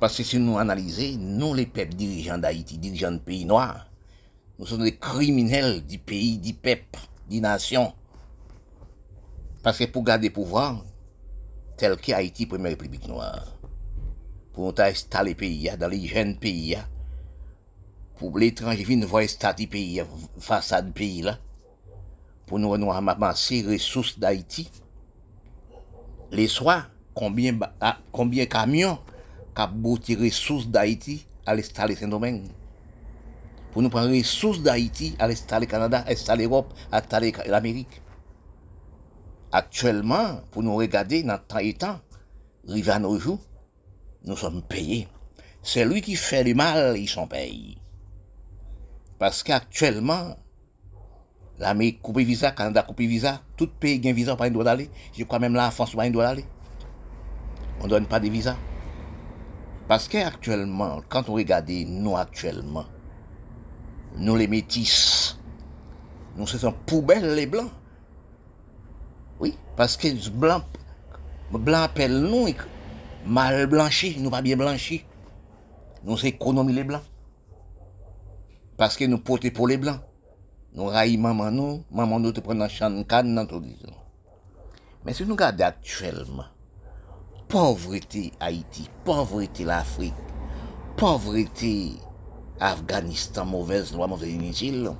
Parce 0.00 0.16
que 0.16 0.22
si 0.22 0.38
nous 0.38 0.56
analysons, 0.56 1.18
nous 1.18 1.52
les 1.52 1.66
peuples 1.66 1.94
dirigeants 1.94 2.38
d'Haïti, 2.38 2.78
dirigeants 2.78 3.10
de 3.10 3.18
pays 3.18 3.44
noirs, 3.44 3.90
nous 4.58 4.66
sommes 4.66 4.84
des 4.84 4.96
criminels 4.96 5.84
du 5.84 5.98
pays, 5.98 6.38
du 6.38 6.54
peuple, 6.54 7.00
des 7.28 7.40
nations. 7.40 7.92
Parce 9.68 9.80
que 9.80 9.84
pour 9.84 10.02
garder 10.02 10.30
pouvoir, 10.30 10.82
tel 11.76 11.98
qu'Haïti, 11.98 12.46
première 12.46 12.70
république 12.70 13.06
noire, 13.06 13.54
pour 14.54 14.64
nous 14.64 14.74
installer 14.78 15.32
le 15.32 15.36
pays, 15.36 15.70
dans 15.78 15.88
les 15.88 16.06
jeunes 16.06 16.38
pays, 16.38 16.78
pour 18.16 18.38
l'étranger 18.38 18.82
venir 18.82 19.06
voir 19.06 19.24
pays, 19.70 20.02
façade 20.38 20.94
pays 20.94 21.20
là, 21.20 21.36
pour 22.46 22.58
nous, 22.58 22.78
nous 22.78 22.88
ramasser 22.88 23.60
les 23.60 23.74
ressources 23.74 24.18
d'Haïti. 24.18 24.70
Les 26.32 26.48
soirs, 26.48 26.88
combien, 27.12 27.58
ah, 27.78 27.98
combien 28.10 28.46
camions 28.46 28.98
qui 30.00 30.16
les 30.16 30.30
ressources 30.30 30.66
d'Haïti 30.66 31.26
à 31.44 31.54
l'installer 31.54 31.94
Saint-Domingue? 31.94 32.48
Pour 33.72 33.82
nous 33.82 33.90
prendre 33.90 34.08
les 34.08 34.22
ressources 34.22 34.62
d'Haïti 34.62 35.14
à 35.18 35.28
l'installer 35.28 35.66
Canada, 35.66 36.06
installer 36.08 36.44
l'Europe, 36.44 36.72
installer 36.90 37.34
l'Amérique. 37.46 38.00
Actuellement, 39.50 40.42
pour 40.50 40.62
nous 40.62 40.76
regarder 40.76 41.22
dans 41.22 41.38
temps 41.38 41.58
et 41.58 41.72
temps, 41.72 42.00
arrivé 42.68 42.90
à 42.90 42.98
nos 42.98 43.18
jours, 43.18 43.40
nous 44.24 44.36
sommes 44.36 44.62
payés. 44.62 45.08
C'est 45.62 45.84
lui 45.84 46.02
qui 46.02 46.16
fait 46.16 46.44
le 46.44 46.54
mal, 46.54 46.98
ils 46.98 47.08
sont 47.08 47.26
payés. 47.26 47.78
Parce 49.18 49.42
qu'actuellement, 49.42 50.36
l'Amérique 51.58 52.02
coupe 52.02 52.18
visa, 52.18 52.52
Canada 52.52 52.82
coupe 52.82 53.00
visa, 53.00 53.40
tout 53.56 53.68
pays 53.68 54.00
a 54.04 54.10
un 54.10 54.12
visa, 54.12 54.36
pas 54.36 54.44
un 54.46 54.50
droit 54.50 54.64
d'aller. 54.64 54.90
Je 55.16 55.24
crois 55.24 55.38
même 55.38 55.54
la 55.54 55.70
France 55.70 55.94
pas 55.94 56.04
un 56.04 56.10
droit 56.10 56.24
d'aller. 56.24 56.44
On 57.80 57.84
ne 57.84 57.88
donne 57.88 58.06
pas 58.06 58.20
de 58.20 58.28
visa. 58.28 58.56
Parce 59.88 60.08
qu'actuellement, 60.08 61.02
quand 61.08 61.30
on 61.30 61.34
regarde 61.34 61.70
nous 61.70 62.16
actuellement, 62.16 62.84
nous 64.16 64.36
les 64.36 64.46
métis, 64.46 65.38
nous 66.36 66.46
sommes 66.46 66.74
poubelles 66.86 67.34
les 67.34 67.46
blancs. 67.46 67.70
Oui, 69.38 69.54
paske 69.78 70.10
blan, 70.34 70.64
blan 71.54 71.86
apel 71.86 72.16
nou, 72.24 72.50
mal 73.26 73.66
blanchi, 73.70 74.16
nou 74.18 74.34
pa 74.34 74.42
bien 74.42 74.58
blanchi. 74.58 75.04
Nou 76.02 76.18
se 76.18 76.30
ekonomi 76.30 76.74
le 76.74 76.84
blan. 76.88 77.06
Paske 78.78 79.08
nou 79.10 79.22
pote 79.26 79.52
pou 79.54 79.70
le 79.70 79.78
blan. 79.80 80.02
Nou 80.74 80.92
rayi 80.94 81.16
maman 81.20 81.54
nou, 81.54 81.80
maman 81.94 82.22
nou 82.22 82.34
te 82.34 82.42
pren 82.44 82.58
nan 82.60 82.70
chan 82.72 83.00
kan 83.08 83.26
nan 83.34 83.48
to 83.50 83.60
dizon. 83.62 83.94
Men 85.06 85.16
se 85.16 85.24
nou 85.26 85.38
gade 85.38 85.64
aktuelman, 85.64 86.50
povrete 87.50 88.28
Haiti, 88.42 88.88
povrete 89.06 89.64
l'Afrique, 89.66 90.36
povrete 90.98 91.72
Afganistan, 92.60 93.48
mouvez 93.48 93.94
lwa, 93.94 94.10
mouvez 94.10 94.34
initil, 94.34 94.90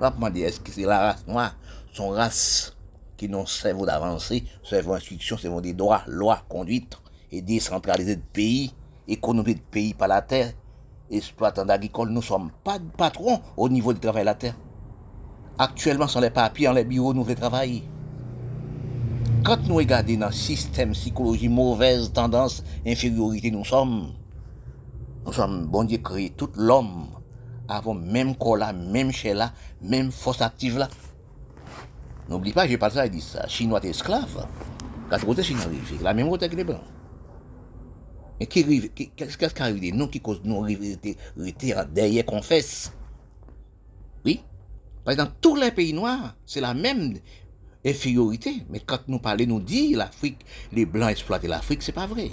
wap 0.00 0.18
mande 0.20 0.42
eske 0.48 0.72
se 0.74 0.88
la 0.88 1.00
rase 1.04 1.28
noa, 1.28 1.52
son 1.94 2.16
rase 2.16 2.73
qui 3.16 3.28
n'ont 3.28 3.46
cerveau 3.46 3.86
d'avancer, 3.86 4.44
cerveau 4.62 4.94
d'instruction, 4.94 5.36
cerveau 5.36 5.60
des 5.60 5.72
droits, 5.72 6.02
lois, 6.06 6.42
conduite 6.48 6.98
et 7.30 7.42
décentraliser 7.42 8.16
de 8.16 8.22
pays, 8.32 8.72
économie 9.08 9.54
de 9.54 9.60
pays 9.60 9.94
par 9.94 10.08
la 10.08 10.22
terre, 10.22 10.52
exploitants 11.10 11.68
agricoles, 11.68 12.08
nous 12.08 12.16
ne 12.16 12.20
sommes 12.20 12.50
pas 12.62 12.78
de 12.78 12.88
patrons 12.96 13.40
au 13.56 13.68
niveau 13.68 13.92
du 13.92 14.00
travail 14.00 14.22
de 14.22 14.26
la 14.26 14.34
terre. 14.34 14.56
Actuellement, 15.58 16.08
sont 16.08 16.20
les 16.20 16.30
papiers, 16.30 16.66
dans 16.66 16.72
les 16.72 16.84
bureaux, 16.84 17.14
nous 17.14 17.24
faisons 17.24 17.40
travailler. 17.40 17.84
Quand 19.44 19.58
nous 19.68 19.76
regardons 19.76 20.16
dans 20.16 20.26
le 20.26 20.32
système 20.32 20.92
psychologie, 20.92 21.48
mauvaise 21.48 22.12
tendance, 22.12 22.64
infériorité, 22.86 23.50
nous 23.50 23.64
sommes, 23.64 24.12
nous 25.26 25.32
sommes, 25.32 25.66
bon 25.66 25.84
Dieu, 25.84 25.98
créé 25.98 26.30
tout 26.30 26.50
l'homme, 26.56 27.06
avant 27.68 27.94
même 27.94 28.34
corps 28.36 28.56
là, 28.56 28.72
même 28.72 29.12
chair 29.12 29.34
là, 29.34 29.52
même 29.82 30.10
force 30.10 30.40
active 30.42 30.78
là. 30.78 30.88
N'oublie 32.28 32.52
pas, 32.52 32.66
je 32.66 32.76
parle 32.76 32.92
ça, 32.92 33.06
il 33.06 33.12
dit 33.12 33.20
ça, 33.20 33.46
Chinois 33.48 33.84
esclaves. 33.84 34.46
Quand 35.10 35.20
côté 35.24 35.42
Chinois 35.42 35.66
la 36.02 36.14
même 36.14 36.28
côté 36.28 36.48
que 36.48 36.56
les 36.56 36.64
Blancs. 36.64 36.80
Et 38.40 38.46
qu'est-ce 38.46 39.36
qui 39.36 39.62
arrive 39.62 39.94
Nous 39.94 40.08
qui 40.08 40.20
cause 40.20 40.40
nous 40.44 40.60
rester 40.60 41.16
derrière 41.92 42.24
confesse. 42.24 42.92
Oui. 44.24 44.40
Parce 45.04 45.16
que 45.16 45.22
dans 45.22 45.30
tous 45.40 45.56
les 45.56 45.70
pays 45.70 45.92
noirs, 45.92 46.34
c'est 46.46 46.60
la 46.60 46.74
même 46.74 47.14
infériorité. 47.86 48.64
Mais 48.70 48.80
quand 48.80 49.00
nous 49.06 49.18
parlons, 49.18 49.46
nous 49.46 49.60
dit 49.60 49.94
l'Afrique, 49.94 50.44
les 50.72 50.86
Blancs 50.86 51.10
exploitent 51.10 51.44
l'Afrique, 51.44 51.82
c'est 51.82 51.92
pas 51.92 52.06
vrai. 52.06 52.30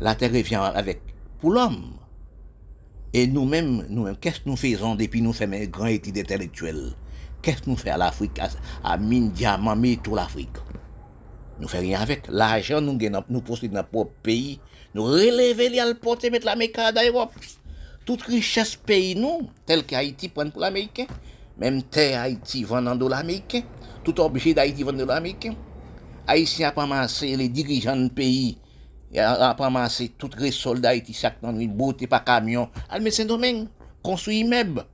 La 0.00 0.14
terre 0.16 0.32
revient 0.32 0.56
avec 0.56 1.00
pour 1.40 1.52
l'homme. 1.52 1.94
Et 3.12 3.28
nous-mêmes, 3.28 3.86
nous 3.88 4.12
qu'est-ce 4.16 4.40
que 4.40 4.48
nous 4.48 4.56
faisons 4.56 4.96
depuis 4.96 5.22
nous 5.22 5.32
faisons 5.32 5.52
un 5.52 5.66
grand 5.66 5.86
étude 5.86 6.18
intellectuelle 6.18 6.94
Qu'est-ce 7.44 7.60
que 7.60 7.68
nous 7.70 7.76
faisons 7.76 7.92
à 7.92 7.98
l'Afrique, 7.98 8.38
à, 8.38 8.48
à 8.82 8.96
mine, 8.96 9.30
diamant, 9.30 9.76
mine, 9.76 9.98
tout 9.98 10.14
l'Afrique 10.14 10.56
Nous 11.60 11.68
faisons 11.68 11.82
rien 11.82 12.00
avec. 12.00 12.26
L'argent, 12.30 12.80
nous, 12.80 12.98
nous 13.28 13.40
possédons 13.42 13.74
dans 13.74 13.80
notre 13.80 13.90
propre 13.90 14.12
pays. 14.22 14.58
Nous 14.94 15.04
relevons, 15.04 15.58
les 15.58 15.94
porter, 15.94 16.30
mettre 16.30 16.46
l'Amérique 16.46 16.78
à 16.78 16.90
l'Europe. 16.90 17.32
Toute 18.06 18.22
richesse 18.22 18.76
pays, 18.76 19.14
nous, 19.14 19.50
tel 19.66 19.84
qu'Haïti 19.84 20.30
prend 20.30 20.48
pour 20.48 20.62
l'Américain. 20.62 21.04
Même 21.58 21.82
terre 21.82 22.22
Haïti 22.22 22.64
vend 22.64 22.86
en 22.86 22.96
dollars 22.96 23.20
américains. 23.20 23.62
Tout 24.02 24.18
objet 24.20 24.54
d'Haïti 24.54 24.82
vend 24.82 24.92
en 24.92 24.94
dollars 24.94 25.18
américains. 25.18 25.54
Haïtien 26.26 26.68
a 26.68 26.80
ramassé 26.80 27.36
les 27.36 27.50
dirigeants 27.50 27.96
du 27.96 28.08
pays. 28.08 28.56
A 29.18 29.52
ramassé 29.52 30.12
toutes 30.16 30.40
les 30.40 30.50
soldats 30.50 30.88
d'Haïti, 30.88 31.12
chaque 31.12 31.42
dans 31.42 31.54
une 31.54 31.74
beauté 31.74 32.06
par 32.06 32.24
camion. 32.24 32.70
Al 32.88 33.12
Saint-Domingue, 33.12 33.68
construit 34.02 34.40
immeuble. 34.40 34.84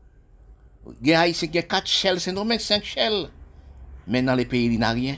Haïti 1.14 1.50
qui 1.50 1.58
a 1.58 1.62
4 1.62 1.86
shells, 1.86 2.20
Saint-Domingue, 2.20 2.60
5 2.60 2.84
shells. 2.84 3.28
Mais 4.06 4.22
dans 4.22 4.34
les 4.34 4.44
pays, 4.44 4.66
il 4.66 4.78
n'a 4.78 4.90
rien. 4.90 5.16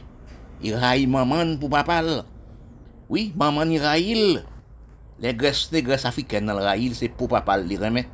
Il 0.62 0.74
raille 0.74 1.06
maman 1.06 1.56
pour 1.56 1.70
papa. 1.70 2.02
Oui, 3.08 3.32
maman, 3.36 3.62
il 3.62 3.80
raille 3.80 4.42
Les 5.18 5.34
graisses, 5.34 5.68
les 5.72 5.82
graisses 5.82 6.04
africaines 6.04 6.46
dans 6.46 6.54
le 6.54 6.62
rail, 6.62 6.94
c'est 6.94 7.08
pour 7.08 7.28
pas 7.28 7.40
parler 7.40 7.76
remettre. 7.76 8.10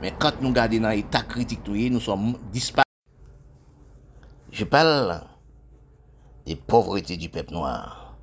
Mais 0.00 0.12
quand 0.18 0.40
nous 0.40 0.52
gardons 0.52 0.80
dans 0.80 0.90
l'état 0.90 1.22
critique, 1.22 1.66
nous 1.66 2.00
sommes 2.00 2.36
disparus. 2.52 2.84
Je 4.52 4.64
parle 4.64 5.22
des 6.46 6.56
pauvretés 6.56 7.16
du 7.16 7.28
peuple 7.28 7.52
noir 7.52 8.16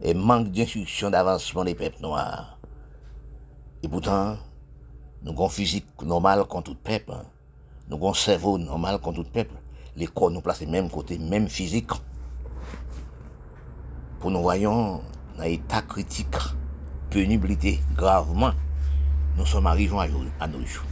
et 0.00 0.14
manque 0.14 0.50
d'instruction 0.50 1.10
d'avancement 1.10 1.64
des 1.64 1.74
peuples 1.74 2.00
noirs. 2.00 2.58
Et 3.82 3.88
pourtant, 3.88 4.36
nous 5.22 5.32
avons 5.32 5.48
physique 5.48 5.86
normale 6.02 6.44
contre 6.44 6.72
tout 6.72 6.78
peuple. 6.78 7.12
Nous 7.88 7.96
avons 7.96 8.12
cerveau 8.12 8.58
normal 8.58 8.98
contre 8.98 9.22
tout 9.22 9.30
peuple. 9.30 9.54
Les 9.96 10.06
corps 10.06 10.30
nous 10.30 10.40
placent 10.40 10.66
même 10.66 10.90
côté, 10.90 11.18
même 11.18 11.48
physique. 11.48 11.90
Pour 14.20 14.30
nous 14.30 14.42
voyons 14.42 15.00
dans 15.36 15.44
l'état 15.44 15.82
critique, 15.82 16.36
pénibilité 17.08 17.80
gravement, 17.96 18.52
nous 19.36 19.46
sommes 19.46 19.66
arrivés 19.66 19.96
à 20.40 20.48
nos 20.48 20.60
jours. 20.66 20.84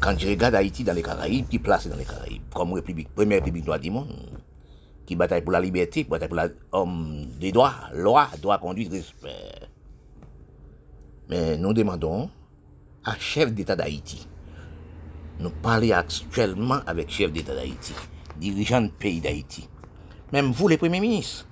Quand 0.00 0.16
je 0.18 0.28
regarde 0.28 0.54
Haïti 0.54 0.84
dans 0.84 0.92
les 0.92 1.02
Caraïbes, 1.02 1.48
qui 1.48 1.58
place 1.58 1.88
dans 1.88 1.96
les 1.96 2.04
Caraïbes, 2.04 2.42
comme 2.54 2.72
République, 2.72 3.12
première 3.14 3.38
République 3.38 3.66
noire 3.66 3.80
du 3.80 3.90
monde, 3.90 4.40
qui 5.04 5.16
bataille 5.16 5.42
pour 5.42 5.52
la 5.52 5.60
liberté, 5.60 6.04
qui 6.04 6.10
bataille 6.10 6.28
pour 6.28 6.38
l'homme 6.72 7.26
des 7.40 7.52
droits, 7.52 7.74
loi, 7.92 8.28
droit, 8.40 8.58
conduite, 8.58 8.92
respect. 8.92 9.68
Mais 11.28 11.58
nous 11.58 11.72
demandons 11.72 12.30
à 13.04 13.16
chef 13.18 13.52
d'État 13.52 13.74
d'Haïti, 13.74 14.28
nous 15.38 15.50
parlons 15.50 15.92
actuellement 15.92 16.80
avec 16.86 17.10
chef 17.10 17.32
d'État 17.32 17.54
d'Haïti, 17.54 17.94
dirigeant 18.36 18.82
de 18.82 18.88
pays 18.88 19.20
d'Haïti. 19.20 19.68
Même 20.32 20.50
vous, 20.52 20.68
les 20.68 20.78
premiers 20.78 21.00
ministres, 21.00 21.46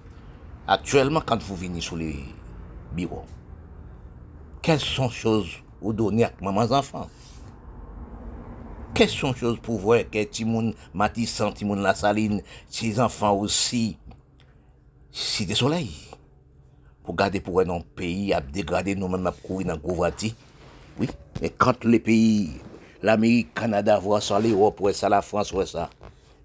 actuellement, 0.67 1.23
quand 1.25 1.43
vous 1.43 1.57
venez 1.57 1.81
sur 1.81 1.97
les 1.97 2.19
bureaux, 2.93 3.27
quelles 4.63 4.81
sont 4.81 5.09
les 5.09 5.15
choses 5.15 5.51
vous 5.81 5.93
donnez 5.93 6.25
à 6.25 6.33
maman 6.41 6.63
enfants 6.63 7.09
quelles 8.95 9.11
sont 9.11 9.33
les 9.33 9.39
choses 9.39 9.59
pour 9.59 9.81
voir 9.81 10.09
que 10.09 10.23
Timoun 10.23 10.73
Matissan, 10.95 11.53
Timoun 11.53 11.83
La 11.83 11.97
Saline, 11.97 12.41
ses 12.69 13.01
enfants 13.01 13.37
aussi, 13.37 13.99
c'est 15.11 15.45
des 15.45 15.57
soleils. 15.57 15.91
Pour 17.03 17.17
garder 17.17 17.41
pour 17.41 17.61
un 17.61 17.81
pays, 17.97 18.33
à 18.33 18.41
dégrader 18.41 18.95
nous-mêmes, 18.95 19.27
à 19.27 19.33
courir 19.33 19.67
dans 19.67 19.75
le 19.75 20.31
Oui, 21.01 21.09
mais 21.43 21.51
quand 21.51 21.85
les 21.85 21.99
pays, 21.99 22.51
l'Amerik, 23.05 23.53
Kanada 23.53 23.99
vwa 24.01 24.21
sa, 24.25 24.41
l'Europe 24.41 24.81
wè 24.87 24.95
sa, 24.97 25.11
la 25.13 25.21
France 25.25 25.53
wè 25.53 25.67
sa. 25.69 25.91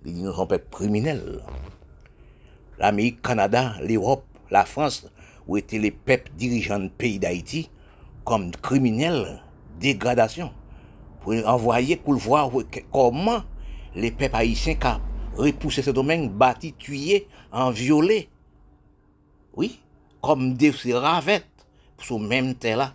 Li 0.04 0.12
di 0.12 0.24
nou 0.26 0.36
son 0.36 0.50
pep 0.52 0.68
kriminel. 0.76 1.24
L'Amerik, 2.82 3.22
Kanada, 3.24 3.78
l'Europe, 3.80 4.28
la 4.52 4.66
France 4.68 5.08
wè 5.48 5.64
te 5.64 5.80
le 5.80 5.94
pep 5.94 6.28
dirijan 6.40 6.90
peyi 7.00 7.20
d'Haïti 7.24 7.68
kom 8.28 8.50
kriminel 8.66 9.40
degradasyon. 9.80 10.52
Pou 11.24 11.40
envoye 11.40 11.96
pou 12.04 12.18
l'vwa 12.18 12.44
wè 12.52 12.84
koman 12.92 13.46
le 13.96 14.12
pep 14.16 14.36
haïtien 14.36 14.76
ka 14.80 14.98
repouse 15.40 15.86
se 15.86 15.96
domen 15.96 16.28
bati, 16.36 16.74
tuye, 16.76 17.24
anviole. 17.56 18.26
Oui, 19.56 19.78
kom 20.20 20.52
de 20.60 20.74
se 20.76 20.92
ravet 20.92 21.48
sou 22.04 22.20
menm 22.20 22.52
te 22.60 22.76
la. 22.76 22.92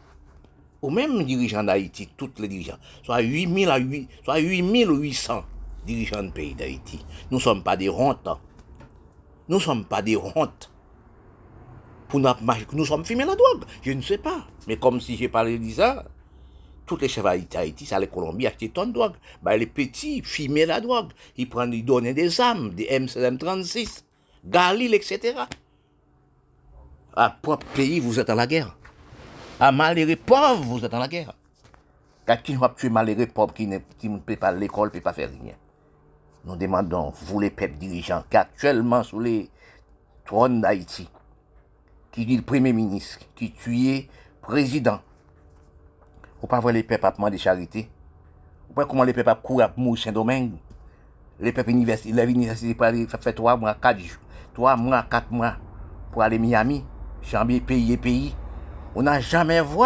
Ou 0.84 0.90
même 0.90 1.24
dirigeants 1.24 1.64
d'Haïti, 1.64 2.10
tous 2.14 2.30
les 2.38 2.46
dirigeants, 2.46 2.76
soit 3.02 3.20
8000 3.20 3.70
à 3.70 3.78
8, 3.78 4.08
soit 4.22 4.38
8800 4.38 5.42
dirigeants 5.86 6.22
de 6.24 6.28
pays 6.28 6.54
d'Haïti. 6.54 7.02
Nous 7.30 7.38
ne 7.38 7.42
sommes 7.42 7.62
pas 7.62 7.74
des 7.74 7.88
hontes. 7.88 8.28
Nous 9.48 9.56
ne 9.56 9.62
sommes 9.62 9.86
pas 9.86 10.02
des 10.02 10.18
hontes. 10.18 10.70
Pour 12.06 12.20
nous, 12.20 12.84
sommes 12.84 13.02
fumés 13.02 13.24
la 13.24 13.34
drogue. 13.34 13.64
Je 13.80 13.92
ne 13.92 14.02
sais 14.02 14.18
pas. 14.18 14.46
Mais 14.68 14.76
comme 14.76 15.00
si 15.00 15.16
j'ai 15.16 15.30
parlé 15.30 15.58
de 15.58 15.70
ça, 15.70 16.04
toutes 16.84 17.00
les 17.00 17.08
chefs 17.08 17.24
d'Haïti, 17.24 17.86
ça 17.86 17.98
les 17.98 18.08
Colombiens 18.08 18.50
achetaient 18.50 18.68
ton 18.68 18.84
de 18.84 18.92
drogue. 18.92 19.14
Bah, 19.42 19.56
les 19.56 19.64
petits 19.64 20.20
fumaient 20.20 20.66
la 20.66 20.82
drogue. 20.82 21.12
Ils 21.38 21.48
prenaient, 21.48 21.78
ils 21.78 21.84
donnaient 21.84 22.12
des 22.12 22.42
armes, 22.42 22.74
des 22.74 22.88
M36, 22.88 24.02
Galil, 24.44 24.92
etc. 24.92 25.32
À 27.16 27.30
propre 27.30 27.66
pays, 27.68 28.00
vous 28.00 28.20
êtes 28.20 28.28
en 28.28 28.34
la 28.34 28.46
guerre. 28.46 28.76
À 29.66 29.72
malheureux 29.72 30.16
pauvres, 30.16 30.62
vous 30.62 30.84
êtes 30.84 30.92
en 30.92 30.98
la 30.98 31.08
guerre. 31.08 31.32
Quand 32.26 32.36
qui 32.42 32.54
va 32.54 32.68
tuer 32.68 32.90
malheureux 32.90 33.24
pauvres 33.24 33.54
qui 33.54 33.66
ne, 33.66 33.78
peut 34.18 34.36
pas 34.36 34.52
l'école, 34.52 34.90
peut 34.90 35.00
pas 35.00 35.14
faire 35.14 35.30
rien. 35.30 35.54
Nous 36.44 36.54
demandons, 36.54 37.14
vous 37.22 37.40
les 37.40 37.48
peuples 37.48 37.78
dirigeants, 37.78 38.24
qui 38.28 38.36
actuellement 38.36 39.02
sous 39.02 39.20
les 39.20 39.48
trônes 40.26 40.60
d'Haïti, 40.60 41.08
qui 42.12 42.26
dit 42.26 42.36
le 42.36 42.42
premier 42.42 42.74
ministre, 42.74 43.20
qui 43.34 43.52
tuait 43.52 44.06
président, 44.42 45.00
ou 46.42 46.46
pas 46.46 46.60
voir 46.60 46.74
les 46.74 46.82
peuples 46.82 47.06
à 47.06 47.12
demander 47.12 47.38
charité. 47.38 47.88
Ou 48.68 48.74
pas 48.74 48.84
comment 48.84 49.04
les 49.04 49.14
peuples 49.14 49.34
courent 49.42 49.62
à 49.62 49.72
mourir 49.78 50.02
Saint-Domingue? 50.02 50.58
Les 51.40 51.52
peuples 51.54 51.70
universitaires, 51.70 52.26
les 52.26 52.30
universités, 52.30 53.08
ça 53.08 53.16
fait 53.16 53.32
trois 53.32 53.56
mois, 53.56 53.72
quatre 53.72 53.98
jours, 53.98 54.20
trois 54.52 54.76
mois, 54.76 55.06
quatre 55.10 55.30
mois 55.30 55.54
pour 56.12 56.20
aller 56.20 56.36
à 56.36 56.38
Miami, 56.38 56.84
chambier 57.22 57.62
pays 57.62 57.94
et 57.94 57.96
pays. 57.96 58.34
On 58.96 59.02
n'a 59.02 59.18
jamais 59.20 59.60
vu 59.60 59.80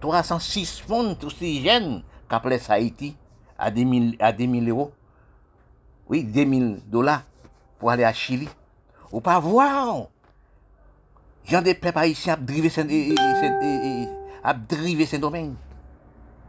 306 0.00 0.82
fonds 0.86 1.16
toxigènes 1.16 2.04
qu'appelait 2.28 2.60
Haïti 2.68 3.16
à 3.58 3.72
2000, 3.72 4.16
à 4.20 4.30
2000 4.32 4.70
euros. 4.70 4.92
Oui, 6.08 6.22
2000 6.22 6.82
dollars 6.86 7.24
pour 7.78 7.90
aller 7.90 8.04
à 8.04 8.12
Chili. 8.12 8.48
Ou 9.10 9.20
pas 9.20 9.40
voir. 9.40 10.06
Jean 11.44 11.62
des 11.62 11.74
peuples 11.74 11.98
haïtiens 11.98 12.34
a 12.34 12.36
drivé 14.54 15.06
ses 15.06 15.18
domaines. 15.18 15.56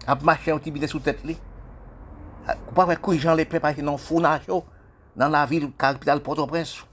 A 0.05 0.13
marché 0.15 0.51
un 0.51 0.59
petit 0.59 0.69
bidet 0.69 0.85
sous 0.87 0.99
tête. 0.99 1.19
Ah, 2.47 2.57
Ou 2.69 2.73
pas 2.73 2.85
voir 2.85 3.01
que 3.01 3.17
Jean 3.17 3.33
les 3.33 3.45
peuples 3.45 3.65
haïtiens 3.65 3.85
dans 3.85 3.97
fournage 3.97 4.41
dans 5.15 5.29
la 5.29 5.47
ville 5.47 5.71
capitale 5.77 6.21
Port-au-Prince. 6.21 6.85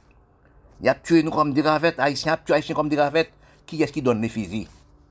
Il 0.80 0.88
a 0.88 0.94
tué 0.94 1.22
nous 1.22 1.30
comme 1.30 1.52
des 1.52 1.60
ravettes, 1.60 2.00
haïtiens, 2.00 2.32
a 2.32 2.38
tué 2.38 2.54
haïtiens 2.54 2.74
comme 2.74 2.88
des 2.88 2.98
ravettes. 2.98 3.32
Qui 3.66 3.82
est-ce 3.82 3.92
qui 3.92 4.00
donne 4.00 4.22
les 4.22 4.30
fusils 4.30 4.66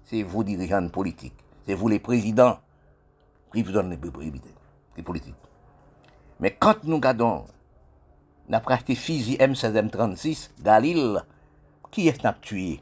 C'est 0.08 0.24
vous, 0.24 0.44
dirigeants 0.44 0.88
politiques. 0.88 1.36
C'est 1.66 1.74
vous, 1.74 1.90
les 1.90 2.00
présidents, 2.00 2.60
qui 3.54 3.62
vous 3.62 3.74
donnent 3.74 3.90
les, 3.90 5.04
politiques. 5.04 5.36
Mais 6.40 6.52
quand 6.52 6.82
nous 6.86 6.96
regardons, 6.96 7.44
avons 8.50 8.68
acheté 8.68 8.96
fusil 8.96 9.36
M16, 9.36 9.90
M36, 9.90 10.50
Galil, 10.64 11.22
qui 11.92 12.08
est-ce 12.08 12.20
qui 12.20 12.28
a 12.28 12.34
tué? 12.34 12.80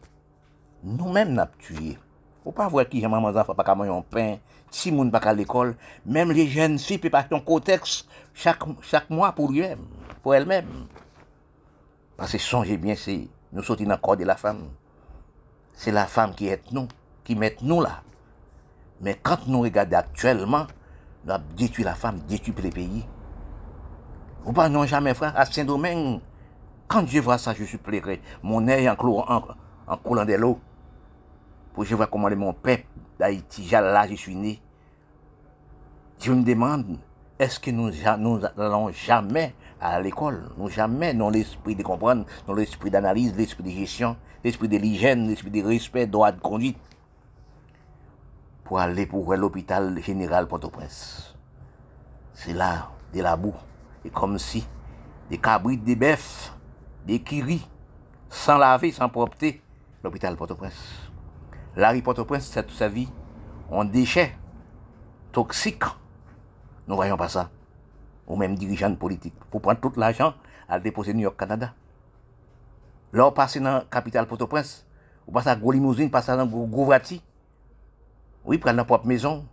Nous-mêmes, 0.83 1.33
nous 1.33 1.41
avons 1.41 1.51
tué. 1.57 1.97
Faut 2.43 2.51
pas 2.51 2.67
voir 2.67 2.87
qui 2.87 3.01
maman 3.01 3.29
enfant 3.29 3.55
pas 3.55 3.73
manger 3.73 3.89
un 3.89 4.03
pain, 4.03 4.37
si 4.69 4.91
moun 4.91 5.09
pas 5.09 5.17
à 5.17 5.33
l'école, 5.33 5.75
même 6.05 6.31
les 6.31 6.47
jeunes 6.47 6.77
filles 6.77 6.99
peuvent 6.99 7.15
acheter 7.15 7.33
un 7.33 7.39
cotex 7.39 8.05
chaque, 8.35 8.61
chaque 8.83 9.09
mois 9.09 9.31
pour 9.31 9.51
eux 9.51 9.75
pour 10.21 10.35
elles-mêmes. 10.35 10.85
Parce 12.15 12.33
que 12.33 12.37
songez 12.37 12.77
bien, 12.77 12.93
c'est 12.95 13.27
nous 13.51 13.63
sommes 13.63 13.77
dans 13.77 13.95
le 13.95 13.97
corps 13.97 14.15
de 14.15 14.25
la 14.25 14.35
femme. 14.35 14.69
C'est 15.73 15.91
la 15.91 16.05
femme 16.05 16.35
qui 16.35 16.47
est 16.47 16.71
nous, 16.71 16.87
qui 17.25 17.35
met 17.35 17.57
nous 17.61 17.81
là. 17.81 18.03
Mais 19.01 19.19
quand 19.21 19.47
nous 19.47 19.59
regardons 19.59 19.97
actuellement, 19.97 20.67
nous 21.25 21.33
avons 21.33 21.43
détruit 21.57 21.83
la 21.83 21.95
femme, 21.95 22.19
détruit 22.19 22.55
les 22.63 22.69
pays. 22.69 23.05
Vous 24.43 24.53
pas 24.53 24.69
non 24.69 24.85
jamais 24.85 25.13
frère 25.13 25.33
à 25.35 25.45
Saint-Domingue. 25.45 26.21
Quand 26.87 27.05
je 27.07 27.19
vois 27.19 27.39
ça, 27.39 27.53
je 27.53 27.63
suis 27.63 27.79
pleuré. 27.79 28.21
Mon 28.43 28.67
œil 28.67 28.87
en, 28.87 28.95
en, 28.95 29.97
coulant 29.97 30.23
de 30.23 30.33
l'eau 30.35 30.59
pour 31.73 31.83
je 31.83 31.95
vois 31.95 32.07
comment 32.07 32.29
mon 32.29 32.53
peuple 32.53 32.85
d'Haïti, 33.19 33.67
là, 33.71 34.07
je 34.07 34.15
suis 34.15 34.35
né. 34.35 34.61
Je 36.21 36.31
me 36.31 36.43
demande, 36.43 36.99
est-ce 37.37 37.59
que 37.59 37.71
nous 37.71 37.91
n'allons 37.91 38.91
jamais 38.91 39.53
à 39.81 39.99
l'école, 39.99 40.49
nous 40.57 40.69
jamais 40.69 41.13
dans 41.13 41.29
l'esprit 41.29 41.75
de 41.75 41.83
comprendre, 41.83 42.25
dans 42.47 42.53
l'esprit 42.53 42.89
d'analyse, 42.89 43.35
l'esprit 43.35 43.63
de 43.63 43.69
gestion, 43.69 44.15
l'esprit 44.43 44.69
de 44.69 44.77
l'hygiène, 44.77 45.27
l'esprit 45.27 45.51
de 45.51 45.61
respect, 45.61 46.07
droit 46.07 46.31
de 46.31 46.39
conduite, 46.39 46.77
pou 48.65 48.81
ale 48.81 49.05
pou 49.09 49.29
wè 49.29 49.37
l'hôpital 49.37 49.93
general 50.01 50.47
Port-au-Prince. 50.49 51.35
Se 52.35 52.53
la, 52.57 52.89
de 53.13 53.21
la 53.23 53.35
bou, 53.37 53.53
e 54.01 54.09
kom 54.13 54.39
si, 54.41 54.63
de 55.29 55.37
kabrit, 55.41 55.83
de 55.85 55.93
bef, 55.95 56.49
de 57.05 57.19
kiri, 57.21 57.59
san 58.33 58.57
lave, 58.59 58.89
san 58.95 59.11
propte, 59.13 59.53
l'hôpital 60.03 60.35
Port-au-Prince. 60.35 60.81
Larry 61.77 62.01
Port-au-Prince, 62.01 62.49
sa 62.49 62.63
tout 62.65 62.73
sa 62.73 62.89
vi, 62.89 63.05
an 63.69 63.91
dechè, 63.93 64.31
toksik, 65.35 65.85
nou 66.89 66.97
vayon 66.97 67.21
pa 67.21 67.29
sa, 67.29 67.51
ou 68.25 68.39
menm 68.41 68.57
dirijan 68.57 68.97
politik, 68.97 69.37
pou 69.53 69.61
pran 69.61 69.77
tout 69.77 70.01
l'ajan 70.01 70.33
al 70.65 70.81
depose 70.81 71.13
New 71.13 71.27
York, 71.27 71.37
Kanada. 71.37 71.75
Lò, 73.13 73.29
pase 73.37 73.61
nan 73.61 73.85
kapital 73.93 74.25
Port-au-Prince, 74.25 74.81
ou 75.29 75.37
pase 75.37 75.53
nan 75.53 75.61
Goulimouzoun, 75.61 76.09
pase 76.09 76.33
nan 76.33 76.49
Gouvati, 76.49 77.21
Oui, 78.45 78.57
prendre 78.57 78.77
la 78.77 78.85
propre 78.85 79.07
maison. 79.07 79.45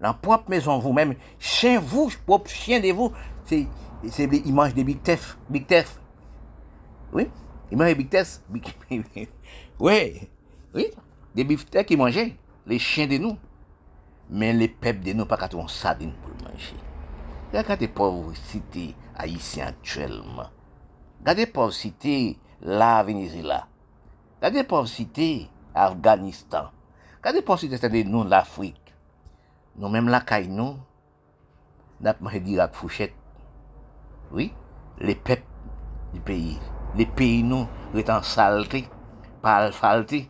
La 0.00 0.12
propre 0.12 0.50
maison, 0.50 0.78
vous-même. 0.78 1.14
Chien, 1.38 1.80
vous, 1.80 2.10
propre 2.26 2.50
chien 2.50 2.80
de 2.80 2.92
vous. 2.92 3.12
C'est, 3.44 3.66
c'est 4.08 4.26
l'image 4.26 4.74
de 4.74 4.82
Big 4.82 5.02
Tef. 5.02 5.38
Big 5.48 5.66
Tef. 5.66 6.00
Oui, 7.12 7.28
image 7.70 7.92
de 7.92 7.98
Big 7.98 8.08
Tef. 8.08 8.40
oui, 9.80 10.28
oui. 10.74 10.86
Des 11.34 11.44
biftecs 11.44 11.86
qui 11.86 11.96
mangeaient, 11.96 12.36
les 12.66 12.78
chiens 12.78 13.06
de 13.06 13.16
nous. 13.16 13.38
Mais 14.30 14.52
les 14.52 14.68
peuples 14.68 15.02
de 15.02 15.12
nous, 15.12 15.26
pas 15.26 15.36
qu'à 15.36 15.48
sardine 15.68 16.12
pour 16.12 16.30
manger. 16.46 16.76
Regardez 17.52 17.88
pauvres 17.88 18.34
cités 18.34 18.94
haïtiennes 19.16 19.68
actuellement. 19.68 20.48
Regardez 21.20 21.46
pauvres 21.46 21.72
cités 21.72 22.38
la 22.60 23.02
Venezuela. 23.02 23.66
Regardez 24.36 24.64
pauvres 24.64 24.88
cités 24.88 25.48
Afghanistan. 25.74 26.70
Kade 27.22 27.38
posite 27.46 27.78
se 27.78 27.86
de 27.86 28.00
nou 28.02 28.26
l'Afrik, 28.26 28.88
nou 29.78 29.86
menm 29.94 30.08
lakay 30.10 30.48
nou, 30.50 30.74
nap 32.02 32.18
manje 32.18 32.40
dirak 32.42 32.74
fouchet. 32.74 33.14
Oui, 34.34 34.48
le 34.98 35.14
pep 35.14 35.46
di 36.10 36.18
peyi. 36.18 36.56
Le 36.98 37.06
peyi 37.06 37.44
nou 37.46 37.70
retan 37.94 38.26
salte, 38.26 38.82
pal 39.44 39.70
falte, 39.76 40.24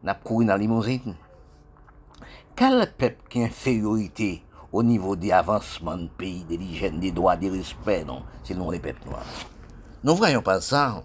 nap 0.00 0.24
kouri 0.24 0.48
nan 0.48 0.56
limousine. 0.64 1.12
Kal 2.56 2.88
pep 2.96 3.26
ki 3.28 3.44
inferiorite 3.44 4.32
o 4.72 4.80
nivou 4.80 5.12
di 5.12 5.28
avansman 5.28 6.08
peyi, 6.16 6.46
de 6.48 6.56
lijen, 6.56 6.96
non? 6.96 7.02
non, 7.02 7.04
de 7.04 7.16
doa, 7.20 7.36
de 7.36 7.52
respet, 7.52 8.08
non? 8.08 8.24
Se 8.48 8.56
nou 8.56 8.72
le 8.72 8.80
pep 8.80 9.04
nou 9.04 9.20
an. 9.20 9.34
Nou 10.00 10.16
vrayon 10.16 10.40
pa 10.40 10.56
sa, 10.64 11.02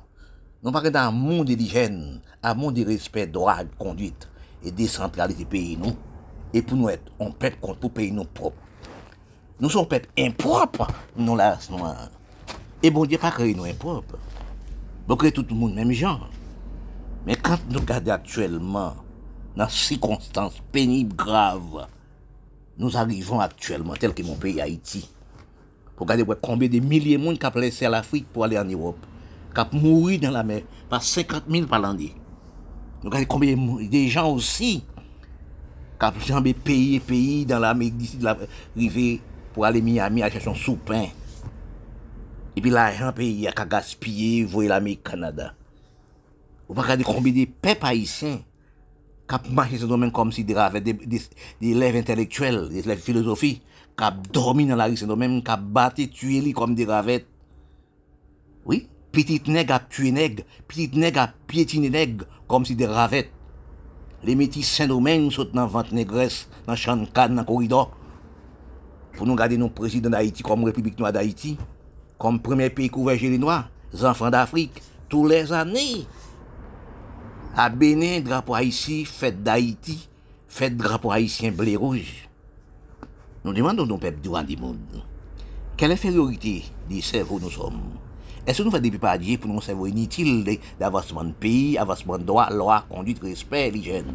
nou 0.64 0.72
pake 0.72 0.96
dan 0.96 1.12
moun 1.12 1.44
de 1.44 1.60
lijen, 1.60 2.22
a 2.40 2.56
moun 2.56 2.72
de 2.72 2.88
respet, 2.88 3.28
doa, 3.36 3.66
konduite. 3.76 4.32
e 4.64 4.72
desentralize 4.72 5.46
peyi 5.52 5.76
nou, 5.80 5.94
e 6.56 6.62
pou 6.64 6.80
nou 6.80 6.92
et, 6.92 7.04
on 7.22 7.34
pep 7.36 7.60
kontou 7.62 7.92
peyi 7.94 8.14
nou 8.16 8.26
prop. 8.38 8.56
Nou 9.60 9.70
son 9.72 9.88
pep 9.90 10.08
improp, 10.20 10.80
nou 11.20 11.38
la 11.40 11.54
asnoan. 11.58 12.10
E 12.84 12.92
bon 12.92 13.08
diye 13.08 13.20
pa 13.22 13.32
kreye 13.36 13.56
nou 13.58 13.70
improp. 13.70 14.16
Bo 15.08 15.18
kreye 15.20 15.36
tout 15.36 15.52
moun 15.56 15.76
menm 15.76 15.94
jan. 15.96 16.26
Men 17.28 17.40
kant 17.40 17.68
nou 17.72 17.84
gade 17.88 18.12
aktuelman, 18.12 18.98
nan 19.56 19.70
sikonstans 19.72 20.58
penib 20.74 21.14
grav, 21.20 21.84
nou 22.80 22.92
arrivon 23.00 23.44
aktuelman 23.44 24.00
tel 24.02 24.16
ki 24.16 24.26
moun 24.28 24.42
peyi 24.42 24.64
Haiti. 24.64 25.04
Po 25.94 26.08
gade 26.10 26.26
wè 26.26 26.40
konbe 26.42 26.68
de 26.72 26.82
milye 26.84 27.20
moun 27.22 27.38
kap 27.40 27.56
lese 27.60 27.86
al 27.88 28.00
Afrik 28.00 28.26
pou 28.34 28.44
ale 28.48 28.58
an 28.60 28.72
Europe. 28.74 29.12
Kap 29.54 29.76
mouri 29.78 30.18
nan 30.20 30.34
la 30.34 30.42
mer, 30.44 30.66
pa 30.90 30.98
50 30.98 31.46
mil 31.54 31.70
palandi. 31.70 32.10
Regardons 33.04 33.26
combien 33.28 33.56
de 33.56 34.08
gens 34.08 34.32
aussi 34.32 34.84
qui 36.00 36.34
ont 36.34 36.42
payé 36.42 37.00
pays 37.00 37.46
dans 37.46 37.60
l'Amérique 37.60 37.98
d'ici 37.98 38.18
de 38.18 38.26
la 38.26 38.38
rivière 38.76 39.20
pour 39.54 39.66
aller 39.66 39.80
à 39.80 39.84
Miami 39.84 40.24
à 40.24 40.30
chercher 40.30 40.46
son 40.46 40.56
sous-pain. 40.56 41.08
Et 42.56 42.62
puis 42.62 42.70
l'argent 42.70 43.12
pays 43.14 43.48
a 43.48 43.66
gaspillé, 43.66 44.44
voyez 44.44 44.70
l'Amérique 44.70 45.04
Canada. 45.04 45.54
Vous 46.68 46.80
regardez 46.82 47.04
combien 47.04 47.34
de 47.34 47.46
peuples 47.46 47.86
haïtiens 47.86 48.40
qui 49.28 49.52
marché 49.52 49.78
ce 49.78 49.86
domaine 49.86 50.12
comme 50.12 50.32
si 50.32 50.44
des, 50.44 50.56
des, 50.82 50.94
des, 50.94 51.22
élèves 51.62 51.96
intellectuels, 51.96 52.70
des 52.70 52.80
élèves 52.80 53.00
de 53.00 53.04
philosophie, 53.04 53.62
qui 53.98 54.32
dormi 54.32 54.66
dans 54.66 54.76
la 54.76 54.86
rue 54.86 54.98
ce 54.98 55.06
domaine, 55.06 55.42
qui 55.44 55.52
battu, 55.60 56.10
tué 56.10 56.52
comme 56.54 56.76
des 56.76 56.86
ravettes. 56.86 57.28
Oui, 58.66 58.88
Petit 59.14 59.46
neg 59.54 59.70
ap 59.70 59.92
tue 59.94 60.10
neg, 60.10 60.40
petit 60.66 60.96
neg 60.98 61.20
ap 61.22 61.36
piétine 61.46 61.92
neg, 61.94 62.24
kom 62.50 62.64
si 62.66 62.74
de 62.74 62.88
ravet. 62.90 63.28
Le 64.26 64.34
metis 64.40 64.66
Saint-Domingue 64.66 65.30
sot 65.36 65.52
nan 65.54 65.68
vant 65.70 65.92
negres, 65.94 66.48
nan 66.66 66.80
chan 66.80 67.04
kan, 67.14 67.36
nan 67.38 67.46
koridor. 67.46 67.92
Pou 69.14 69.28
nou 69.30 69.38
gade 69.38 69.60
nou 69.62 69.70
prezident 69.70 70.16
d'Haïti 70.16 70.42
kom 70.46 70.66
Republik 70.66 70.98
Noa 70.98 71.12
d'Haïti, 71.14 71.60
kom 72.18 72.40
premier 72.42 72.74
peyi 72.74 72.90
kouveje 72.90 73.30
li 73.30 73.38
noa, 73.38 73.68
zanfran 73.94 74.34
d'Afrique, 74.34 74.82
tou 75.12 75.30
les 75.30 75.54
anè. 75.54 75.86
A 77.54 77.68
Benin, 77.70 78.24
drapo 78.26 78.58
Haïti, 78.58 79.04
fèt 79.06 79.44
d'Haïti, 79.46 80.00
fèt 80.50 80.74
drapo 80.80 81.12
Haïtien 81.14 81.54
blé 81.54 81.76
rouge. 81.78 82.24
Nou 83.44 83.54
demandon 83.54 83.86
nou 83.86 84.02
pep 84.02 84.18
diwa 84.24 84.42
di 84.48 84.58
moun. 84.58 85.04
Kel 85.78 85.94
inferiorite 85.94 86.64
di 86.90 87.04
servo 87.06 87.38
nou 87.44 87.54
som? 87.54 87.78
Est-ce 88.46 88.58
que 88.58 88.64
nous 88.64 88.72
faisons 88.72 88.82
des 88.82 89.18
dire 89.20 89.40
pour 89.40 89.54
nos 89.54 89.62
cerveaux 89.62 89.86
inutiles 89.88 90.60
d'avancement 90.80 91.24
de 91.24 91.32
pays, 91.32 91.78
avancement 91.78 92.18
de 92.18 92.24
droit, 92.24 92.50
loi, 92.50 92.86
conduite, 92.90 93.22
respect, 93.24 93.72
l'hygiène 93.72 94.06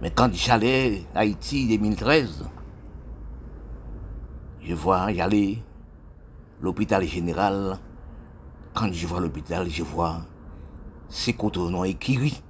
Mais 0.00 0.10
quand 0.10 0.32
j'allais 0.32 1.02
à 1.14 1.20
Haïti 1.20 1.66
2013, 1.66 2.44
je 4.64 4.74
vois 4.74 5.00
aller 5.00 5.58
l'hôpital 6.60 7.04
général. 7.04 7.78
Quand 8.74 8.92
je 8.92 9.06
vois 9.06 9.20
l'hôpital, 9.20 9.68
je 9.68 9.82
vois 9.82 10.22
c'est 11.12 11.34
quand 11.34 11.56
on 11.58 11.84
écrit, 11.84 12.42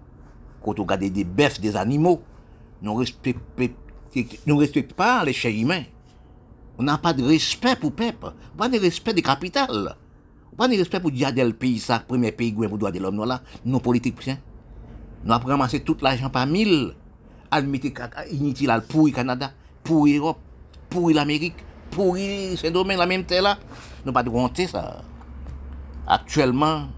quand 0.62 0.78
on 0.78 0.82
regarde 0.82 1.02
des 1.02 1.24
bœufs, 1.24 1.60
des 1.60 1.74
animaux, 1.74 2.22
nous 2.80 2.94
ne 2.94 2.98
respectons 4.54 4.94
pas 4.96 5.24
les 5.24 5.32
chers 5.32 5.50
humains. 5.50 5.82
On 6.78 6.84
n'a 6.84 6.96
pas 6.96 7.12
de 7.12 7.24
respect 7.24 7.74
pour 7.74 7.92
peuple, 7.92 8.32
pas 8.56 8.68
de 8.68 8.78
respect 8.78 9.14
des 9.14 9.22
capitales. 9.22 9.96
Pas 10.56 10.68
de 10.68 10.76
respect 10.76 11.00
pour 11.00 11.10
Diadel, 11.10 11.54
pays, 11.54 11.78
ça, 11.78 12.00
premier 12.00 12.30
pays, 12.30 12.52
pour 12.52 12.78
droit 12.78 12.90
de 12.90 12.98
l'homme, 12.98 13.16
non, 13.16 13.24
là, 13.24 13.40
nos 13.64 13.80
politique, 13.80 14.16
putain. 14.16 14.36
Nous 15.24 15.32
avons 15.32 15.48
ramassé 15.48 15.80
tout 15.80 15.96
l'argent 16.02 16.28
par 16.28 16.46
mille, 16.46 16.94
à 17.50 17.60
inutile, 17.60 18.82
pour 18.88 19.06
le 19.06 19.12
Canada, 19.12 19.52
pour 19.82 20.06
l'Europe, 20.06 20.38
pour 20.90 21.10
l'Amérique, 21.10 21.56
pour 21.90 22.16
ce 22.16 22.70
domaine, 22.70 22.98
la 22.98 23.06
même 23.06 23.24
terre 23.24 23.42
là. 23.42 23.58
Nous 24.04 24.12
pas 24.12 24.22
de 24.22 24.28
compter 24.28 24.66
ça. 24.66 25.02
Actuellement, 26.06 26.88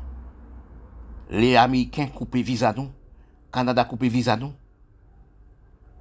les 1.30 1.56
Américains 1.56 2.06
coupent 2.06 2.36
visa, 2.36 2.72
nous, 2.76 2.88
Canada 3.52 3.84
coupe 3.84 4.04
visa, 4.04 4.36
nous, 4.36 4.52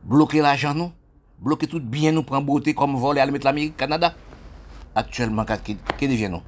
Bloquer 0.04 0.42
l'argent, 0.42 0.74
nous, 0.74 0.92
Bloquer 1.40 1.68
tout 1.68 1.80
bien, 1.80 2.12
nous 2.12 2.24
prend 2.24 2.42
beauté 2.42 2.74
comme 2.74 2.96
voler 2.96 3.22
à 3.22 3.26
mettre 3.28 3.46
l'Amérique, 3.46 3.78
Canada. 3.78 4.14
Actuellement, 4.96 5.46
qu'est-ce 5.46 5.74
que 5.74 6.06
devient, 6.06 6.30
nous? 6.30 6.42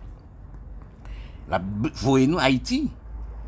La 1.52 1.60
voye 2.02 2.26
nou 2.30 2.42
Haiti, 2.42 2.88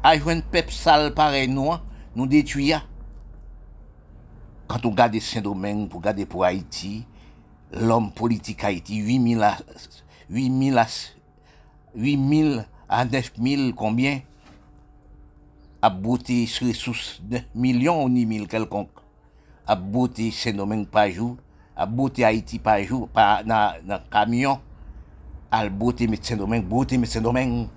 a 0.06 0.14
jwen 0.20 0.44
pep 0.54 0.70
sal 0.74 1.10
pare 1.18 1.46
nou 1.50 1.74
an, 1.74 1.84
nou 2.14 2.30
detuya. 2.30 2.84
Kant 4.70 4.86
ou 4.86 4.94
gade 4.94 5.22
Saint-Domingue, 5.24 5.88
pou 5.90 6.04
gade 6.04 6.28
pou 6.30 6.46
Haiti, 6.46 7.02
l'om 7.74 8.12
politik 8.14 8.62
Haiti, 8.68 9.00
8.000 9.02 9.46
a, 9.48 9.56
8.000 10.30 10.82
a, 10.84 10.88
8.000 11.98 12.66
a 12.88 13.04
9.000, 13.08 13.72
konbyen, 13.80 14.22
ap 15.82 15.98
bote 16.04 16.36
se 16.50 16.66
resous 16.66 17.18
9 17.30 17.50
milyon 17.58 18.04
ou 18.04 18.12
ni 18.12 18.26
mil 18.30 18.48
kelkonk. 18.50 18.92
Ap 19.68 19.82
bote 19.94 20.30
Saint-Domingue 20.36 20.90
pa 20.92 21.08
jou, 21.10 21.36
ap 21.78 21.92
bote 21.94 22.26
Haiti 22.26 22.60
pa 22.64 22.78
jou, 22.84 23.10
pa 23.14 23.42
nan 23.48 23.82
na 23.88 24.00
kamyon, 24.12 24.62
al 25.54 25.72
bote 25.74 26.08
met 26.12 26.22
Saint-Domingue, 26.22 26.68
bote 26.70 27.00
met 27.00 27.10
Saint-Domingue. 27.12 27.77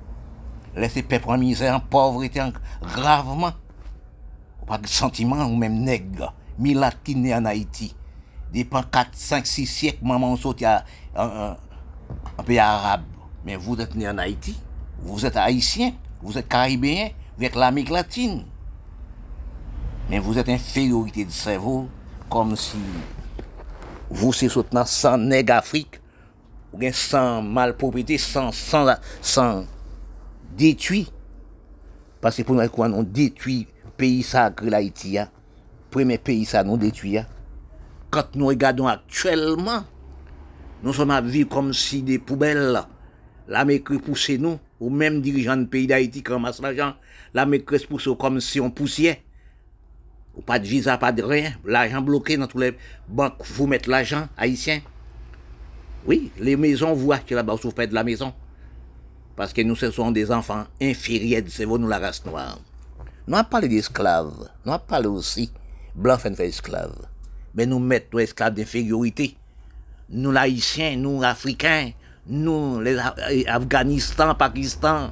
Laisser 0.75 1.03
peuple 1.03 1.31
en 1.31 1.39
misère, 1.39 1.77
en 1.77 1.81
pauvreté, 1.81 2.41
gravement, 2.83 3.53
pas 4.67 4.79
de 4.79 4.87
sentiment 4.87 5.45
ou 5.47 5.57
même 5.57 5.81
nègre, 5.81 6.33
milat 6.59 6.93
qui 7.03 7.17
né 7.17 7.35
en 7.35 7.45
Haïti, 7.45 7.95
depuis 8.53 8.79
4, 8.91 9.09
5, 9.13 9.47
6 9.47 9.67
siècles, 9.67 10.05
maman 10.05 10.37
sorti 10.37 10.65
à 10.65 10.85
un, 11.17 11.57
pays 12.45 12.59
arabe, 12.59 13.03
mais 13.45 13.57
vous 13.57 13.81
êtes 13.81 13.95
né 13.95 14.09
en 14.09 14.19
Haïti, 14.19 14.57
vous 15.03 15.25
êtes 15.25 15.37
haïtien, 15.37 15.93
vous 16.23 16.37
êtes 16.37 16.49
caribéen, 16.49 17.11
avec 17.37 17.55
l'Amérique 17.55 17.91
latine. 17.91 18.45
Mais 20.11 20.19
vous 20.19 20.37
êtes 20.37 20.49
infériorité 20.49 21.25
de 21.25 21.31
cerveau, 21.31 21.89
comme 22.29 22.55
si 22.57 22.77
vous, 24.11 24.33
c'est 24.33 24.49
soutenant 24.49 24.85
sans 24.85 25.17
nègre 25.17 25.55
Afrique, 25.55 26.01
ou 26.73 26.79
bien 26.79 26.93
sans 26.93 27.43
malpropriété, 27.43 28.19
sans, 28.19 28.53
sans, 28.53 28.95
sans 29.23 29.65
détruit. 30.57 31.11
Parce 32.21 32.37
que 32.37 32.43
pour 32.43 32.55
nous, 32.55 32.95
on 32.95 33.03
détruit 33.03 33.67
le 33.85 33.91
pays 33.91 34.23
sacré, 34.23 34.71
l'Haïti, 34.71 35.19
premier 35.91 36.19
pays 36.19 36.45
ça 36.45 36.65
nous 36.65 36.77
détruit. 36.77 37.19
Quand 38.11 38.35
nous 38.35 38.47
regardons 38.47 38.87
actuellement, 38.87 39.85
nous 40.83 40.93
sommes 40.93 41.11
à 41.11 41.21
vivre 41.21 41.49
comme 41.49 41.73
si 41.73 42.03
des 42.03 42.19
poubelles, 42.19 42.81
l'Amérique 43.49 43.99
poussait 44.03 44.39
nous, 44.39 44.59
ou 44.81 44.91
même 44.91 45.21
dirigeants 45.21 45.57
de 45.57 45.65
pays 45.65 45.87
d'Haïti 45.87 46.23
qui 46.23 46.33
ramassent 46.33 46.61
l'argent, 46.61 46.95
la 47.35 47.47
maîtresse 47.47 47.85
pousse 47.85 48.09
comme 48.19 48.41
si 48.41 48.61
on 48.61 48.71
poussiait. 48.71 49.23
Ou 50.37 50.43
pas 50.43 50.59
de 50.59 50.67
visa, 50.67 50.97
pas 50.97 51.13
de 51.13 51.23
rien. 51.23 51.53
L'argent 51.65 52.01
bloqué 52.01 52.37
dans 52.37 52.47
tous 52.47 52.59
les 52.59 52.77
banques, 53.09 53.45
vous 53.45 53.67
mettez 53.67 53.91
l'argent 53.91 54.29
haïtien. 54.37 54.81
Oui, 56.07 56.31
les 56.39 56.57
maisons, 56.57 56.95
vous 56.95 57.13
achetez 57.13 57.35
là-bas, 57.35 57.57
vous 57.63 57.71
faites 57.71 57.91
de 57.91 57.95
la 57.95 58.05
maison. 58.05 58.33
parce 59.41 59.55
que 59.55 59.63
nous, 59.63 59.75
ce 59.75 59.91
sont 59.91 60.11
des 60.11 60.31
enfants 60.31 60.67
inférieurs 60.83 61.41
du 61.41 61.51
cerveau, 61.51 61.79
bon, 61.79 61.85
nous, 61.85 61.89
la 61.89 61.99
race 61.99 62.23
noire. 62.27 62.59
Nous 63.27 63.35
avons 63.35 63.49
parlé 63.49 63.69
d'esclaves, 63.69 64.51
nous 64.67 64.71
avons 64.71 64.85
parlé 64.87 65.07
aussi, 65.07 65.51
blancs 65.95 66.21
fait 66.21 66.47
esclaves. 66.47 67.07
Mais 67.55 67.65
nous 67.65 67.79
mettons 67.79 68.19
esclaves 68.19 68.53
d'infériorité. 68.53 69.39
Nous, 70.11 70.31
l'haïtiens, 70.31 70.95
nous, 70.99 71.23
africains, 71.23 71.93
nous, 72.27 72.83
les 72.83 72.99
Afghanistan, 73.49 74.35
Pakistan, 74.35 75.11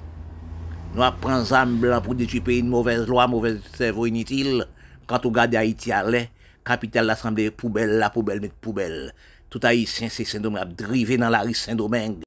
nous 0.95 1.03
apprenons 1.03 1.47
ça 1.47 1.65
blanc 1.65 2.03
pour 2.03 2.15
détruire 2.15 2.45
pays 2.45 2.59
une 2.59 2.69
mauvaise 2.69 3.07
loi, 3.07 3.27
mauvaise 3.29 3.63
cerveau 3.79 4.05
inutile. 4.05 4.67
Quand 5.07 5.25
on 5.25 5.31
regarde 5.31 5.55
Haïti 5.55 5.91
à 5.91 6.05
l'est, 6.05 6.29
capitale 6.67 7.07
l'Assemblée, 7.07 7.51
poubelle, 7.51 7.97
la 7.97 8.11
poubelle, 8.11 8.43
mais 8.43 8.51
poubelle. 8.61 9.15
Tout 9.49 9.61
Haïtien, 9.63 10.09
c'est 10.11 10.27
Saint-Domingue, 10.27 10.75
drivé 10.75 11.17
dans 11.17 11.31
la 11.31 11.41
rue 11.41 11.55
Saint-Domingue. 11.55 12.17